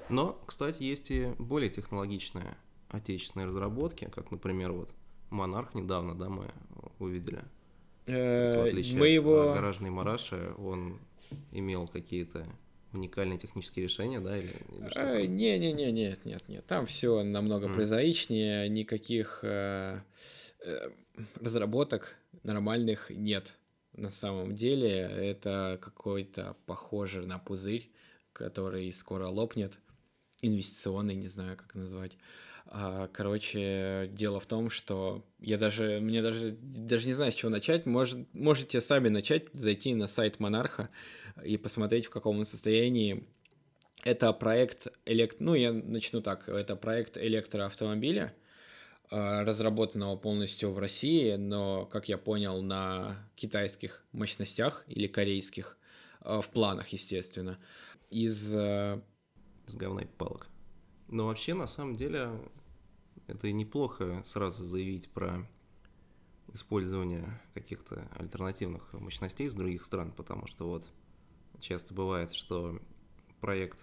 Но, 0.08 0.40
кстати, 0.46 0.82
есть 0.82 1.10
и 1.10 1.26
более 1.38 1.70
технологичные 1.70 2.56
отечественные 2.90 3.46
разработки, 3.46 4.08
как, 4.12 4.30
например, 4.30 4.72
вот 4.72 4.92
Монарх 5.30 5.74
недавно, 5.74 6.14
да, 6.14 6.28
мы 6.28 6.46
увидели. 6.98 7.42
То 8.04 8.12
есть, 8.12 8.52
в 8.52 8.56
э, 8.56 8.68
отличие 8.68 8.98
мы 8.98 9.06
от 9.06 9.12
его... 9.12 9.52
гаражной 9.52 9.90
Мараши, 9.90 10.54
он 10.58 11.00
имел 11.50 11.88
какие-то 11.88 12.46
уникальные 12.92 13.38
технические 13.38 13.84
решения, 13.84 14.20
да, 14.20 14.38
или, 14.38 14.54
или 14.70 14.88
что? 14.90 15.00
Э, 15.00 15.26
не, 15.26 15.58
не, 15.58 15.72
не, 15.72 15.90
нет, 15.90 16.24
нет, 16.24 16.48
нет. 16.48 16.64
Там 16.66 16.86
все 16.86 17.22
намного 17.24 17.66
mm. 17.66 17.74
прозаичнее, 17.74 18.68
никаких 18.68 19.40
э, 19.42 20.00
разработок 21.40 22.16
нормальных 22.42 23.10
нет. 23.10 23.56
На 23.92 24.10
самом 24.10 24.54
деле 24.54 24.90
это 24.90 25.78
какой-то 25.80 26.56
похоже 26.66 27.26
на 27.26 27.38
пузырь, 27.38 27.90
который 28.32 28.92
скоро 28.92 29.28
лопнет, 29.28 29.78
инвестиционный, 30.42 31.14
не 31.14 31.28
знаю, 31.28 31.56
как 31.56 31.74
назвать. 31.74 32.18
А, 32.68 33.08
короче, 33.12 34.10
дело 34.12 34.40
в 34.40 34.46
том, 34.46 34.70
что 34.70 35.24
я 35.38 35.56
даже, 35.56 36.00
мне 36.00 36.20
даже, 36.20 36.56
даже 36.60 37.06
не 37.06 37.14
знаю, 37.14 37.32
с 37.32 37.36
чего 37.36 37.50
начать. 37.50 37.86
Может, 37.86 38.32
можете 38.34 38.80
сами 38.80 39.08
начать, 39.08 39.46
зайти 39.52 39.94
на 39.94 40.08
сайт 40.08 40.40
Монарха 40.40 40.90
и 41.44 41.56
посмотреть, 41.56 42.06
в 42.06 42.10
каком 42.10 42.38
он 42.38 42.44
состоянии. 42.44 43.26
Это 44.04 44.32
проект, 44.32 44.88
элект... 45.04 45.40
ну, 45.40 45.54
я 45.54 45.72
начну 45.72 46.20
так, 46.20 46.48
это 46.48 46.76
проект 46.76 47.16
электроавтомобиля, 47.16 48.34
разработанного 49.10 50.16
полностью 50.16 50.72
в 50.72 50.78
России, 50.78 51.34
но, 51.36 51.86
как 51.86 52.08
я 52.08 52.18
понял, 52.18 52.62
на 52.62 53.16
китайских 53.36 54.04
мощностях 54.12 54.84
или 54.88 55.06
корейских, 55.06 55.78
а, 56.20 56.40
в 56.40 56.48
планах, 56.48 56.88
естественно, 56.88 57.58
из... 58.10 58.52
С 58.52 59.74
говна 59.74 60.02
палок. 60.18 60.48
Но 61.08 61.26
вообще, 61.26 61.54
на 61.54 61.66
самом 61.66 61.96
деле, 61.96 62.30
это 63.26 63.50
неплохо 63.52 64.22
сразу 64.24 64.64
заявить 64.64 65.08
про 65.08 65.46
использование 66.52 67.40
каких-то 67.54 68.08
альтернативных 68.16 68.92
мощностей 68.92 69.46
из 69.46 69.54
других 69.54 69.84
стран, 69.84 70.12
потому 70.12 70.46
что 70.46 70.68
вот 70.68 70.88
часто 71.60 71.94
бывает, 71.94 72.32
что 72.32 72.80
проект 73.40 73.78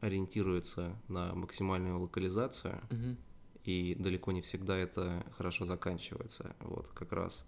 ориентируется 0.00 0.96
на 1.08 1.34
максимальную 1.34 2.00
локализацию, 2.00 2.80
угу. 2.90 3.16
И 3.64 3.94
далеко 3.98 4.32
не 4.32 4.40
всегда 4.42 4.76
это 4.76 5.24
хорошо 5.36 5.64
заканчивается. 5.64 6.54
Вот 6.60 6.88
как 6.88 7.12
раз 7.12 7.46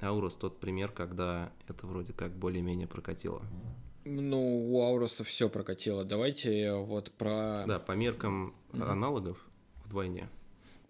Аурус 0.00 0.36
тот 0.36 0.60
пример, 0.60 0.90
когда 0.90 1.52
это 1.68 1.86
вроде 1.86 2.12
как 2.12 2.36
более-менее 2.36 2.86
прокатило. 2.86 3.42
Ну, 4.04 4.70
у 4.70 4.82
Ауруса 4.82 5.24
все 5.24 5.48
прокатило. 5.48 6.04
Давайте 6.04 6.74
вот 6.74 7.10
про... 7.12 7.64
Да, 7.66 7.78
по 7.78 7.92
меркам 7.92 8.54
угу. 8.72 8.84
аналогов 8.84 9.38
вдвойне. 9.84 10.28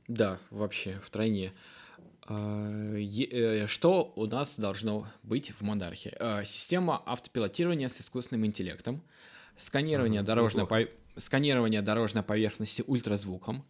Да, 0.09 0.39
вообще, 0.51 1.01
втройне. 1.05 1.53
А, 2.27 2.93
э, 2.93 3.67
что 3.69 4.13
у 4.17 4.27
нас 4.27 4.59
должно 4.59 5.07
быть 5.23 5.53
в 5.53 5.63
Монархе? 5.63 6.17
А, 6.19 6.45
система 6.45 7.03
автопилотирования 7.07 7.89
с 7.89 8.01
искусственным 8.01 8.47
интеллектом, 8.47 9.01
сканирование, 9.57 10.23
mm, 10.23 10.25
дорожной, 10.25 10.67
по... 10.67 10.89
сканирование 11.17 11.83
дорожной 11.83 12.25
поверхности 12.25 12.83
ультразвуком, 12.87 13.65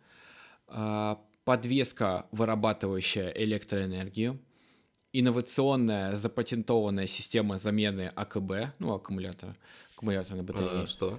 подвеска, 1.45 2.27
вырабатывающая 2.33 3.31
электроэнергию, 3.31 4.41
инновационная 5.13 6.17
запатентованная 6.17 7.07
система 7.07 7.59
замены 7.59 8.13
АКБ, 8.15 8.75
ну, 8.79 8.95
аккумулятора, 8.95 9.57
аккумуляторной 9.95 10.43
батареи. 10.43 10.83
А, 10.83 10.87
что? 10.87 11.19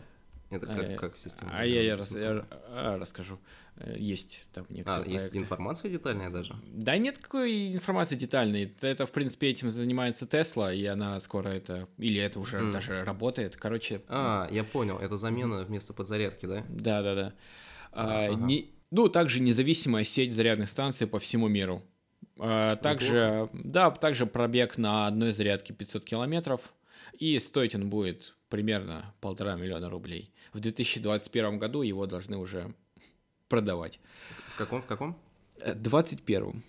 Это 0.50 0.68
как, 0.68 0.89
а, 0.89 0.96
как 0.96 1.18
система? 1.18 1.52
А 1.56 1.66
я, 1.66 1.82
я, 1.82 1.96
рас, 1.96 2.12
я 2.12 2.46
а, 2.70 2.98
расскажу. 3.00 3.39
Э, 3.78 3.96
есть 3.98 4.48
там 4.54 4.66
некоторые 4.70 5.02
А, 5.02 5.04
проекты. 5.04 5.26
есть 5.26 5.36
информация 5.38 5.91
детальная 5.91 6.30
даже? 6.30 6.56
Да 6.68 6.98
нет 6.98 7.18
какой 7.18 7.74
информации 7.74 8.16
детальной. 8.16 8.74
Это, 8.82 9.08
в 9.08 9.12
принципе, 9.12 9.48
этим 9.48 9.70
занимается 9.70 10.28
Тесла, 10.28 10.74
и 10.74 10.86
она 10.86 11.20
скоро 11.20 11.50
это... 11.50 11.88
Или 11.98 12.22
это 12.22 12.39
уже 12.39 12.60
mm. 12.60 12.74
даже 12.74 13.04
работает. 13.04 13.56
Короче... 13.56 14.02
А, 14.08 14.48
я 14.52 14.64
понял. 14.64 14.98
Это 15.00 15.18
замена 15.18 15.64
вместо 15.64 15.93
подзарядки, 15.93 16.46
да? 16.46 16.64
Да-да-да. 16.70 17.34
А, 17.91 18.26
ага. 18.26 18.36
не, 18.36 18.74
ну, 18.92 19.10
также 19.10 19.40
независимая 19.40 20.04
сеть 20.04 20.34
зарядных 20.34 20.70
станций 20.70 21.08
по 21.08 21.20
всему 21.20 21.48
миру. 21.48 21.84
А, 22.38 22.76
также, 22.78 23.50
да, 23.54 23.92
также 23.92 24.26
пробег 24.26 24.78
на 24.78 25.08
одной 25.08 25.32
зарядке 25.32 25.74
500 25.74 26.04
километров. 26.04 26.74
И 27.18 27.40
стоить 27.40 27.76
он 27.76 27.90
будет 27.90 28.36
примерно 28.50 29.14
полтора 29.22 29.56
миллиона 29.56 29.90
рублей. 29.90 30.32
В 30.54 30.60
2021 30.60 31.60
году 31.60 31.82
его 31.82 32.06
должны 32.06 32.38
уже 32.38 32.74
продавать. 33.48 34.00
В 34.50 34.58
каком? 34.58 34.82
В 34.82 34.86
каком? 34.86 35.18
21 35.76 36.64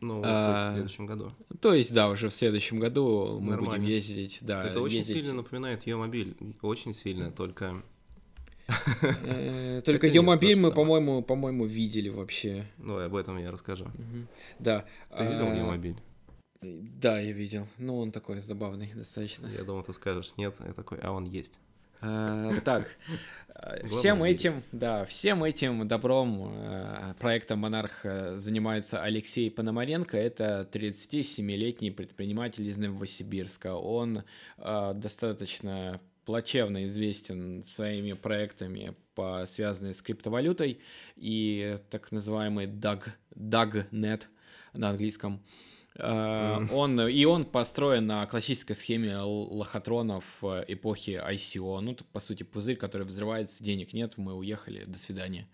ну, 0.00 0.22
а, 0.24 0.66
в 0.66 0.68
следующем 0.70 1.06
году. 1.06 1.32
То 1.60 1.74
есть, 1.74 1.92
да, 1.92 2.08
уже 2.08 2.28
в 2.28 2.34
следующем 2.34 2.80
году 2.80 3.38
мы 3.40 3.52
Нормально. 3.52 3.78
будем 3.78 3.84
ездить. 3.84 4.38
Да, 4.40 4.64
Это 4.64 4.80
очень 4.80 4.98
ездить. 4.98 5.16
сильно 5.16 5.34
напоминает 5.34 5.86
ее 5.86 5.96
мобиль. 5.96 6.36
Очень 6.62 6.94
сильно, 6.94 7.30
только. 7.30 7.82
Э, 9.22 9.82
только 9.84 10.06
ее 10.06 10.22
мобиль 10.22 10.56
мы, 10.56 10.72
по-моему, 10.72 11.22
по-моему, 11.22 11.66
видели 11.66 12.08
вообще. 12.08 12.66
Ну, 12.78 12.98
об 12.98 13.14
этом 13.14 13.38
я 13.38 13.50
расскажу. 13.50 13.86
Да. 14.58 14.84
Ты 15.16 15.24
видел 15.24 15.52
ее 15.52 15.62
а, 15.62 15.66
мобиль? 15.66 15.96
Да, 16.62 17.18
я 17.18 17.32
видел. 17.32 17.66
Ну, 17.78 17.98
он 17.98 18.12
такой 18.12 18.40
забавный 18.40 18.90
достаточно. 18.94 19.46
Я 19.46 19.64
думал, 19.64 19.82
ты 19.82 19.92
скажешь 19.92 20.34
нет, 20.36 20.54
я 20.66 20.72
такой, 20.72 20.98
а 20.98 21.12
он 21.12 21.24
есть. 21.24 21.60
А, 22.02 22.54
так, 22.64 22.96
всем 23.90 24.22
этим, 24.22 24.62
да, 24.72 25.04
всем 25.04 25.44
этим 25.44 25.86
добром 25.86 26.50
э, 26.50 27.14
проектом 27.18 27.58
«Монарх» 27.58 28.04
занимается 28.36 29.02
Алексей 29.02 29.50
Пономаренко. 29.50 30.16
Это 30.16 30.66
37-летний 30.72 31.90
предприниматель 31.90 32.66
из 32.66 32.78
Новосибирска. 32.78 33.74
Он 33.74 34.22
э, 34.56 34.92
достаточно 34.94 36.00
плачевно 36.30 36.84
известен 36.84 37.64
своими 37.64 38.12
проектами, 38.12 38.94
по, 39.16 39.46
связанными 39.48 39.92
с 39.92 40.00
криптовалютой 40.00 40.80
и 41.16 41.76
так 41.90 42.12
называемый 42.12 42.68
DAG, 42.68 43.08
DAGNet 43.34 44.26
на 44.72 44.90
английском. 44.90 45.42
Mm. 45.96 46.72
Он, 46.72 47.00
и 47.08 47.24
он 47.24 47.44
построен 47.44 48.06
на 48.06 48.24
классической 48.26 48.76
схеме 48.76 49.16
лохотронов 49.18 50.38
э, 50.44 50.66
эпохи 50.68 51.20
ICO. 51.20 51.80
Ну, 51.80 51.96
по 52.12 52.20
сути, 52.20 52.44
пузырь, 52.44 52.76
который 52.76 53.08
взрывается, 53.08 53.64
денег 53.64 53.92
нет, 53.92 54.16
мы 54.16 54.34
уехали, 54.34 54.84
до 54.84 55.00
свидания. 55.00 55.48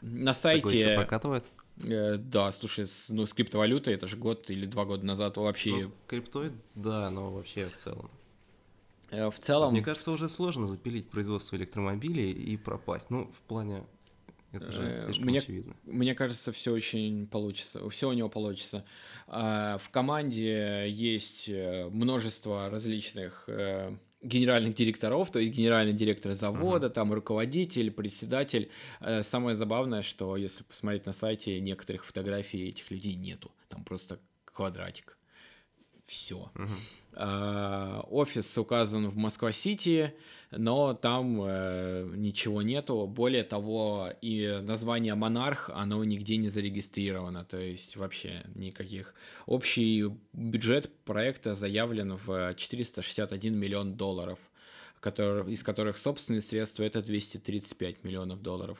На 0.00 0.32
сайте... 0.32 0.60
Такой 0.62 0.76
еще 0.76 0.94
прокатывает? 0.94 1.44
Э, 1.82 2.18
да, 2.18 2.52
слушай, 2.52 2.86
с, 2.86 3.08
ну, 3.10 3.26
с 3.26 3.32
криптовалютой, 3.32 3.94
это 3.94 4.06
же 4.06 4.16
год 4.16 4.48
или 4.48 4.64
два 4.66 4.84
года 4.84 5.04
назад 5.04 5.38
вообще... 5.38 5.70
Ну, 5.70 5.80
с 5.80 5.88
криптой, 6.06 6.52
да, 6.76 7.10
но 7.10 7.32
вообще 7.32 7.66
в 7.66 7.76
целом. 7.76 8.12
В 9.30 9.38
целом... 9.38 9.72
Мне 9.72 9.82
кажется, 9.82 10.10
уже 10.10 10.28
сложно 10.28 10.66
запилить 10.66 11.10
производство 11.10 11.56
электромобилей 11.56 12.30
и 12.30 12.56
пропасть. 12.56 13.10
Ну, 13.10 13.30
в 13.32 13.42
плане 13.42 13.84
это 14.54 14.70
же 14.70 14.82
э, 14.82 14.98
слишком 14.98 15.26
мне, 15.26 15.38
очевидно. 15.38 15.74
Мне 15.84 16.14
кажется, 16.14 16.52
все 16.52 16.72
очень 16.72 17.26
получится. 17.26 17.88
Все 17.90 18.08
у 18.08 18.12
него 18.12 18.28
получится. 18.28 18.84
А, 19.26 19.78
в 19.78 19.90
команде 19.90 20.88
есть 20.88 21.48
э, 21.48 21.88
множество 21.90 22.70
различных 22.70 23.44
э, 23.48 23.96
генеральных 24.22 24.74
директоров, 24.74 25.30
то 25.32 25.40
есть 25.40 25.52
генеральный 25.52 25.92
директор 25.92 26.32
завода, 26.32 26.86
uh-huh. 26.86 26.90
там 26.90 27.12
руководитель, 27.12 27.90
председатель. 27.90 28.70
Самое 29.22 29.54
забавное, 29.54 30.02
что 30.02 30.36
если 30.36 30.62
посмотреть 30.62 31.04
на 31.04 31.12
сайте, 31.12 31.60
некоторых 31.60 32.06
фотографий 32.06 32.68
этих 32.68 32.90
людей 32.90 33.16
нету. 33.16 33.50
Там 33.68 33.84
просто 33.84 34.18
квадратик. 34.46 35.18
Все. 36.06 36.50
Офис 37.16 38.58
указан 38.58 39.08
в 39.08 39.16
Москва-Сити, 39.16 40.14
но 40.50 40.94
там 40.94 41.40
э, 41.44 42.10
ничего 42.16 42.62
нету. 42.62 43.06
Более 43.06 43.44
того, 43.44 44.10
и 44.20 44.60
название 44.62 45.14
Монарх, 45.14 45.70
оно 45.72 46.02
нигде 46.02 46.38
не 46.38 46.48
зарегистрировано, 46.48 47.44
то 47.44 47.58
есть 47.58 47.96
вообще 47.96 48.44
никаких. 48.56 49.14
Общий 49.46 50.10
бюджет 50.32 50.90
проекта 51.04 51.54
заявлен 51.54 52.16
в 52.16 52.54
461 52.56 53.56
миллион 53.56 53.94
долларов, 53.94 54.40
который, 54.98 55.52
из 55.52 55.62
которых 55.62 55.98
собственные 55.98 56.42
средства 56.42 56.82
это 56.82 57.00
235 57.00 58.02
миллионов 58.02 58.42
долларов 58.42 58.78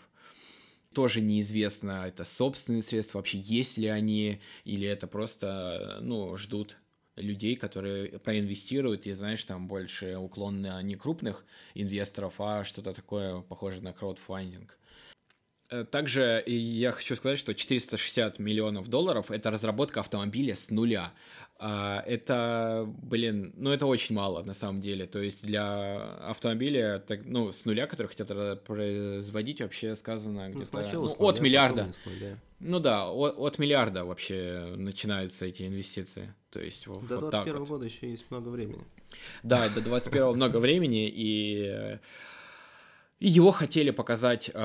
тоже 0.92 1.20
неизвестно, 1.20 2.04
это 2.06 2.24
собственные 2.24 2.82
средства, 2.82 3.18
вообще 3.18 3.38
есть 3.38 3.78
ли 3.78 3.88
они, 3.88 4.40
или 4.64 4.86
это 4.86 5.08
просто, 5.08 5.98
ну, 6.00 6.36
ждут 6.36 6.78
людей, 7.16 7.56
которые 7.56 8.18
проинвестируют, 8.18 9.06
и, 9.06 9.12
знаешь, 9.12 9.44
там 9.44 9.68
больше 9.68 10.16
уклон 10.16 10.60
на 10.60 10.82
не 10.82 10.94
крупных 10.94 11.44
инвесторов, 11.74 12.34
а 12.38 12.64
что-то 12.64 12.92
такое 12.92 13.40
похоже 13.40 13.80
на 13.80 13.92
краудфандинг. 13.92 14.78
Э, 15.70 15.84
также 15.84 16.42
я 16.46 16.92
хочу 16.92 17.16
сказать, 17.16 17.38
что 17.38 17.54
460 17.54 18.38
миллионов 18.38 18.88
долларов– 18.88 19.30
это 19.32 19.50
разработка 19.50 20.00
автомобиля 20.00 20.54
с 20.54 20.70
нуля. 20.70 21.12
А, 21.58 22.02
это, 22.06 22.84
блин, 22.86 23.52
ну 23.56 23.70
это 23.70 23.86
очень 23.86 24.14
мало 24.14 24.42
на 24.42 24.54
самом 24.54 24.80
деле. 24.80 25.06
То 25.06 25.20
есть 25.20 25.42
для 25.42 26.00
автомобиля, 26.28 26.98
так, 26.98 27.20
ну, 27.24 27.52
с 27.52 27.64
нуля, 27.64 27.86
который 27.86 28.08
хотят 28.08 28.28
производить, 28.64 29.60
вообще 29.60 29.94
сказано 29.94 30.48
Ну, 30.48 30.54
где-то 30.54 30.66
сначала 30.66 31.06
ну, 31.06 31.14
нуля, 31.16 31.30
от 31.30 31.40
миллиарда. 31.40 31.90
нуля. 32.06 32.38
Ну 32.58 32.80
да, 32.80 33.08
от, 33.08 33.38
от 33.38 33.58
миллиарда 33.58 34.04
вообще 34.04 34.74
начинаются 34.76 35.46
эти 35.46 35.62
инвестиции. 35.62 36.34
То 36.50 36.60
есть 36.60 36.86
вот, 36.86 37.06
До 37.06 37.18
вот 37.20 37.30
так 37.30 37.44
21 37.44 37.60
вот. 37.60 37.68
года 37.68 37.84
еще 37.84 38.10
есть 38.10 38.30
много 38.30 38.48
времени. 38.48 38.82
Да, 39.42 39.68
до 39.68 39.80
21 39.80 40.34
много 40.34 40.56
времени, 40.56 41.08
и 41.08 41.98
его 43.20 43.52
хотели 43.52 43.90
показать 43.90 44.50
э, 44.52 44.58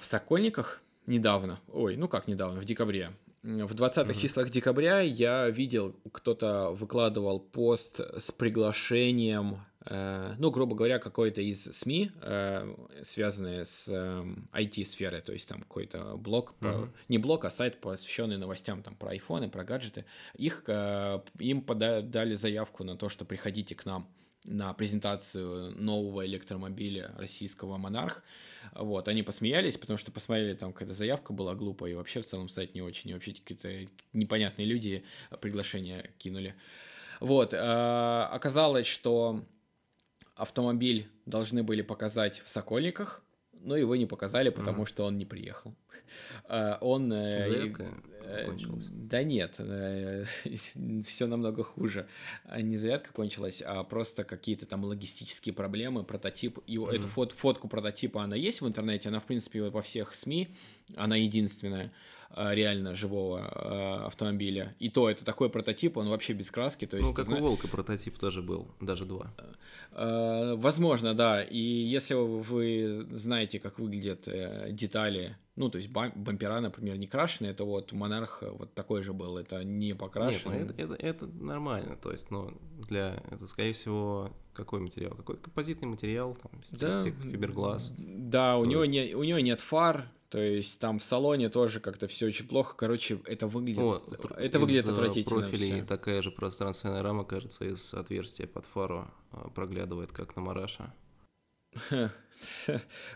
в 0.00 0.04
Сокольниках 0.04 0.80
недавно. 1.06 1.60
Ой, 1.68 1.96
ну 1.96 2.08
как 2.08 2.28
недавно, 2.28 2.60
в 2.60 2.64
декабре. 2.64 3.12
В 3.46 3.74
20-х 3.76 4.12
Мгм. 4.12 4.20
числах 4.20 4.50
декабря 4.50 5.00
я 5.00 5.48
видел, 5.48 5.94
кто-то 6.10 6.70
выкладывал 6.72 7.38
пост 7.38 8.00
с 8.00 8.32
приглашением, 8.32 9.60
э, 9.84 10.34
ну, 10.38 10.50
грубо 10.50 10.74
говоря, 10.74 10.98
какой-то 10.98 11.40
из 11.42 11.62
СМИ, 11.62 12.10
э, 12.22 12.74
связанные 13.04 13.64
с 13.64 13.86
эм, 13.88 14.48
IT-сферой, 14.52 15.20
то 15.20 15.32
есть 15.32 15.48
там 15.48 15.60
какой-то 15.60 16.16
блог, 16.16 16.54
про- 16.54 16.72
Мгм. 16.72 16.92
не 17.08 17.18
блог, 17.18 17.44
а 17.44 17.50
сайт, 17.50 17.80
посвященный 17.80 18.36
новостям 18.36 18.82
там 18.82 18.96
про 18.96 19.10
айфоны, 19.10 19.48
про 19.48 19.62
гаджеты. 19.62 20.06
Их, 20.34 20.64
э, 20.66 21.20
им 21.38 21.62
пода- 21.62 22.02
дали 22.02 22.34
заявку 22.34 22.82
на 22.82 22.96
то, 22.96 23.08
что 23.08 23.24
приходите 23.24 23.76
к 23.76 23.86
нам 23.86 24.08
на 24.44 24.72
презентацию 24.74 25.70
нового 25.80 26.26
электромобиля 26.26 27.14
российского 27.16 27.76
«Монарх». 27.78 28.24
Вот, 28.72 29.08
они 29.08 29.22
посмеялись, 29.22 29.76
потому 29.76 29.98
что 29.98 30.12
посмотрели, 30.12 30.54
там 30.54 30.72
какая-то 30.72 30.94
заявка 30.94 31.32
была 31.32 31.54
глупая, 31.54 31.92
и 31.92 31.94
вообще 31.94 32.20
в 32.20 32.26
целом 32.26 32.48
сайт 32.48 32.74
не 32.74 32.82
очень, 32.82 33.10
и 33.10 33.14
вообще 33.14 33.32
какие-то 33.32 33.90
непонятные 34.12 34.66
люди 34.66 35.04
приглашение 35.40 36.10
кинули. 36.18 36.54
Вот, 37.20 37.54
э, 37.54 37.58
оказалось, 37.58 38.86
что 38.86 39.44
автомобиль 40.34 41.08
должны 41.24 41.62
были 41.62 41.82
показать 41.82 42.40
в 42.40 42.48
Сокольниках, 42.48 43.22
но 43.66 43.76
его 43.76 43.96
не 43.96 44.06
показали, 44.06 44.48
потому 44.50 44.86
что 44.86 45.04
он 45.04 45.18
не 45.18 45.26
приехал. 45.26 45.74
Э, 46.48 46.76
Он... 46.80 47.12
э, 47.12 47.50
Зарядка 47.50 47.86
э, 48.22 48.46
кончилась. 48.46 48.86
Да 48.90 49.22
нет, 49.24 49.60
все 51.04 51.26
намного 51.26 51.64
хуже. 51.64 52.06
А 52.44 52.62
Не 52.62 52.76
зарядка 52.76 53.12
кончилась, 53.12 53.62
а 53.66 53.82
просто 53.84 54.24
какие-то 54.24 54.66
там 54.66 54.84
логистические 54.84 55.52
проблемы, 55.54 56.04
прототип. 56.04 56.58
И 56.66 56.78
Мгм. 56.78 56.90
эту 56.90 57.08
фот- 57.08 57.32
фотку 57.32 57.68
прототипа, 57.68 58.22
она 58.22 58.36
есть 58.36 58.60
в 58.60 58.66
интернете, 58.68 59.08
она, 59.08 59.20
в 59.20 59.24
принципе, 59.24 59.62
во 59.62 59.82
всех 59.82 60.14
СМИ, 60.14 60.48
она 60.94 61.16
единственная 61.16 61.86
а, 61.86 61.90
реально 62.34 62.94
живого 62.94 63.40
а, 63.52 64.06
автомобиля. 64.06 64.74
И 64.78 64.90
то 64.90 65.08
это 65.08 65.24
такой 65.24 65.48
прототип, 65.50 65.96
он 65.96 66.08
вообще 66.08 66.32
без 66.32 66.50
краски. 66.50 66.86
То 66.86 66.96
есть, 66.96 67.08
Ну, 67.08 67.14
как 67.14 67.26
зна- 67.26 67.36
у 67.36 67.40
Волка 67.40 67.68
прототип 67.68 68.18
тоже 68.18 68.42
был, 68.42 68.68
даже 68.80 69.04
два. 69.04 69.32
Э, 69.92 70.54
Возможно, 70.56 71.14
да. 71.14 71.42
И 71.42 71.58
если 71.58 72.14
вы 72.14 73.06
знаете, 73.10 73.58
как 73.58 73.78
выглядят 73.78 74.28
э, 74.28 74.68
детали, 74.72 75.36
ну, 75.54 75.70
то 75.70 75.78
есть 75.78 75.90
бам- 75.90 76.12
бампера, 76.14 76.60
например, 76.60 76.96
не 76.98 77.06
крашеные, 77.06 77.54
то 77.54 77.64
вот 77.64 77.92
Монарх 77.92 78.42
э, 78.42 78.50
вот 78.50 78.74
такой 78.74 79.02
же 79.02 79.12
был. 79.12 79.38
Это 79.38 79.64
не 79.64 79.88
Нет, 79.88 79.96
ну 79.98 80.52
это, 80.52 80.74
это, 80.76 80.94
это 80.94 81.26
нормально, 81.26 81.96
то 81.96 82.12
есть, 82.12 82.30
ну, 82.30 82.52
для, 82.88 83.22
это, 83.30 83.46
скорее 83.46 83.72
всего, 83.72 84.30
какой 84.52 84.80
материал? 84.80 85.14
Какой 85.14 85.36
композитный 85.38 85.88
материал, 85.88 86.34
там, 86.36 86.62
стилистик, 86.64 87.14
фиберглаз. 87.22 87.94
Да, 87.98 88.58
у 88.58 88.64
него, 88.64 88.82
есть- 88.82 88.92
не, 88.92 89.14
у 89.14 89.22
него 89.24 89.38
нет 89.38 89.60
фар, 89.60 90.10
то 90.28 90.38
есть 90.40 90.78
там 90.80 90.98
в 90.98 91.02
салоне 91.04 91.48
тоже 91.48 91.80
как-то 91.80 92.06
все 92.08 92.26
очень 92.26 92.46
плохо. 92.48 92.74
Короче, 92.76 93.20
это 93.26 93.46
выглядит, 93.46 93.80
О, 93.80 94.02
это 94.36 94.58
выглядит 94.58 94.86
э, 94.86 94.90
отвратительно. 94.92 95.40
профилей 95.40 95.74
всё. 95.76 95.84
такая 95.86 96.20
же 96.22 96.30
пространственная 96.30 97.02
рама, 97.02 97.24
кажется, 97.24 97.64
из 97.64 97.94
отверстия 97.94 98.46
под 98.46 98.66
фару 98.66 99.08
а, 99.32 99.48
проглядывает, 99.50 100.12
как 100.12 100.34
на 100.36 100.42
Мараше. 100.42 100.92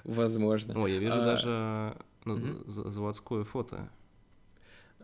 Возможно. 0.05 0.83
О, 0.83 0.87
я 0.87 0.99
вижу 0.99 1.15
А, 1.21 1.25
даже 1.25 1.97
ну, 2.25 2.39
за- 2.67 2.91
заводское 2.91 3.45
фото, 3.45 3.91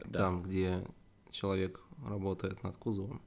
Да. 0.04 0.18
там, 0.20 0.42
где 0.42 0.86
человек 1.30 1.80
работает 2.06 2.62
над 2.62 2.76
кузовом. 2.76 3.20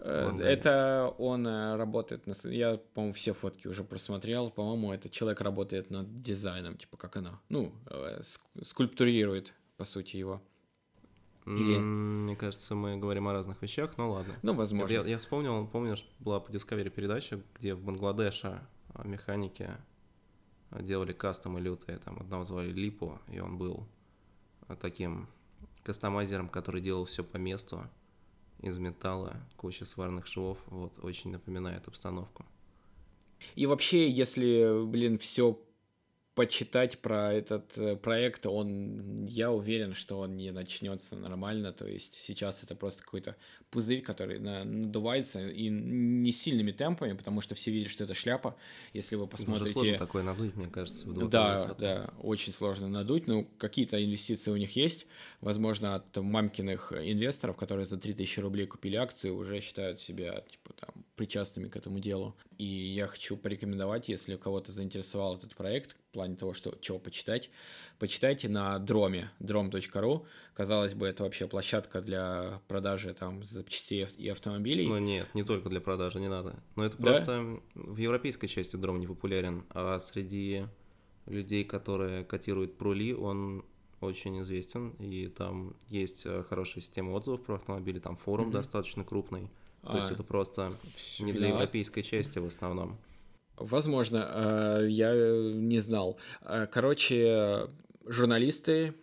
Э. 0.00 0.38
Это 0.40 1.14
он 1.18 1.46
э, 1.46 1.76
работает 1.76 2.26
на... 2.26 2.34
Я, 2.48 2.76
по-моему, 2.94 3.14
все 3.14 3.32
фотки 3.32 3.66
уже 3.66 3.84
просмотрел. 3.84 4.50
По-моему, 4.50 4.92
этот 4.92 5.12
человек 5.12 5.40
работает 5.40 5.90
над 5.90 6.22
дизайном, 6.22 6.76
типа 6.76 6.96
как 6.96 7.16
она. 7.16 7.40
Ну, 7.48 7.72
э, 7.86 8.20
ск- 8.20 8.64
скульптурирует, 8.64 9.54
по 9.76 9.84
сути, 9.84 10.16
его. 10.16 10.40
Или- 11.46 11.78
Мне 11.78 12.36
кажется, 12.36 12.74
мы 12.74 12.96
говорим 12.96 13.26
о 13.28 13.32
разных 13.32 13.62
вещах, 13.62 13.96
ну 13.96 14.10
ладно. 14.10 14.34
Ну, 14.42 14.54
возможно. 14.54 14.92
Я, 14.92 15.02
я 15.04 15.16
вспомнил, 15.18 15.66
помнишь, 15.66 16.06
была 16.20 16.40
по 16.40 16.50
Discovery 16.50 16.90
передача, 16.90 17.40
где 17.58 17.74
в 17.74 17.82
Бангладеше 17.82 18.60
а, 18.92 19.06
механики 19.06 19.70
а, 20.70 20.82
делали 20.82 21.12
кастомы 21.12 21.60
лютые, 21.60 21.98
там 21.98 22.18
одного 22.20 22.44
звали 22.44 22.70
Липу, 22.70 23.18
и 23.32 23.40
он 23.40 23.56
был 23.56 23.88
а, 24.66 24.76
таким 24.76 25.26
кастомайзером, 25.84 26.50
который 26.50 26.82
делал 26.82 27.06
все 27.06 27.24
по 27.24 27.38
месту 27.38 27.88
из 28.60 28.78
металла, 28.78 29.36
куча 29.56 29.84
сварных 29.84 30.26
швов, 30.26 30.58
вот, 30.66 30.98
очень 31.02 31.30
напоминает 31.30 31.86
обстановку. 31.88 32.44
И 33.54 33.66
вообще, 33.66 34.10
если, 34.10 34.84
блин, 34.84 35.18
все 35.18 35.58
почитать 36.38 37.00
про 37.00 37.32
этот 37.34 37.76
э, 37.76 37.96
проект, 37.96 38.46
он, 38.46 39.26
я 39.26 39.50
уверен, 39.50 39.92
что 39.94 40.20
он 40.20 40.36
не 40.36 40.52
начнется 40.52 41.16
нормально. 41.16 41.72
То 41.72 41.84
есть 41.84 42.14
сейчас 42.14 42.62
это 42.62 42.76
просто 42.76 43.02
какой-то 43.02 43.34
пузырь, 43.70 44.02
который 44.02 44.38
на- 44.38 44.62
надувается 44.62 45.40
и 45.40 45.68
не 45.68 46.30
сильными 46.30 46.70
темпами, 46.70 47.14
потому 47.14 47.40
что 47.40 47.56
все 47.56 47.72
видят, 47.72 47.90
что 47.90 48.04
это 48.04 48.14
шляпа. 48.14 48.56
Если 48.92 49.16
вы 49.16 49.24
Уже 49.24 49.30
посмотрите... 49.32 49.72
сложно 49.72 49.98
такое 49.98 50.22
надуть, 50.22 50.54
мне 50.54 50.68
кажется, 50.68 51.08
в 51.08 51.28
Да, 51.28 51.56
2020. 51.58 51.78
да, 51.78 52.14
очень 52.22 52.52
сложно 52.52 52.86
надуть. 52.86 53.26
Ну, 53.26 53.48
какие-то 53.58 54.00
инвестиции 54.00 54.52
у 54.52 54.56
них 54.56 54.76
есть. 54.76 55.08
Возможно, 55.40 55.96
от 55.96 56.16
мамкиных 56.16 56.92
инвесторов, 56.92 57.56
которые 57.56 57.84
за 57.84 57.98
3000 57.98 58.38
рублей 58.38 58.68
купили 58.68 58.94
акцию, 58.94 59.36
уже 59.36 59.58
считают 59.60 60.00
себя, 60.00 60.44
типа, 60.48 60.72
там, 60.74 61.04
причастными 61.16 61.66
к 61.68 61.74
этому 61.74 61.98
делу. 61.98 62.36
И 62.58 62.64
я 62.64 63.08
хочу 63.08 63.36
порекомендовать, 63.36 64.08
если 64.08 64.36
у 64.36 64.38
кого-то 64.38 64.70
заинтересовал 64.70 65.36
этот 65.36 65.56
проект, 65.56 65.96
в 66.08 66.12
плане 66.12 66.36
того, 66.36 66.54
что 66.54 66.74
чего 66.80 66.98
почитать, 66.98 67.50
почитайте 67.98 68.48
на 68.48 68.78
Дроме, 68.78 69.30
drom.ru. 69.40 70.26
Казалось 70.54 70.94
бы, 70.94 71.06
это 71.06 71.22
вообще 71.24 71.46
площадка 71.46 72.00
для 72.00 72.62
продажи 72.66 73.12
там 73.12 73.44
запчастей 73.44 74.06
и 74.16 74.28
автомобилей. 74.30 74.86
Ну 74.88 74.98
нет, 74.98 75.28
не 75.34 75.42
только 75.42 75.68
для 75.68 75.82
продажи, 75.82 76.18
не 76.18 76.28
надо. 76.28 76.56
Но 76.76 76.84
это 76.84 76.96
Да? 76.96 77.02
просто 77.02 77.60
в 77.74 77.98
европейской 77.98 78.46
части 78.46 78.76
дром 78.76 79.00
не 79.00 79.06
популярен, 79.06 79.64
а 79.70 80.00
среди 80.00 80.64
людей, 81.26 81.64
которые 81.64 82.24
котируют 82.24 82.78
прули, 82.78 83.12
он 83.14 83.66
очень 84.00 84.40
известен, 84.40 84.90
и 85.00 85.26
там 85.26 85.74
есть 85.88 86.24
э, 86.24 86.42
хорошая 86.44 86.80
система 86.80 87.10
отзывов 87.10 87.42
про 87.42 87.56
автомобили, 87.56 87.98
там 87.98 88.16
форум 88.16 88.46
Мгм. 88.46 88.52
достаточно 88.54 89.04
крупный. 89.04 89.50
То 89.82 89.96
есть 89.96 90.10
А, 90.10 90.14
это 90.14 90.22
просто 90.22 90.72
не 91.20 91.32
для 91.34 91.48
европейской 91.48 92.00
части 92.02 92.38
в 92.38 92.46
основном. 92.46 92.96
Возможно, 93.60 94.28
э, 94.80 94.86
я 94.88 95.12
э, 95.12 95.52
не 95.54 95.80
знал. 95.80 96.18
Э, 96.42 96.66
Короче, 96.70 97.68
журналисты 98.06 98.94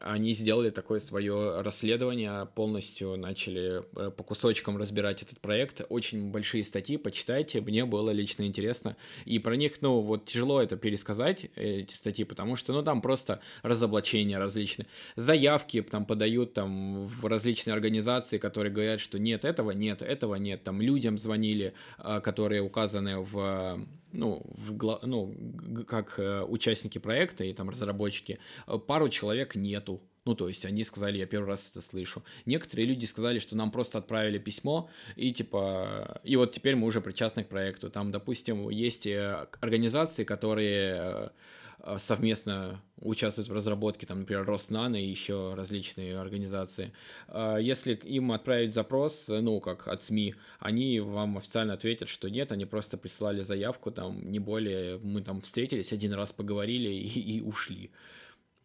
они 0.00 0.32
сделали 0.32 0.70
такое 0.70 1.00
свое 1.00 1.60
расследование, 1.62 2.46
полностью 2.54 3.16
начали 3.16 3.82
э, 3.96 4.10
по 4.10 4.22
кусочкам 4.22 4.76
разбирать 4.76 5.22
этот 5.22 5.40
проект. 5.40 5.82
Очень 5.88 6.30
большие 6.30 6.64
статьи, 6.64 6.96
почитайте, 6.96 7.60
мне 7.60 7.84
было 7.84 8.10
лично 8.10 8.44
интересно. 8.44 8.96
И 9.24 9.38
про 9.38 9.56
них, 9.56 9.80
ну, 9.80 10.00
вот 10.00 10.26
тяжело 10.26 10.62
это 10.62 10.76
пересказать, 10.76 11.46
эти 11.56 11.92
статьи, 11.92 12.24
потому 12.24 12.56
что, 12.56 12.72
ну, 12.72 12.82
там 12.82 13.02
просто 13.02 13.40
разоблачения 13.62 14.38
различные. 14.38 14.86
Заявки 15.16 15.82
там 15.82 16.06
подают 16.06 16.54
там 16.54 17.06
в 17.06 17.26
различные 17.26 17.74
организации, 17.74 18.38
которые 18.38 18.72
говорят, 18.72 19.00
что 19.00 19.18
нет 19.18 19.44
этого, 19.44 19.72
нет 19.72 20.02
этого, 20.02 20.36
нет. 20.36 20.62
Там 20.62 20.80
людям 20.80 21.18
звонили, 21.18 21.74
а, 21.98 22.20
которые 22.20 22.62
указаны 22.62 23.20
в 23.20 23.86
ну, 24.18 24.42
в, 24.44 24.98
ну, 25.06 25.34
как 25.86 26.18
э, 26.18 26.42
участники 26.42 26.98
проекта 26.98 27.44
и 27.44 27.52
там 27.52 27.70
разработчики, 27.70 28.38
э, 28.66 28.78
пару 28.78 29.08
человек 29.08 29.54
нету. 29.54 30.02
Ну, 30.24 30.34
то 30.34 30.48
есть 30.48 30.64
они 30.64 30.84
сказали, 30.84 31.18
я 31.18 31.26
первый 31.26 31.46
раз 31.46 31.70
это 31.70 31.80
слышу. 31.80 32.22
Некоторые 32.44 32.86
люди 32.86 33.06
сказали, 33.06 33.38
что 33.38 33.56
нам 33.56 33.70
просто 33.70 33.98
отправили 33.98 34.38
письмо, 34.38 34.90
и 35.16 35.32
типа, 35.32 36.20
и 36.24 36.36
вот 36.36 36.52
теперь 36.52 36.74
мы 36.74 36.86
уже 36.86 37.00
причастны 37.00 37.44
к 37.44 37.48
проекту. 37.48 37.90
Там, 37.90 38.10
допустим, 38.10 38.68
есть 38.68 39.06
э, 39.06 39.46
организации, 39.60 40.24
которые 40.24 41.30
совместно 41.98 42.80
участвуют 43.00 43.48
в 43.48 43.52
разработке, 43.52 44.06
там, 44.06 44.20
например, 44.20 44.44
Роснано 44.44 44.96
и 44.96 45.06
еще 45.06 45.54
различные 45.54 46.18
организации. 46.18 46.92
А, 47.28 47.56
если 47.56 47.94
им 47.94 48.32
отправить 48.32 48.72
запрос, 48.72 49.28
ну, 49.28 49.60
как 49.60 49.88
от 49.88 50.02
СМИ, 50.02 50.34
они 50.58 51.00
вам 51.00 51.38
официально 51.38 51.74
ответят, 51.74 52.08
что 52.08 52.28
нет, 52.28 52.52
они 52.52 52.64
просто 52.64 52.98
прислали 52.98 53.42
заявку, 53.42 53.90
там, 53.90 54.30
не 54.30 54.38
более, 54.38 54.98
мы 54.98 55.22
там 55.22 55.40
встретились, 55.40 55.92
один 55.92 56.12
раз 56.12 56.32
поговорили 56.32 56.88
и, 56.92 57.38
и 57.38 57.40
ушли. 57.40 57.90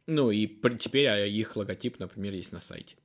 Ну, 0.05 0.31
и 0.31 0.47
теперь 0.79 1.07
а, 1.07 1.25
их 1.25 1.55
логотип, 1.55 1.99
например, 1.99 2.33
есть 2.33 2.51
на 2.51 2.59
сайте. 2.59 2.95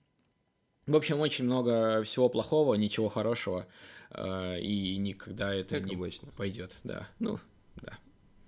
В 0.86 0.96
общем, 0.96 1.20
очень 1.20 1.44
много 1.44 2.02
всего 2.02 2.30
плохого, 2.30 2.74
ничего 2.74 3.10
хорошего, 3.10 3.66
и 4.10 4.96
никогда 4.98 5.52
это 5.52 5.74
как 5.74 5.84
не 5.84 5.96
обычно. 5.96 6.32
пойдет, 6.34 6.78
да. 6.82 7.06
Ну, 7.18 7.38
да. 7.76 7.98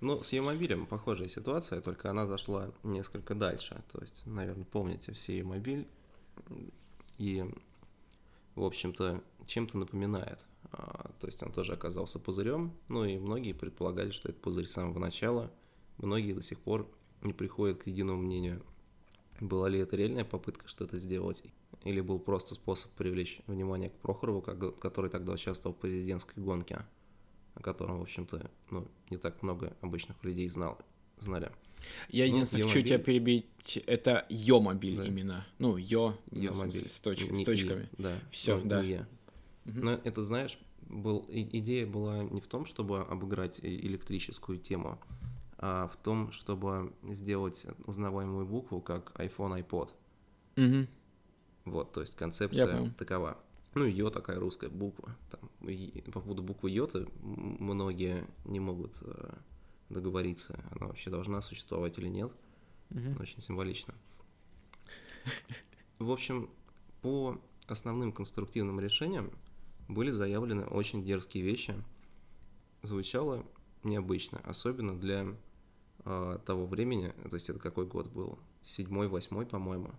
Ну, 0.01 0.23
с 0.23 0.33
Е-мобилем 0.33 0.87
похожая 0.87 1.29
ситуация, 1.29 1.81
только 1.81 2.11
она 2.11 2.27
зашла 2.27 2.71
несколько 2.83 3.35
дальше. 3.35 3.83
То 3.93 4.01
есть, 4.01 4.23
наверное, 4.25 4.65
помните 4.65 5.13
все 5.13 5.39
Е-мобиль. 5.39 5.87
И, 7.19 7.45
в 8.55 8.65
общем-то, 8.65 9.23
чем-то 9.47 9.77
напоминает. 9.77 10.45
А, 10.73 11.11
то 11.21 11.27
есть 11.27 11.43
он 11.43 11.53
тоже 11.53 11.73
оказался 11.73 12.19
пузырем, 12.19 12.73
ну 12.89 13.05
и 13.05 13.19
многие 13.19 13.53
предполагали, 13.53 14.11
что 14.11 14.29
это 14.29 14.39
пузырь 14.41 14.67
с 14.67 14.73
самого 14.73 14.99
начала. 14.99 15.51
Многие 15.99 16.33
до 16.33 16.43
сих 16.43 16.61
пор 16.61 16.89
не 17.23 17.33
приходят 17.33 17.83
к 17.83 17.87
единому 17.87 18.23
мнению, 18.23 18.63
была 19.41 19.69
ли 19.69 19.79
это 19.79 19.97
реальная 19.97 20.25
попытка 20.25 20.69
что-то 20.69 20.99
сделать, 20.99 21.43
или 21.85 22.01
был 22.01 22.19
просто 22.19 22.55
способ 22.55 22.93
привлечь 22.93 23.41
внимание 23.47 23.91
к 23.91 23.95
Прохорову, 23.95 24.41
который 24.41 25.11
тогда 25.11 25.33
участвовал 25.33 25.75
в 25.75 25.79
президентской 25.79 26.41
гонке 26.41 26.87
о 27.55 27.61
котором, 27.61 27.99
в 27.99 28.03
общем-то, 28.03 28.51
ну, 28.71 28.87
не 29.11 29.17
так 29.17 29.43
много 29.43 29.77
обычных 29.81 30.23
людей 30.25 30.49
знал, 30.49 30.79
знали. 31.19 31.51
Я 32.09 32.27
ну, 32.27 32.35
единственное 32.35 32.65
хочу 32.65 32.83
тебя 32.83 32.99
перебить, 32.99 33.77
это 33.87 34.27
Йо-мобиль 34.29 34.97
да. 34.97 35.07
именно. 35.07 35.47
Ну, 35.59 35.77
Йо, 35.77 36.17
Йо-мобиль. 36.31 36.89
С, 36.89 37.01
точ... 37.01 37.25
не, 37.25 37.43
с 37.43 37.45
точками. 37.45 37.89
И, 37.99 38.03
да. 38.03 38.19
Все, 38.31 38.59
ну, 38.59 38.69
да. 38.69 38.83
Не 38.83 38.91
я. 38.91 39.09
Угу. 39.67 39.81
Но 39.81 40.01
это, 40.05 40.23
знаешь, 40.25 40.59
был, 40.83 41.25
идея 41.29 41.87
была 41.87 42.23
не 42.25 42.41
в 42.41 42.47
том, 42.47 42.67
чтобы 42.67 43.01
обыграть 43.01 43.61
электрическую 43.63 44.59
тему, 44.59 44.99
а 45.59 45.89
в 45.89 45.97
том, 45.97 46.33
чтобы 46.33 46.93
сделать 47.05 47.67
узнаваемую 47.87 48.47
букву 48.47 48.81
как 48.81 49.13
iPhone, 49.21 49.63
iPod. 49.63 49.91
Угу. 50.57 50.89
Вот, 51.67 51.93
то 51.93 52.01
есть 52.01 52.17
концепция 52.17 52.91
такова. 52.99 53.39
Ну, 53.75 53.85
Йо 53.87 54.11
такая 54.11 54.39
русская 54.39 54.69
буква. 54.69 55.17
Там, 55.31 55.41
по 56.13 56.21
поводу 56.21 56.43
буквы 56.43 56.71
Йота 56.71 57.07
многие 57.21 58.27
не 58.45 58.59
могут 58.59 58.99
э, 59.03 59.33
договориться, 59.89 60.59
она 60.73 60.89
вообще 60.89 61.11
должна 61.11 61.41
существовать 61.41 61.99
или 61.99 62.09
нет. 62.09 62.33
Угу. 62.91 63.21
Очень 63.21 63.41
символично. 63.41 63.95
В 65.99 66.11
общем, 66.11 66.51
по 67.03 67.41
основным 67.69 68.13
конструктивным 68.13 68.81
решениям 68.81 69.31
были 69.89 70.11
заявлены 70.11 70.65
очень 70.65 71.05
дерзкие 71.05 71.45
вещи. 71.45 71.75
Звучало 72.83 73.45
необычно, 73.85 74.41
особенно 74.41 74.99
для 74.99 75.37
э, 76.05 76.39
того 76.45 76.67
времени, 76.67 77.13
то 77.29 77.35
есть 77.35 77.51
это 77.51 77.59
какой 77.59 77.87
год 77.87 78.09
был? 78.09 78.39
Седьмой, 78.65 79.09
восьмой, 79.09 79.47
по-моему. 79.47 79.93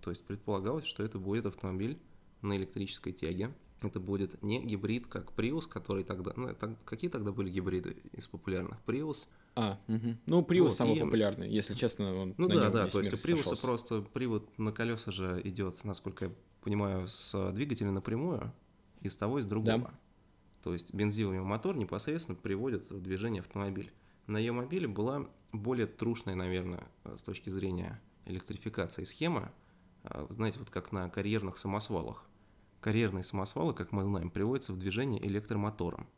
То 0.00 0.10
есть 0.10 0.24
предполагалось, 0.26 0.86
что 0.86 1.04
это 1.04 1.18
будет 1.18 1.46
автомобиль 1.46 1.98
на 2.42 2.56
электрической 2.56 3.12
тяге. 3.12 3.54
Это 3.80 3.98
будет 3.98 4.40
не 4.42 4.64
гибрид, 4.64 5.06
как 5.08 5.32
Prius, 5.32 5.68
который 5.68 6.04
тогда... 6.04 6.32
Ну, 6.36 6.54
так, 6.54 6.70
какие 6.84 7.10
тогда 7.10 7.32
были 7.32 7.50
гибриды 7.50 7.96
из 8.12 8.26
популярных? 8.28 8.78
Prius. 8.86 9.26
А, 9.56 9.80
угу. 9.88 10.16
ну 10.26 10.42
Prius 10.42 10.62
вот, 10.62 10.76
самый 10.76 10.96
и... 10.96 11.00
популярный, 11.00 11.50
если 11.50 11.74
честно. 11.74 12.14
Он 12.14 12.34
ну 12.38 12.48
да, 12.48 12.70
да, 12.70 12.88
то 12.88 13.00
есть 13.00 13.12
у 13.12 13.16
Prius 13.16 13.60
просто 13.60 14.02
привод 14.02 14.56
на 14.58 14.72
колеса 14.72 15.10
же 15.10 15.40
идет, 15.44 15.84
насколько 15.84 16.26
я 16.26 16.32
понимаю, 16.62 17.08
с 17.08 17.52
двигателя 17.52 17.90
напрямую, 17.90 18.52
и 19.00 19.08
с 19.08 19.16
того, 19.16 19.38
и 19.38 19.42
с 19.42 19.46
другого. 19.46 19.78
Да. 19.78 20.00
То 20.62 20.72
есть 20.72 20.94
бензиновый 20.94 21.40
мотор 21.40 21.76
непосредственно 21.76 22.38
приводит 22.38 22.88
в 22.90 23.00
движение 23.00 23.40
автомобиль. 23.40 23.92
На 24.28 24.38
ее 24.38 24.52
мобиле 24.52 24.86
была 24.86 25.28
более 25.50 25.86
трушная, 25.86 26.36
наверное, 26.36 26.84
с 27.04 27.22
точки 27.22 27.50
зрения 27.50 28.00
электрификации 28.26 29.02
схема, 29.02 29.52
а, 30.04 30.26
знаете, 30.30 30.60
вот 30.60 30.70
как 30.70 30.92
на 30.92 31.08
карьерных 31.10 31.58
самосвалах. 31.58 32.24
Карьерные 32.82 33.22
самосвалы, 33.22 33.74
как 33.74 33.92
мы 33.92 34.02
знаем, 34.02 34.28
приводятся 34.28 34.72
в 34.72 34.78
движение 34.78 35.24
электромотором. 35.24 36.08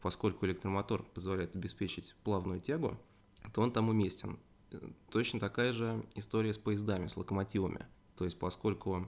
Поскольку 0.00 0.46
электромотор 0.46 1.02
позволяет 1.02 1.54
обеспечить 1.54 2.16
плавную 2.24 2.58
тягу, 2.58 2.98
то 3.52 3.60
он 3.60 3.70
там 3.70 3.90
уместен. 3.90 4.38
Точно 5.10 5.38
такая 5.38 5.74
же 5.74 6.06
история 6.14 6.54
с 6.54 6.58
поездами, 6.58 7.08
с 7.08 7.18
локомотивами. 7.18 7.84
То 8.16 8.24
есть 8.24 8.38
поскольку 8.38 9.06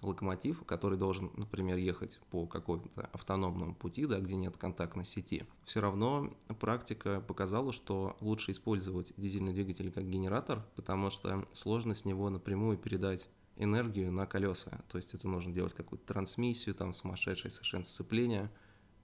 локомотив, 0.00 0.64
который 0.64 0.96
должен, 0.96 1.30
например, 1.36 1.76
ехать 1.76 2.18
по 2.30 2.46
какому-то 2.46 3.10
автономному 3.12 3.74
пути, 3.74 4.06
да, 4.06 4.18
где 4.18 4.36
нет 4.36 4.56
контактной 4.56 5.04
сети, 5.04 5.44
все 5.66 5.82
равно 5.82 6.34
практика 6.58 7.20
показала, 7.20 7.70
что 7.70 8.16
лучше 8.20 8.52
использовать 8.52 9.12
дизельный 9.18 9.52
двигатель 9.52 9.92
как 9.92 10.08
генератор, 10.08 10.64
потому 10.74 11.10
что 11.10 11.46
сложно 11.52 11.94
с 11.94 12.06
него 12.06 12.30
напрямую 12.30 12.78
передать 12.78 13.28
энергию 13.56 14.12
на 14.12 14.26
колеса. 14.26 14.80
То 14.88 14.98
есть 14.98 15.14
это 15.14 15.28
нужно 15.28 15.52
делать 15.52 15.74
какую-то 15.74 16.06
трансмиссию, 16.06 16.74
там 16.74 16.92
сумасшедшее 16.92 17.50
совершенно 17.50 17.84
сцепление. 17.84 18.50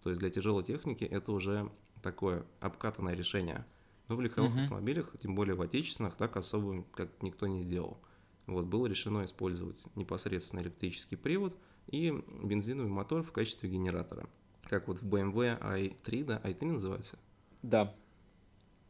То 0.02 0.10
есть 0.10 0.20
для 0.20 0.30
тяжелой 0.30 0.64
техники 0.64 1.04
это 1.04 1.32
уже 1.32 1.70
такое 2.02 2.44
обкатанное 2.60 3.14
решение. 3.14 3.64
Но 4.08 4.16
в 4.16 4.20
легковых 4.20 4.54
uh-huh. 4.54 4.62
автомобилях, 4.64 5.12
тем 5.20 5.34
более 5.34 5.54
в 5.54 5.62
отечественных, 5.62 6.14
так 6.16 6.36
особо 6.36 6.82
как 6.92 7.22
никто 7.22 7.46
не 7.46 7.64
делал. 7.64 7.98
Вот 8.46 8.66
было 8.66 8.86
решено 8.86 9.24
использовать 9.24 9.86
непосредственно 9.94 10.60
электрический 10.60 11.16
привод 11.16 11.56
и 11.86 12.12
бензиновый 12.42 12.90
мотор 12.90 13.22
в 13.22 13.32
качестве 13.32 13.70
генератора. 13.70 14.28
Как 14.64 14.88
вот 14.88 15.00
в 15.00 15.08
BMW 15.08 15.58
i3, 15.60 16.24
да, 16.24 16.40
i3 16.44 16.64
называется? 16.72 17.18
Да. 17.62 17.94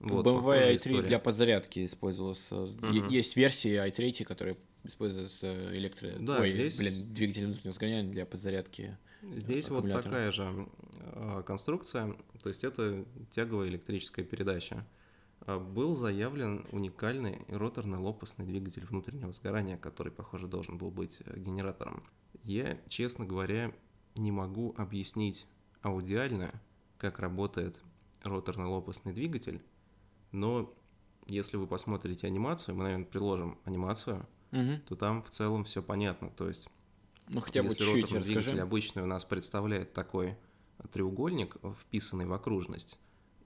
Вот, 0.01 0.27
BMW 0.27 0.73
i3 0.73 0.77
история. 0.77 1.03
для 1.03 1.19
подзарядки 1.19 1.85
использовался. 1.85 2.55
Uh-huh. 2.55 3.11
Есть 3.11 3.37
версии 3.37 3.87
i3, 3.87 4.25
которые 4.25 4.57
используется 4.85 5.77
электро... 5.77 6.11
Да, 6.19 6.41
Ой, 6.41 6.51
здесь... 6.51 6.79
блин, 6.79 7.13
двигатель 7.13 7.47
внутреннего 7.47 7.73
сгорания 7.73 8.05
для 8.05 8.27
подзарядки 8.27 8.97
Здесь 9.23 9.71
вот 9.71 9.91
такая 9.91 10.33
же 10.33 10.69
э, 10.97 11.43
конструкция, 11.47 12.17
то 12.43 12.49
есть 12.49 12.65
это 12.65 13.05
тяговая 13.31 13.69
электрическая 13.69 14.25
передача. 14.25 14.85
Был 15.47 15.95
заявлен 15.95 16.67
уникальный 16.71 17.39
роторно-лопастный 17.49 18.45
двигатель 18.45 18.85
внутреннего 18.85 19.33
сгорания, 19.33 19.77
который, 19.77 20.13
похоже, 20.13 20.47
должен 20.49 20.77
был 20.77 20.91
быть 20.91 21.21
э, 21.25 21.39
генератором. 21.39 22.03
Я, 22.43 22.81
честно 22.89 23.25
говоря, 23.25 23.73
не 24.17 24.33
могу 24.33 24.75
объяснить 24.77 25.47
аудиально, 25.83 26.53
как 26.99 27.21
работает 27.21 27.81
роторно-лопастный 28.23 29.13
двигатель, 29.13 29.63
но 30.33 30.73
если 31.27 31.57
вы 31.57 31.69
посмотрите 31.69 32.27
анимацию, 32.27 32.75
мы, 32.75 32.85
наверное, 32.85 33.07
приложим 33.07 33.59
анимацию– 33.65 34.27
угу. 34.53 34.81
то 34.89 34.97
там 34.97 35.23
в 35.23 35.31
целом 35.31 35.65
все 35.65 35.83
понятно. 35.83 36.31
То 36.31 36.49
есть, 36.49 36.69
ну, 37.29 37.41
хотя 37.41 37.63
бы 37.63 37.69
если 37.69 37.79
чуть-чуть 37.79 38.03
роторный 38.03 38.25
двигатель 38.25 38.61
обычный 38.61 39.03
у 39.03 39.07
нас 39.07 39.25
представляет 39.25 39.93
такой 39.93 40.37
треугольник, 40.91 41.57
вписанный 41.81 42.27
в 42.27 42.33
окружность, 42.33 42.99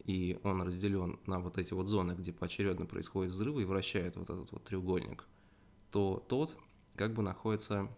и 0.04 0.38
он 0.42 0.62
разделен 0.62 1.18
на 1.26 1.40
вот 1.40 1.58
эти 1.58 1.72
вот 1.72 1.88
зоны, 1.88 2.12
где 2.12 2.32
поочередно 2.32 2.86
происходят 2.86 3.32
взрывы 3.32 3.62
и 3.62 3.64
вращает 3.64 4.16
вот 4.16 4.30
этот 4.30 4.50
вот 4.52 4.64
треугольник, 4.64 5.24
то 5.90 6.24
тот 6.28 6.56
как 6.94 7.12
бы 7.12 7.22
находится 7.22 7.88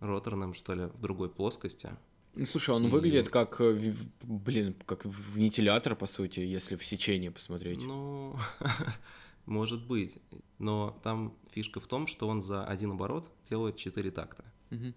роторным, 0.00 0.54
что 0.54 0.74
ли, 0.74 0.86
в 0.86 1.00
другой 1.00 1.28
плоскости. 1.28 1.90
Ну, 2.34 2.46
слушай, 2.46 2.74
он 2.74 2.86
и... 2.86 2.88
выглядит 2.88 3.28
как, 3.28 3.60
э, 3.60 3.94
блин, 4.22 4.74
как 4.86 5.04
вентилятор, 5.04 5.96
по 5.96 6.06
сути, 6.06 6.40
если 6.40 6.76
в 6.76 6.84
сечении 6.84 7.28
посмотреть. 7.28 7.80
Ну, 7.84 8.36
Может 9.50 9.84
быть, 9.84 10.20
но 10.60 10.96
там 11.02 11.36
фишка 11.50 11.80
в 11.80 11.88
том, 11.88 12.06
что 12.06 12.28
он 12.28 12.40
за 12.40 12.64
один 12.64 12.92
оборот 12.92 13.28
делает 13.48 13.74
4 13.74 14.12
такта. 14.12 14.44
Мгм. 14.70 14.94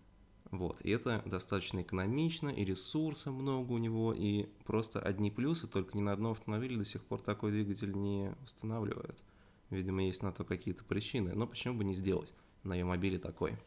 Вот, 0.52 0.80
и 0.82 0.92
это 0.92 1.24
достаточно 1.26 1.82
экономично, 1.82 2.50
и 2.50 2.64
ресурса 2.64 3.32
много 3.32 3.72
у 3.72 3.80
него, 3.80 4.14
и 4.14 4.46
просто 4.64 5.00
одни 5.00 5.32
плюсы, 5.32 5.66
только 5.66 5.98
ни 5.98 6.02
на 6.02 6.12
одном 6.12 6.34
автомобиле 6.34 6.78
до 6.78 6.86
сих 6.86 7.04
пор 7.04 7.20
такой 7.20 7.52
двигатель 7.52 7.94
не 7.94 8.36
устанавливают. 8.44 9.24
Видимо, 9.72 10.04
есть 10.04 10.22
на 10.22 10.32
то 10.32 10.44
какие-то 10.44 10.84
причины, 10.84 11.34
но 11.34 11.48
почему 11.48 11.80
бы 11.80 11.84
не 11.84 11.96
сделать 11.96 12.36
на 12.62 12.76
мобиле 12.86 13.18
такой? 13.18 13.58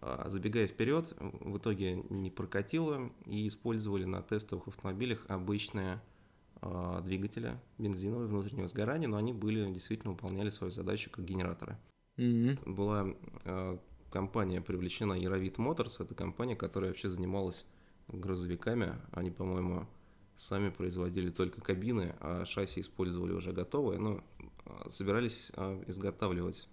А, 0.00 0.30
Забегая 0.30 0.66
вперед, 0.66 1.14
в 1.18 1.58
итоге 1.58 2.06
не 2.08 2.30
прокатило 2.30 3.12
и 3.26 3.48
использовали 3.48 4.06
на 4.06 4.22
тестовых 4.22 4.68
автомобилях 4.68 5.26
обычные 5.28 6.00
а, 6.62 7.00
двигатели 7.00 7.58
бензиновые 7.78 8.28
внутреннего 8.28 8.66
сгорания, 8.68 9.08
но 9.08 9.16
они 9.16 9.32
были 9.32 9.70
действительно 9.72 10.12
выполняли 10.12 10.48
свою 10.50 10.70
задачу 10.70 11.10
как 11.10 11.24
генераторы 11.24 11.76
Мгм. 12.16 12.56
была 12.66 13.06
э, 13.44 13.78
компания 14.10 14.60
привлечена 14.60 15.14
Яровит 15.14 15.56
Motors, 15.58 16.02
это 16.02 16.14
компания, 16.14 16.54
которая 16.54 16.90
вообще 16.90 17.10
занималась 17.10 17.64
грузовиками. 18.08 18.94
Они, 19.10 19.30
по-моему, 19.30 19.88
сами 20.36 20.70
производили 20.70 21.30
только 21.30 21.60
кабины, 21.60 22.14
а 22.20 22.44
шасси 22.44 22.80
использовали 22.80 23.32
уже 23.32 23.52
готовые. 23.52 23.98
Но 23.98 24.22
э, 24.66 24.90
собирались 24.90 25.50
э, 25.56 25.82
изготавливать 25.88 26.68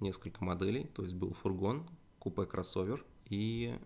несколько 0.00 0.42
моделей, 0.44 0.84
то 0.84 1.02
есть 1.02 1.14
был 1.14 1.34
фургон, 1.34 1.86
купе-кроссовер 2.20 3.04
и 3.26 3.78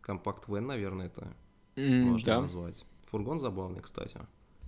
компакт-вен, 0.00 0.66
наверное, 0.66 1.06
это 1.06 1.36
М, 1.76 2.08
можно 2.08 2.26
Да. 2.26 2.40
назвать. 2.40 2.84
Фургон 3.04 3.38
забавный, 3.38 3.80
кстати. 3.80 4.18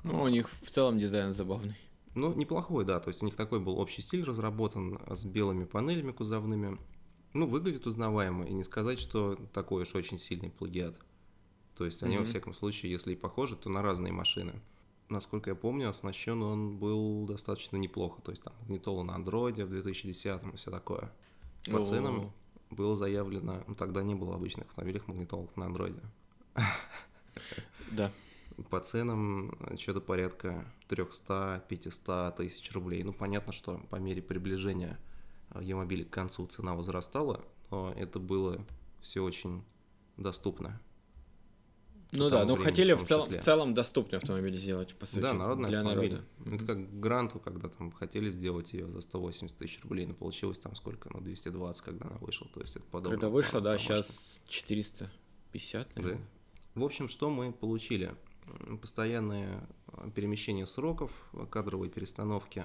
Ну, 0.03 0.23
у 0.23 0.29
них 0.29 0.49
в 0.63 0.71
целом 0.71 0.99
дизайн 0.99 1.33
забавный. 1.35 1.77
Ну, 2.15 2.35
неплохой, 2.35 2.85
да. 2.85 2.99
То 3.01 3.09
есть 3.09 3.23
у 3.23 3.27
них 3.27 3.37
такой 3.37 3.61
был 3.61 3.79
общий 3.79 4.03
стиль 4.03 4.25
разработан 4.25 4.99
а, 5.07 5.15
с 5.15 5.25
белыми 5.25 5.65
панелями 5.65 6.13
кузовными. 6.13 6.79
Ну, 7.35 7.47
выглядит 7.47 7.87
узнаваемо. 7.87 8.45
И 8.47 8.53
не 8.53 8.65
сказать, 8.65 8.99
что 8.99 9.37
такой 9.53 9.83
уж 9.83 9.95
очень 9.95 10.19
сильный 10.19 10.51
плагиат. 10.51 10.99
То 11.77 11.85
есть 11.85 12.03
они, 12.03 12.17
во 12.17 12.23
Мгм. 12.23 12.29
всяком 12.31 12.55
случае, 12.55 12.91
если 12.93 13.13
и 13.13 13.17
похожи, 13.17 13.57
то 13.57 13.69
на 13.71 13.83
разные 13.83 14.13
машины. 14.13 14.55
Насколько 15.09 15.51
я 15.51 15.57
помню, 15.57 15.89
оснащен 15.89 16.43
он 16.43 16.79
был 16.79 17.27
достаточно 17.27 17.77
неплохо. 17.77 18.21
То 18.23 18.33
есть 18.33 18.43
там 18.43 18.53
магнитола 18.61 19.03
на 19.03 19.15
андроиде 19.15 19.65
в 19.65 19.71
2010 19.71 20.53
и 20.53 20.57
все 20.57 20.71
такое. 20.71 21.13
По 21.67 21.79
О. 21.79 21.85
ценам 21.85 22.33
было 22.71 22.95
заявлено, 22.97 23.63
ну 23.67 23.75
тогда 23.75 24.03
не 24.03 24.15
было 24.15 24.35
обычных 24.35 24.67
автомобилях 24.69 25.07
магнитолок 25.09 25.57
на 25.57 25.67
андроиде. 25.67 26.01
Да. 27.93 28.13
По 28.69 28.81
ценам 28.81 29.53
что-то 29.79 30.01
порядка 30.01 30.65
300-500 30.89 32.37
тысяч 32.37 32.71
рублей. 32.73 33.03
Ну, 33.03 33.13
понятно, 33.13 33.53
что 33.53 33.79
по 33.91 33.97
мере 33.97 34.21
приближения 34.23 34.99
Е-мобиля 35.61 36.05
к 36.05 36.11
концу 36.11 36.47
цена 36.47 36.75
возрастала, 36.75 37.45
но 37.71 37.93
это 37.97 38.19
было 38.19 38.65
все 39.01 39.23
очень 39.23 39.65
доступно. 40.17 40.81
Ну 42.13 42.29
да, 42.29 42.41
ну 42.45 42.55
времени 42.55 42.65
хотели 42.65 42.93
в 42.93 42.99
в 43.05 43.07
числе. 43.07 43.41
в 43.41 43.45
целом 43.45 43.73
доступный 43.73 44.19
автомобиль 44.19 44.57
сделать, 44.57 44.97
по 44.97 45.07
сути. 45.07 45.21
да, 45.21 45.33
народный 45.33 45.69
для 45.69 45.79
автомобиль. 45.81 46.11
народа. 46.15 46.29
Это 46.41 46.51
Мгм. 46.57 46.67
как 46.67 47.01
гранту, 47.01 47.39
когда 47.39 47.69
там 47.69 47.93
хотели 47.93 48.31
сделать 48.33 48.73
ее 48.73 48.89
за 48.89 49.01
180 49.01 49.57
тысяч 49.57 49.81
рублей, 49.83 50.07
но 50.07 50.15
получилось 50.15 50.59
там 50.59 50.75
сколько? 50.75 51.09
Ну, 51.13 51.21
220, 51.21 51.83
когда 51.85 52.07
она 52.09 52.17
вышла. 52.19 52.49
То 52.53 52.61
есть 52.61 52.75
это 52.75 52.85
подобно. 52.87 53.11
Когда 53.17 53.29
вышло, 53.29 53.61
да, 53.61 53.79
сейчас 53.79 54.41
450, 54.49 55.89
Да. 55.95 56.03
наверное. 56.03 56.27
В 56.75 56.83
общем, 56.85 57.07
что 57.09 57.31
мы 57.31 57.53
получили? 57.53 58.13
Постоянное 58.81 59.67
э, 59.89 60.11
перемещение 60.15 60.67
сроков, 60.67 61.11
кадровые 61.51 61.91
перестановки 61.91 62.65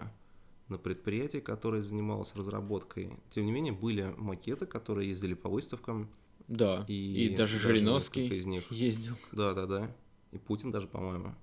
на 0.68 0.78
предприятии, 0.78 1.40
которое 1.40 1.82
занималось 1.82 2.36
разработкой. 2.36 3.14
Тем 3.30 3.46
не 3.46 3.52
менее, 3.52 3.74
были 3.74 4.14
макеты, 4.18 4.66
которые 4.66 5.10
ездили 5.10 5.34
по 5.36 5.50
выставкам, 5.50 6.10
Да, 6.48 6.86
и, 6.88 7.28
и, 7.28 7.36
даже 7.36 7.60
Жириновский 7.60 8.28
из 8.28 8.46
них. 8.46 8.72
ездил. 8.72 9.16
Да-да-да. 9.32 9.96
И 10.32 10.38
Путин 10.38 10.72
даже, 10.72 10.88
по-моему. 10.88 11.36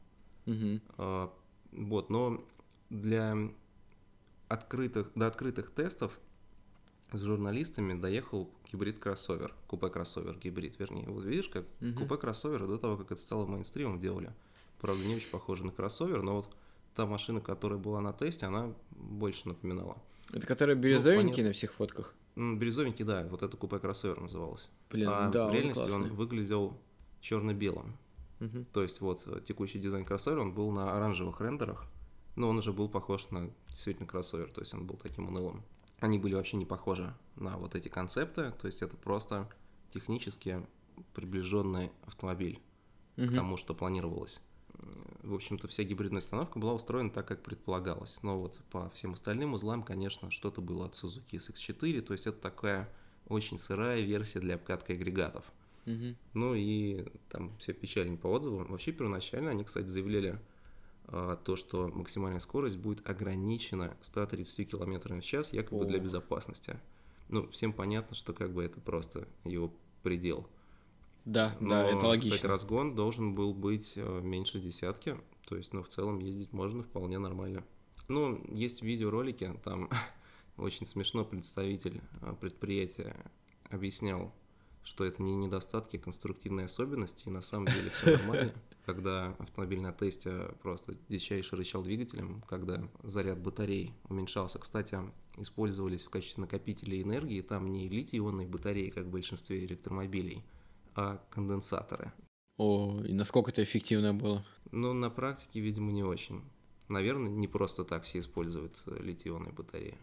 Мгм. 0.47 0.81
А, 0.99 1.33
Вот, 1.73 2.11
но 2.11 2.45
для 2.91 3.37
открытых, 4.49 5.13
до 5.15 5.27
открытых 5.27 5.71
тестов 5.71 6.19
с 7.15 7.21
журналистами 7.23 7.99
доехал 7.99 8.51
гибрид-кроссовер, 8.73 9.55
купе-кроссовер, 9.67 10.39
гибрид, 10.39 10.79
вернее. 10.79 11.07
Вот 11.09 11.25
видишь, 11.25 11.49
как 11.49 11.65
Мгм. 11.81 11.95
купе-кроссовер 11.97 12.67
до 12.67 12.79
того, 12.79 12.97
как 12.97 13.13
это 13.13 13.21
стало 13.21 13.47
мейнстримом, 13.47 13.99
делали. 13.99 14.33
Правда, 14.81 15.05
не 15.05 15.15
очень 15.17 15.31
похоже 15.31 15.65
на 15.65 15.73
кроссовер, 15.73 16.23
но 16.23 16.37
вот 16.37 16.47
та 16.95 17.07
машина, 17.07 17.41
которая 17.41 17.79
была 17.79 18.01
на 18.01 18.13
тесте, 18.13 18.47
она 18.47 18.73
больше 18.91 19.49
напоминала. 19.49 19.97
Это 20.33 20.47
который 20.47 20.75
бирюзовенький 20.75 21.29
понятно. 21.37 21.45
на 21.45 21.53
всех 21.53 21.73
фотках? 21.75 22.15
Бирюзовенький, 22.37 23.05
да, 23.05 23.27
вот 23.31 23.43
это 23.43 23.57
купе-кроссовер 23.57 24.21
называлось. 24.21 24.71
Блин, 24.91 25.09
а 25.11 25.29
да, 25.29 25.45
в 25.47 25.49
он 25.49 25.55
реальности 25.55 25.83
он, 25.91 26.01
классный. 26.01 26.11
выглядел 26.17 26.77
черно-белым. 27.21 27.97
Мгм. 28.41 28.65
То 28.73 28.83
есть 28.83 29.01
вот 29.01 29.23
э, 29.27 29.41
текущий 29.47 29.79
дизайн 29.79 30.05
кроссовера, 30.05 30.41
он 30.41 30.53
был 30.53 30.71
на 30.73 30.97
оранжевых 30.97 31.41
рендерах, 31.41 31.87
но 32.35 32.49
он 32.49 32.57
уже 32.59 32.73
был 32.73 32.89
похож 32.89 33.31
на 33.31 33.51
действительно 33.69 34.07
кроссовер, 34.09 34.49
то 34.51 34.61
есть 34.63 34.73
он 34.75 34.87
был 34.87 34.97
таким 34.97 35.29
унылым. 35.29 35.63
Они 36.03 36.19
были 36.19 36.35
вообще 36.35 36.57
не 36.57 36.67
похожи 36.67 37.15
на 37.37 37.57
вот 37.59 37.77
эти 37.77 37.87
концепты, 37.87 38.51
то 38.51 38.67
есть 38.67 38.83
это 38.83 38.97
просто 38.97 39.49
технически 39.91 40.67
приближенный 41.15 41.93
автомобиль 42.05 42.61
к 43.15 43.21
Мгм. 43.21 43.35
тому, 43.35 43.57
что 43.57 43.73
планировалось. 43.73 44.43
М, 44.75 45.07
В 45.23 45.35
общем-то, 45.35 45.69
вся 45.69 45.85
гибридная 45.85 46.19
установка 46.19 46.59
была 46.59 46.73
устроена 46.73 47.09
так, 47.09 47.29
как 47.29 47.45
предполагалось. 47.45 48.21
Но 48.25 48.41
вот 48.41 48.59
по 48.71 48.91
всем 48.91 49.13
остальным 49.13 49.55
узлам, 49.55 49.85
конечно, 49.85 50.29
что-то 50.33 50.61
было 50.61 50.87
от 50.87 50.95
Suzuki 50.95 51.37
SX4, 51.39 52.01
то 52.01 52.15
есть 52.15 52.27
это 52.27 52.39
такая 52.39 52.93
очень 53.29 53.59
сырая 53.59 54.01
версия 54.01 54.41
для 54.41 54.57
обкатки 54.57 54.91
агрегатов. 54.91 55.53
Мгм. 55.85 56.17
Ну 56.35 56.55
и 56.57 57.07
там 57.29 57.57
все 57.59 57.73
печально 57.75 58.17
по 58.17 58.27
отзывам. 58.27 58.67
Вообще 58.73 58.91
первоначально 58.91 59.53
они, 59.53 59.63
кстати, 59.63 59.87
заявляли 59.87 60.41
то, 61.45 61.57
что 61.57 61.89
максимальная 61.89 62.41
скорость 62.41 62.79
будет 62.79 63.07
ограничена 63.09 63.97
130 64.01 64.71
км 64.71 65.15
в 65.15 65.23
час, 65.23 65.53
якобы 65.53 65.85
для 65.85 65.99
Ох. 65.99 66.05
безопасности. 66.05 66.81
Ну, 67.29 67.49
всем 67.49 67.73
понятно, 67.73 68.17
что 68.17 68.33
как 68.33 68.53
бы 68.53 68.65
это 68.65 68.81
просто 68.81 69.29
его 69.45 69.73
предел. 70.03 70.47
Да, 71.25 71.57
Но, 71.61 71.71
да, 71.71 71.87
это 71.89 72.07
логично. 72.07 72.35
Кстати, 72.35 72.51
разгон 72.51 72.95
должен 72.95 73.35
был 73.35 73.55
быть 73.55 73.93
э, 73.97 74.21
меньше 74.23 74.59
десятки, 74.59 75.17
то 75.47 75.57
есть, 75.57 75.73
ну, 75.73 75.83
в 75.83 75.89
целом 75.89 76.19
ездить 76.19 76.53
можно 76.53 76.83
вполне 76.83 77.19
нормально. 77.19 77.65
Ну, 78.09 78.43
есть 78.49 78.83
видеоролики, 78.83 79.53
там 79.63 79.89
очень 80.57 80.85
смешно 80.85 81.25
представитель 81.25 82.01
э, 82.23 82.35
предприятия 82.41 83.15
объяснял, 83.71 84.35
что 84.83 85.05
это 85.05 85.23
не 85.23 85.35
недостатки, 85.37 85.97
а 85.97 86.01
конструктивные 86.01 86.67
особенности, 86.67 87.29
и 87.29 87.31
на 87.31 87.43
самом 87.43 87.67
деле 87.67 87.91
все 87.91 88.17
нормально. 88.19 88.53
Когда 88.85 89.37
автомобиль 89.39 89.81
на 89.81 89.93
тесте 89.93 90.49
просто 90.61 90.97
дичайше 91.09 91.57
рычал 91.57 91.83
двигателем, 91.83 92.43
когда 92.49 92.83
заряд 93.05 93.39
батарей 93.39 93.93
уменьшался. 94.09 94.59
Кстати, 94.59 94.99
использовались 95.37 96.03
в 96.03 96.11
качестве 96.11 96.43
накопителей 96.43 97.03
энергии 97.03 97.41
там 97.43 97.71
не 97.71 97.89
литий-ионные 97.89 98.49
батареи, 98.49 98.91
как 98.91 99.05
в 99.05 99.11
большинстве 99.11 99.65
электромобилей, 99.65 100.45
а 100.95 101.25
конденсаторы. 101.31 102.13
О, 102.57 103.01
и 103.05 103.13
насколько 103.13 103.51
это 103.51 103.63
эффективно 103.63 104.15
было? 104.15 104.45
Но 104.73 104.93
на 104.93 105.11
практике, 105.11 105.61
видимо, 105.61 105.93
не 105.93 106.03
очень. 106.03 106.43
Наверное, 106.89 107.31
не 107.31 107.49
просто 107.49 107.85
так 107.85 108.03
все 108.03 108.19
используют 108.19 108.83
литий-ионные 108.87 109.53
батареи. 109.53 109.97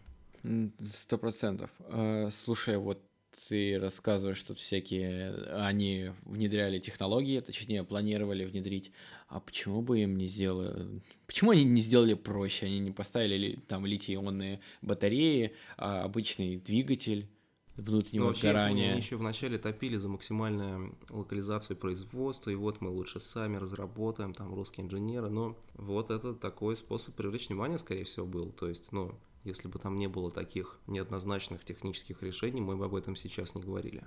Сто 0.92 1.18
процентов. 1.18 1.70
А, 1.80 2.30
Слушай, 2.30 2.78
вот 2.78 3.02
ты 3.48 3.78
рассказываешь, 3.78 4.38
что 4.38 4.48
тут 4.48 4.58
всякие, 4.60 5.32
они 5.54 6.12
внедряли 6.24 6.78
технологии, 6.78 7.40
точнее, 7.40 7.84
планировали 7.84 8.44
внедрить. 8.44 8.92
А 9.28 9.40
почему 9.40 9.82
бы 9.82 10.00
им 10.00 10.16
не 10.18 10.26
сделали... 10.26 11.02
Почему 11.26 11.52
они 11.52 11.64
не 11.64 11.80
сделали 11.80 12.14
проще? 12.14 12.66
Они 12.66 12.78
не 12.80 12.90
поставили 12.90 13.36
ли- 13.36 13.56
там 13.68 13.86
литий-ионные 13.86 14.60
батареи, 14.82 15.54
а 15.76 16.02
обычный 16.04 16.56
двигатель 16.58 17.28
внутреннего 17.76 18.26
Ну, 18.26 18.32
сгорания. 18.32 18.90
они 18.90 19.00
еще 19.00 19.16
вначале 19.16 19.56
топили 19.56 19.96
за 19.96 20.08
максимальную 20.08 20.98
локализацию 21.08 21.76
производства, 21.76 22.50
и 22.50 22.54
вот 22.54 22.80
мы 22.80 22.90
лучше 22.90 23.20
сами 23.20 23.56
разработаем, 23.56 24.34
там, 24.34 24.54
русские 24.54 24.86
инженеры, 24.86 25.30
но 25.30 25.56
вот 25.74 26.10
это 26.10 26.34
такой 26.34 26.76
способ 26.76 27.14
привлечь 27.14 27.48
внимание, 27.48 27.78
скорее 27.78 28.04
всего, 28.04 28.26
был. 28.26 28.50
То 28.52 28.68
есть, 28.68 28.92
ну, 28.92 29.14
если 29.44 29.68
бы 29.68 29.78
там 29.78 29.96
не 29.98 30.06
было 30.08 30.30
таких 30.30 30.78
неоднозначных 30.86 31.64
технических 31.64 32.22
решений, 32.22 32.60
мы 32.60 32.76
бы 32.76 32.86
об 32.86 32.94
этом 32.94 33.16
сейчас 33.16 33.54
не 33.54 33.62
говорили. 33.62 34.04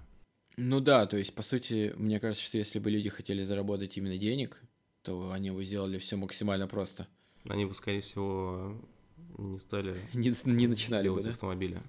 Ну 0.57 0.79
да, 0.79 1.05
то 1.07 1.17
есть, 1.17 1.33
по 1.33 1.41
сути, 1.41 1.93
мне 1.97 2.19
кажется, 2.19 2.43
что 2.45 2.57
если 2.57 2.79
бы 2.79 2.91
люди 2.91 3.09
хотели 3.09 3.43
заработать 3.43 3.97
именно 3.97 4.17
денег, 4.17 4.61
то 5.01 5.31
они 5.31 5.49
бы 5.51 5.65
сделали 5.65 5.97
все 5.97 6.15
максимально 6.15 6.67
просто. 6.67 7.07
Они 7.45 7.65
бы, 7.65 7.73
скорее 7.73 8.01
всего, 8.01 8.79
не 9.37 9.57
стали 9.59 9.99
Не, 10.13 10.33
не 10.45 10.67
начинали 10.67 11.01
бы, 11.01 11.15
делать 11.15 11.25
да? 11.25 11.31
автомобили. 11.31 11.81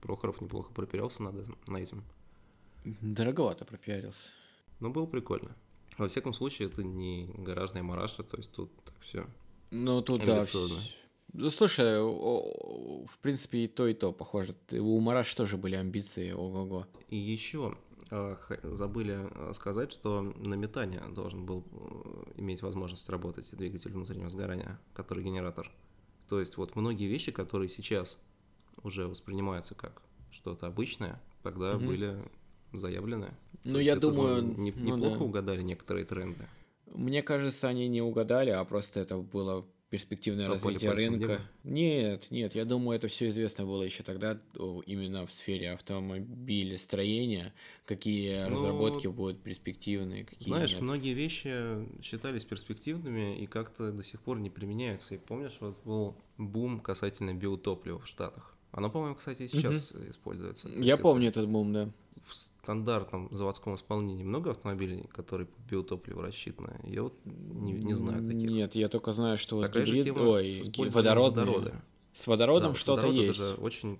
Прохоров 0.00 0.40
неплохо 0.40 0.72
пропирался 0.72 1.22
над, 1.22 1.36
этим- 1.36 1.58
на 1.66 1.76
этим. 1.78 2.04
Дороговато 2.84 3.64
пропиарился. 3.64 4.20
Но 4.80 4.90
было 4.90 5.06
прикольно. 5.06 5.54
Во 5.98 6.06
всяком 6.08 6.32
случае, 6.32 6.68
это 6.68 6.82
не 6.84 7.28
гаражная 7.36 7.82
мараша, 7.82 8.22
то 8.22 8.36
есть 8.36 8.52
тут 8.52 8.70
так 8.84 8.94
все. 9.00 9.26
Ну, 9.70 10.00
тут 10.00 10.24
да. 10.24 10.44
Ну, 11.32 11.50
слушай, 11.50 12.00
в 12.00 13.18
принципе, 13.20 13.64
и 13.64 13.66
то, 13.68 13.86
и 13.86 13.94
то 13.94 14.12
похоже. 14.12 14.54
У 14.72 14.98
Мараш 15.00 15.34
тоже 15.34 15.56
были 15.56 15.76
амбиции, 15.76 16.32
ого-го. 16.32 16.86
И 17.10 17.16
еще 17.16 17.76
э, 18.10 18.36
забыли 18.62 19.18
э, 19.20 19.52
сказать, 19.54 19.92
что 19.92 20.22
на 20.22 20.54
метане 20.54 21.00
должен 21.14 21.44
был 21.44 21.64
э, 21.70 22.40
иметь 22.40 22.62
возможность 22.62 23.08
работать 23.10 23.50
двигатель 23.52 23.92
внутреннего 23.92 24.28
сгорания, 24.30 24.78
который 24.94 25.22
генератор. 25.22 25.70
То 26.28 26.40
есть 26.40 26.56
вот 26.56 26.76
многие 26.76 27.06
вещи, 27.06 27.30
которые 27.30 27.68
сейчас 27.68 28.18
уже 28.82 29.06
воспринимаются 29.06 29.74
как 29.74 30.02
что-то 30.30 30.66
обычное, 30.66 31.20
тогда 31.42 31.74
Мгм. 31.76 31.86
были 31.86 32.16
заявлены. 32.72 33.28
Ну, 33.64 33.74
То 33.74 33.80
я 33.80 33.92
это, 33.92 34.00
думаю, 34.00 34.42
не- 34.42 34.72
ну 34.72 34.96
неплохо 34.96 35.18
да. 35.18 35.24
угадали 35.24 35.62
некоторые 35.62 36.04
тренды. 36.04 36.46
Мне 36.86 37.22
кажется, 37.22 37.68
они 37.68 37.86
не 37.88 38.00
угадали, 38.02 38.50
а 38.50 38.64
просто 38.64 39.00
это 39.00 39.18
было 39.18 39.66
перспективное 39.90 40.48
Попали 40.48 40.74
развитие 40.74 40.90
рынка. 40.92 41.40
Нет, 41.64 42.30
нет, 42.30 42.54
я 42.54 42.64
думаю, 42.64 42.96
это 42.96 43.08
все 43.08 43.28
известно 43.28 43.64
было 43.64 43.82
еще 43.82 44.02
тогда, 44.02 44.38
именно 44.86 45.26
в 45.26 45.32
сфере 45.32 45.72
автомобилестроения, 45.72 47.54
какие 47.86 48.44
Ну, 48.44 48.50
разработки 48.50 49.06
будут 49.06 49.42
перспективные, 49.42 50.24
какие 50.24 50.48
Знаешь, 50.48 50.72
нет. 50.72 50.82
многие 50.82 51.14
вещи 51.14 51.86
считались 52.02 52.44
перспективными 52.44 53.38
и 53.38 53.46
как-то 53.46 53.92
до 53.92 54.02
сих 54.02 54.20
пор 54.20 54.38
не 54.38 54.50
применяются. 54.50 55.14
И 55.14 55.18
помнишь, 55.18 55.56
вот 55.60 55.78
был 55.84 56.16
бум 56.36 56.80
касательно 56.80 57.32
биотоплива 57.32 57.98
в 58.00 58.06
Штатах. 58.06 58.57
Оно, 58.70 58.90
по-моему, 58.90 59.14
кстати, 59.16 59.42
и 59.42 59.48
сейчас 59.48 59.92
используется. 60.10 60.68
То 60.68 60.74
Я 60.74 60.78
есть 60.80 60.92
это 60.94 61.02
помню 61.02 61.28
этот 61.28 61.48
бум, 61.48 61.72
да. 61.72 61.90
В 62.20 62.34
стандартном 62.34 63.28
заводском 63.30 63.74
исполнении 63.76 64.24
много 64.24 64.50
автомобилей, 64.50 65.04
которые 65.12 65.46
по 65.46 65.60
биотопливу 65.70 66.20
рассчитаны. 66.20 66.78
Я 66.84 67.04
вот 67.04 67.14
не, 67.24 67.72
не 67.72 67.94
знаю 67.94 68.26
таких. 68.26 68.50
Нет, 68.50 68.74
я 68.74 68.88
только 68.88 69.12
знаю, 69.12 69.38
что 69.38 69.56
вот 69.56 69.62
Такая 69.62 69.86
же 69.86 69.94
гибрид- 69.94 70.02
тема 70.04 70.18
ой, 70.22 70.52
с 70.52 70.68
водородные. 70.92 71.44
водорода. 71.46 71.82
С 72.12 72.26
водородом 72.26 72.62
Да, 72.62 72.68
вот 72.70 72.78
что-то 72.78 73.02
водород 73.02 73.14
есть. 73.26 73.38
Это 73.38 73.48
же 73.48 73.54
очень 73.54 73.98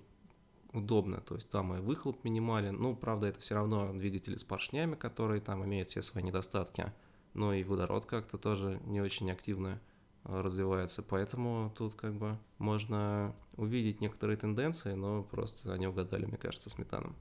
удобно, 0.73 1.19
то 1.21 1.35
есть 1.35 1.49
там 1.49 1.73
и 1.73 1.79
выхлоп 1.79 2.23
минимален, 2.23 2.75
ну, 2.75 2.95
правда, 2.95 3.27
это 3.27 3.39
все 3.39 3.55
равно 3.55 3.91
двигатели 3.93 4.35
с 4.35 4.43
поршнями, 4.43 4.95
которые 4.95 5.41
там 5.41 5.63
имеют 5.65 5.89
все 5.89 6.01
свои 6.01 6.23
недостатки, 6.23 6.91
но 7.33 7.53
и 7.53 7.63
водород 7.63 8.05
как-то 8.05 8.37
тоже 8.37 8.79
не 8.85 9.01
очень 9.01 9.31
активно 9.31 9.69
э, 9.69 9.88
развивается, 10.29 11.01
поэтому 11.03 11.73
тут 11.77 11.95
как 11.95 12.13
бы 12.13 12.37
можно 12.57 13.35
увидеть 13.57 14.01
некоторые 14.01 14.37
тенденции, 14.37 14.93
но 14.93 15.23
просто 15.23 15.73
они 15.73 15.87
угадали, 15.87 16.25
мне 16.25 16.37
кажется, 16.37 16.69
с 16.69 16.77
метаном. 16.77 17.15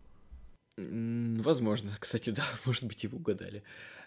М, 0.76 1.42
Возможно, 1.42 1.90
кстати, 2.00 2.30
да, 2.30 2.44
может 2.66 2.84
быть, 2.84 3.04
и 3.04 3.09
угадали. 3.09 3.62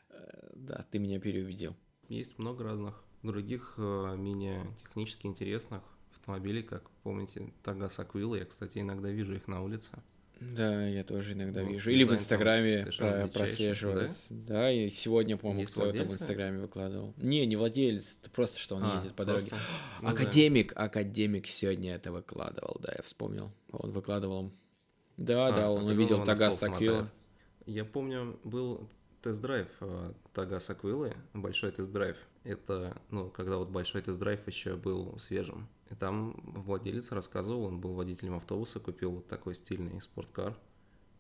Э, 0.10 0.52
Да, 0.56 0.86
ты 0.92 1.00
меня 1.00 1.20
переубедил. 1.20 1.76
Есть 2.08 2.38
много 2.40 2.64
разных 2.64 3.04
других 3.24 3.76
э, 3.78 4.16
менее 4.18 4.66
технически 4.78 5.28
интересных 5.28 5.82
автомобилей, 6.12 6.64
как 6.64 6.90
помните, 7.04 7.52
Тагас 7.64 8.00
Аквилла, 8.00 8.36
я, 8.36 8.46
кстати, 8.46 8.80
иногда 8.80 9.10
вижу 9.10 9.34
их 9.34 9.48
на 9.48 9.62
улице. 9.64 10.02
Да, 10.42 10.88
я 10.88 11.04
тоже 11.04 11.34
иногда 11.34 11.62
Ну, 11.62 11.70
вижу. 11.72 11.92
Или 11.92 12.04
в 12.04 12.12
Инстаграме 12.14 12.76
совершенно 12.78 13.28
про- 13.28 13.40
прослеживалось. 13.40 14.26
Да? 14.32 14.72
и 14.72 14.90
сегодня, 14.90 15.38
по-моему, 15.38 15.62
Есть 15.62 15.74
кто-то 15.74 15.92
в? 16.04 16.14
Инстаграме 16.14 16.60
выкладывал. 16.60 17.14
Не, 17.18 17.46
не 17.46 17.56
владелец, 17.56 18.18
это 18.20 18.32
просто 18.32 18.60
что 18.60 18.76
он 18.78 18.84
А, 18.84 18.96
ездит 18.96 19.14
по 19.14 19.24
дороге. 19.24 19.50
просто, 19.50 19.66
ну 20.02 20.08
да. 20.08 20.14
Академик, 20.14 20.74
академик 20.76 21.46
сегодня 21.46 21.94
это 21.94 22.12
выкладывал, 22.12 22.78
да, 22.82 22.92
я 22.98 23.04
вспомнил. 23.04 23.52
Он 23.72 23.92
выкладывал. 23.92 24.52
Да, 25.18 25.48
А, 25.48 25.52
да, 25.52 25.70
он 25.70 25.82
Аквилла 25.84 25.94
увидел 25.94 26.26
Тагас 26.26 26.64
Аквилла. 26.64 27.08
Я 27.68 27.86
помню, 27.86 28.40
был 28.44 28.90
тест-драйв 29.22 29.68
э, 29.82 30.14
Тагас 30.34 30.72
Аквиллы, 30.72 31.14
большой 31.36 31.72
тест-драйв. 31.72 32.18
Это, 32.44 32.98
ну, 33.12 33.30
когда 33.30 33.58
вот 33.58 33.70
большой 33.70 34.02
тест-драйв 34.02 34.48
еще 34.48 34.76
был 34.76 35.16
свежим. 35.20 35.70
И 35.92 35.96
там 35.96 36.34
владелец 36.46 37.12
рассказывал, 37.12 37.66
он 37.66 37.80
был 37.82 37.94
водителем 37.94 38.36
автобуса, 38.36 38.80
купил 38.80 39.12
вот 39.12 39.28
такой 39.28 39.56
стильный 39.56 40.00
спорткар. 40.02 40.58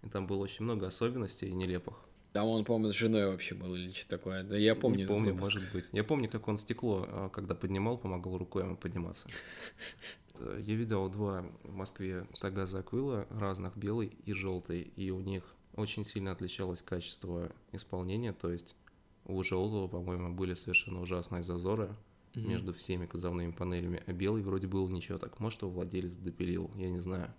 И 0.03 0.09
там 0.09 0.25
было 0.27 0.37
очень 0.43 0.63
много 0.63 0.87
особенностей 0.87 1.51
нелепых. 1.51 1.95
Там 2.33 2.47
он, 2.47 2.63
по-моему, 2.63 2.93
с 2.93 2.95
женой 2.95 3.27
вообще 3.27 3.53
был 3.55 3.75
или 3.75 3.91
что 3.91 4.07
такое. 4.07 4.43
Да 4.43 4.55
я 4.55 4.73
помню 4.73 4.99
Не 4.99 5.05
помню, 5.05 5.33
выпуск. 5.33 5.53
может 5.55 5.71
быть. 5.73 5.89
Я 5.91 6.03
помню, 6.05 6.29
как 6.29 6.47
он 6.47 6.57
стекло, 6.57 7.05
э, 7.05 7.29
когда 7.33 7.55
поднимал, 7.55 7.97
помогал 7.97 8.37
рукой 8.37 8.63
ему 8.63 8.77
подниматься. 8.77 9.27
Э, 10.35 10.61
Я 10.65 10.75
видел 10.75 11.09
два 11.09 11.45
в 11.63 11.73
Москве 11.73 12.25
Тагаза 12.39 12.79
Аквила, 12.79 13.27
разных, 13.29 13.75
белый 13.75 14.17
и 14.25 14.31
желтый, 14.31 14.81
и 14.95 15.11
у 15.11 15.19
них 15.19 15.43
очень 15.75 16.05
сильно 16.05 16.31
отличалось 16.31 16.81
качество 16.81 17.51
исполнения, 17.73 18.31
то 18.31 18.49
есть 18.49 18.75
у 19.25 19.43
желтого, 19.43 19.87
по-моему, 19.89 20.33
были 20.33 20.53
совершенно 20.53 21.01
ужасные 21.01 21.43
зазоры 21.43 21.95
Мгм. 22.33 22.49
между 22.49 22.73
всеми 22.73 23.05
кузовными 23.05 23.51
панелями, 23.51 24.01
а 24.05 24.13
белый 24.13 24.41
вроде 24.41 24.67
был 24.67 24.87
ничего 24.87 25.17
так. 25.17 25.39
Может, 25.39 25.61
его 25.63 25.71
владелец 25.71 26.13
допилил, 26.13 26.71
я 26.75 26.89
не 26.89 26.99
знаю. 26.99 27.33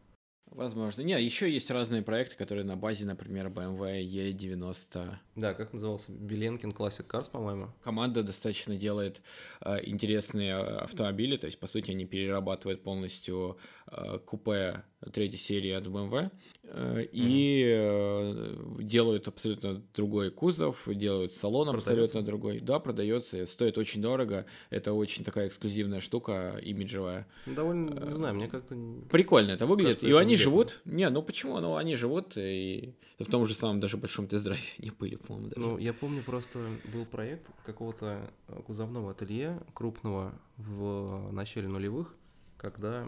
Возможно. 0.54 1.00
Не, 1.00 1.20
еще 1.22 1.50
есть 1.50 1.70
разные 1.70 2.02
проекты, 2.02 2.36
которые 2.36 2.64
на 2.64 2.76
базе, 2.76 3.06
например, 3.06 3.46
BMW 3.46 4.02
E90. 4.04 5.14
Да, 5.34 5.54
как 5.54 5.72
назывался? 5.72 6.12
Беленкин 6.12 6.70
Classic 6.70 7.06
Cars, 7.06 7.30
по-моему. 7.30 7.70
Команда 7.82 8.22
достаточно 8.22 8.76
делает 8.76 9.22
э, 9.62 9.78
интересные 9.84 10.52
э, 10.52 10.76
автомобили, 10.80 11.38
то 11.38 11.46
есть, 11.46 11.58
по 11.58 11.66
сути, 11.66 11.92
они 11.92 12.04
перерабатывают 12.04 12.82
полностью 12.82 13.56
э, 13.86 14.18
купе 14.18 14.84
третьей 15.12 15.38
серии 15.38 15.70
от 15.70 15.86
BMW 15.86 16.30
э, 16.64 17.06
и 17.12 17.64
э, 17.66 18.56
делают 18.80 19.28
абсолютно 19.28 19.82
другой 19.94 20.30
кузов, 20.30 20.82
делают 20.86 21.32
салон 21.32 21.66
Продается? 21.66 21.90
абсолютно 21.90 22.22
другой. 22.22 22.60
Да, 22.60 22.78
продается, 22.78 23.46
стоит 23.46 23.78
очень 23.78 24.02
дорого, 24.02 24.46
это 24.70 24.92
очень 24.92 25.24
такая 25.24 25.48
эксклюзивная 25.48 26.00
штука, 26.00 26.58
имиджевая. 26.62 27.26
Довольно, 27.46 28.04
не 28.04 28.10
знаю, 28.10 28.34
мне 28.34 28.48
как-то... 28.48 28.76
Прикольно 29.10 29.52
это 29.52 29.66
выглядит. 29.66 29.94
Кажется, 29.94 30.06
и 30.06 30.10
это 30.10 30.18
они 30.18 30.34
нелепо. 30.34 30.42
живут. 30.44 30.80
Не, 30.84 31.08
ну 31.08 31.22
почему? 31.22 31.58
Ну 31.60 31.76
они 31.76 31.96
живут 31.96 32.36
и 32.36 32.94
в 33.18 33.30
том 33.30 33.46
же 33.46 33.54
самом 33.54 33.80
даже 33.80 33.96
большом 33.96 34.26
тест-драйве 34.26 34.62
не 34.78 34.90
были, 34.90 35.16
по-моему, 35.16 35.48
даже. 35.48 35.60
Ну, 35.60 35.78
я 35.78 35.92
помню, 35.92 36.22
просто 36.22 36.58
был 36.92 37.04
проект 37.06 37.48
какого-то 37.64 38.30
э, 38.48 38.62
кузовного 38.62 39.12
ателье 39.12 39.60
крупного 39.74 40.32
в 40.56 41.30
начале 41.32 41.68
нулевых, 41.68 42.14
когда, 42.56 43.06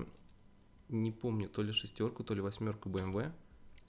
не 0.89 1.12
помню, 1.12 1.49
то 1.49 1.62
ли 1.62 1.72
шестерку, 1.72 2.24
то 2.24 2.35
ли 2.35 2.41
восьмерку 2.41 2.89
BMW 2.89 3.32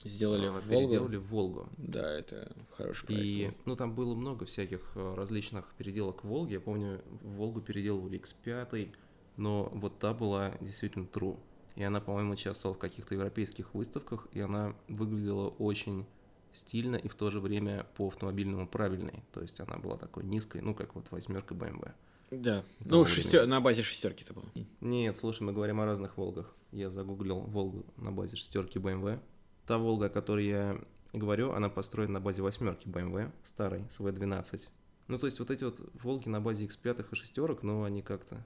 Сделали 0.04 0.46
а, 0.46 0.52
в 0.52 0.54
Волгу. 0.54 0.68
переделали 0.68 1.16
в 1.16 1.26
Волгу. 1.28 1.68
Да, 1.78 2.10
это 2.12 2.54
хороший 2.76 3.06
проект. 3.06 3.24
И, 3.24 3.52
ну, 3.64 3.76
там 3.76 3.94
было 3.94 4.14
много 4.14 4.44
всяких 4.44 4.92
э, 4.94 5.14
различных 5.14 5.72
переделок 5.74 6.22
в 6.22 6.28
Волге. 6.28 6.54
Я 6.54 6.60
помню, 6.60 7.02
в 7.22 7.36
Волгу 7.36 7.60
переделывали 7.60 8.20
X5, 8.20 8.94
но 9.36 9.70
вот 9.72 9.98
та 9.98 10.12
была 10.12 10.52
действительно 10.60 11.06
true. 11.06 11.38
И 11.76 11.82
она, 11.82 12.00
по-моему, 12.00 12.32
участвовала 12.32 12.76
в 12.76 12.78
каких-то 12.78 13.14
европейских 13.14 13.74
выставках, 13.74 14.28
и 14.32 14.40
она 14.40 14.74
выглядела 14.88 15.48
очень 15.48 16.06
стильно 16.52 16.96
и 16.96 17.08
в 17.08 17.14
то 17.14 17.30
же 17.30 17.40
время 17.40 17.86
по 17.96 18.08
автомобильному 18.08 18.66
правильной. 18.66 19.22
То 19.32 19.40
есть 19.42 19.60
она 19.60 19.76
была 19.76 19.96
такой 19.96 20.24
низкой, 20.24 20.62
ну, 20.62 20.74
как 20.74 20.94
вот 20.94 21.10
восьмерка 21.10 21.54
BMW. 21.54 21.92
Да. 22.30 22.64
Ну, 22.84 23.04
шестер... 23.04 23.46
на 23.46 23.60
базе 23.60 23.82
шестерки 23.82 24.24
это 24.24 24.34
было. 24.34 24.46
Нет, 24.80 25.16
слушай, 25.16 25.42
мы 25.42 25.52
говорим 25.52 25.80
о 25.80 25.84
разных 25.84 26.16
Волгах. 26.16 26.54
Я 26.72 26.90
загуглил 26.90 27.40
Волгу 27.40 27.86
на 27.96 28.12
базе 28.12 28.36
шестерки 28.36 28.78
BMW. 28.78 29.20
Та 29.66 29.78
Волга, 29.78 30.06
о 30.06 30.10
которой 30.10 30.46
я 30.46 30.80
говорю, 31.12 31.52
она 31.52 31.68
построена 31.68 32.14
на 32.14 32.20
базе 32.20 32.42
восьмерки 32.42 32.88
BMW, 32.88 33.32
старой, 33.42 33.84
с 33.88 34.00
V12. 34.00 34.68
Ну, 35.08 35.18
то 35.18 35.26
есть 35.26 35.38
вот 35.38 35.50
эти 35.50 35.64
вот 35.64 35.80
Волги 36.02 36.28
на 36.28 36.40
базе 36.40 36.66
X5 36.66 37.12
и 37.12 37.14
шестерок, 37.14 37.62
но 37.62 37.84
они 37.84 38.02
как-то 38.02 38.44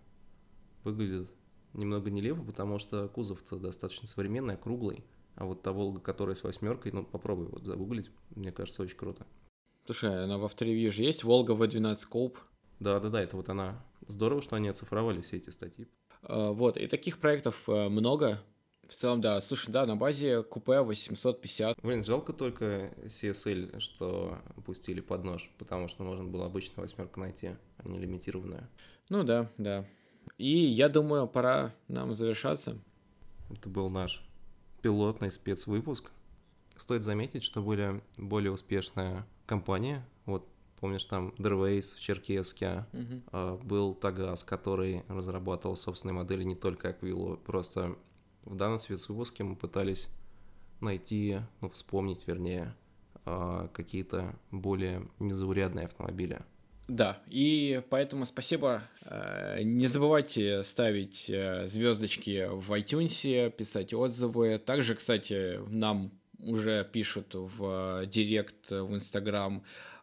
выглядят 0.85 1.31
немного 1.73 2.11
нелепо, 2.11 2.43
потому 2.43 2.79
что 2.79 3.09
кузов-то 3.09 3.57
достаточно 3.57 4.07
современный, 4.07 4.57
круглый. 4.57 5.05
А 5.37 5.45
вот 5.47 5.63
та 5.63 5.73
Волга, 5.73 6.01
которая 6.01 6.35
с 6.35 6.45
восьмеркой, 6.45 6.93
ну, 6.93 7.05
попробуй 7.05 7.47
вот 7.47 7.65
загуглить, 7.65 8.11
мне 8.35 8.53
кажется, 8.53 8.83
очень 8.83 8.97
круто. 8.97 9.27
Слушай, 9.87 10.25
она 10.25 10.39
в 10.39 10.45
авторевью 10.45 10.93
же 10.93 11.03
есть. 11.03 11.25
Волга 11.25 11.55
V12 11.55 11.99
Cope. 12.11 12.37
Да-да-да, 12.81 13.23
это 13.23 13.37
вот 13.37 13.49
она. 13.49 13.83
Здорово, 14.09 14.43
что 14.43 14.57
они 14.57 14.69
оцифровали 14.69 15.21
все 15.21 15.37
эти 15.37 15.51
статьи. 15.51 15.87
А, 16.23 16.53
Вот, 16.53 16.77
и 16.77 16.87
таких 16.87 17.19
проектов 17.19 17.69
э, 17.69 17.89
много. 17.89 18.41
В 18.89 18.95
целом, 18.95 19.21
да. 19.21 19.41
Слушай, 19.41 19.71
да, 19.71 19.87
на 19.87 19.95
базе 19.95 20.43
купе 20.43 20.81
850. 20.81 21.79
Блин, 21.81 22.05
жалко 22.05 22.33
только 22.33 22.93
CSL, 23.05 23.79
что 23.79 24.37
пустили 24.67 25.01
под 25.01 25.23
нож, 25.23 25.49
потому 25.59 25.87
что 25.87 26.03
можно 26.03 26.25
было 26.25 26.47
обычную 26.47 26.81
восьмерку 26.81 27.21
найти, 27.21 27.51
а 27.77 27.89
не 27.89 28.01
лимитированную. 28.01 28.67
Ну 29.09 29.23
да, 29.23 29.49
да. 29.59 29.87
И 30.39 30.51
я 30.67 30.89
думаю, 30.89 31.29
пора 31.29 31.73
нам 31.87 32.15
завершаться. 32.15 32.79
Это 33.49 33.69
был 33.69 33.91
наш 33.91 34.25
пилотный 34.83 35.31
спецвыпуск. 35.31 36.11
Стоит 36.77 37.05
заметить, 37.05 37.45
что 37.45 37.63
были 37.63 38.03
более 38.17 38.51
успешные 38.51 39.25
компании. 39.47 40.03
Вот, 40.25 40.49
помнишь, 40.81 41.05
там 41.05 41.35
Derways 41.39 41.97
в 41.97 42.01
Черкеске, 42.01 42.87
а, 43.33 43.57
был 43.57 43.95
Тагаз, 43.95 44.45
который 44.45 45.03
разрабатывал 45.09 45.77
собственные 45.77 46.15
модели 46.15 46.43
не 46.43 46.55
только 46.55 46.91
Аквилу. 46.91 47.37
Просто 47.37 47.97
в 48.45 48.55
данном 48.57 48.79
спецвыпуске 48.79 49.45
мы 49.45 49.57
пытались 49.57 50.09
найти, 50.81 51.41
ну, 51.61 51.69
вспомнить, 51.69 52.27
вернее, 52.27 52.75
а, 53.25 53.69
какие-то 53.69 54.35
более 54.51 55.07
незаурядные 55.19 55.87
автомобили. 55.87 56.41
Да, 56.91 57.23
и 57.29 57.81
поэтому 57.89 58.27
спасибо. 58.27 58.83
Э, 59.03 59.63
не 59.63 59.87
забывайте 59.87 60.65
ставить 60.65 61.31
э, 61.31 61.69
звездочки 61.69 62.49
в 62.51 62.73
iTunes, 62.73 63.51
писать 63.53 63.95
отзывы. 63.95 64.59
Также, 64.59 64.97
кстати, 64.97 65.61
нам 65.69 66.11
уже 66.41 66.85
пишут 66.93 67.35
в 67.35 68.07
директ 68.07 68.71
в 68.73 68.93
Инстаграм 68.93 69.63
э, 69.63 70.00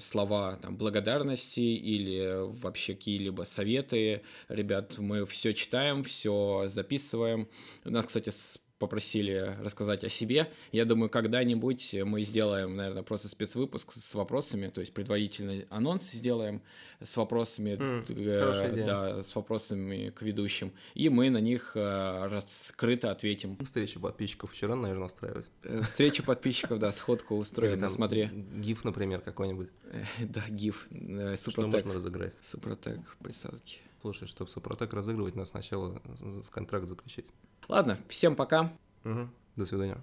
слова 0.00 0.56
там, 0.62 0.76
благодарности 0.76 1.60
или 1.60 2.40
вообще 2.60 2.94
какие-либо 2.94 3.42
советы. 3.42 4.22
Ребят, 4.48 4.98
мы 4.98 5.26
все 5.26 5.54
читаем, 5.54 6.04
все 6.04 6.64
записываем. 6.68 7.48
У 7.84 7.90
нас, 7.90 8.06
кстати, 8.06 8.30
попросили 8.78 9.56
рассказать 9.60 10.04
о 10.04 10.08
себе. 10.08 10.50
Я 10.72 10.84
думаю, 10.84 11.10
когда-нибудь 11.10 11.94
мы 12.04 12.22
сделаем, 12.22 12.76
наверное, 12.76 13.02
просто 13.02 13.28
спецвыпуск 13.28 13.92
с 13.92 14.14
вопросами, 14.14 14.68
то 14.68 14.80
есть 14.80 14.92
предварительный 14.92 15.66
анонс 15.70 16.10
сделаем 16.10 16.62
с 17.00 17.16
вопросами, 17.16 17.70
mm, 17.70 18.04
э, 18.08 18.84
да, 18.84 19.22
с 19.22 19.34
вопросами 19.34 20.10
к 20.10 20.22
ведущим, 20.22 20.72
и 20.94 21.08
мы 21.08 21.30
на 21.30 21.38
них 21.38 21.72
э, 21.74 22.26
раскрыто 22.26 23.10
ответим. 23.10 23.56
Встречу 23.58 24.00
подписчиков 24.00 24.52
вчера, 24.52 24.74
наверное, 24.74 25.06
устраивать. 25.06 25.50
Э, 25.62 25.82
встречу 25.82 26.24
подписчиков, 26.24 26.78
да, 26.78 26.92
сходку 26.92 27.36
устроим, 27.36 27.78
на 27.78 27.88
смотре. 27.88 28.30
Гиф, 28.32 28.84
например, 28.84 29.20
какой-нибудь. 29.20 29.68
Э, 29.90 30.04
да, 30.20 30.44
гиф. 30.48 30.88
Что 31.36 31.66
можно 31.66 31.94
разыграть? 31.94 32.36
Супротек 32.42 33.16
приставки. 33.22 33.78
Слушай, 34.00 34.28
чтобы 34.28 34.50
Супротек 34.50 34.92
разыгрывать, 34.92 35.34
надо 35.34 35.48
сначала 35.48 36.00
с 36.42 36.50
контракт 36.50 36.86
заключить. 36.86 37.26
Ладно, 37.68 37.98
всем 38.08 38.34
пока. 38.34 38.72
Угу. 39.04 39.28
До 39.56 39.66
свидания. 39.66 39.98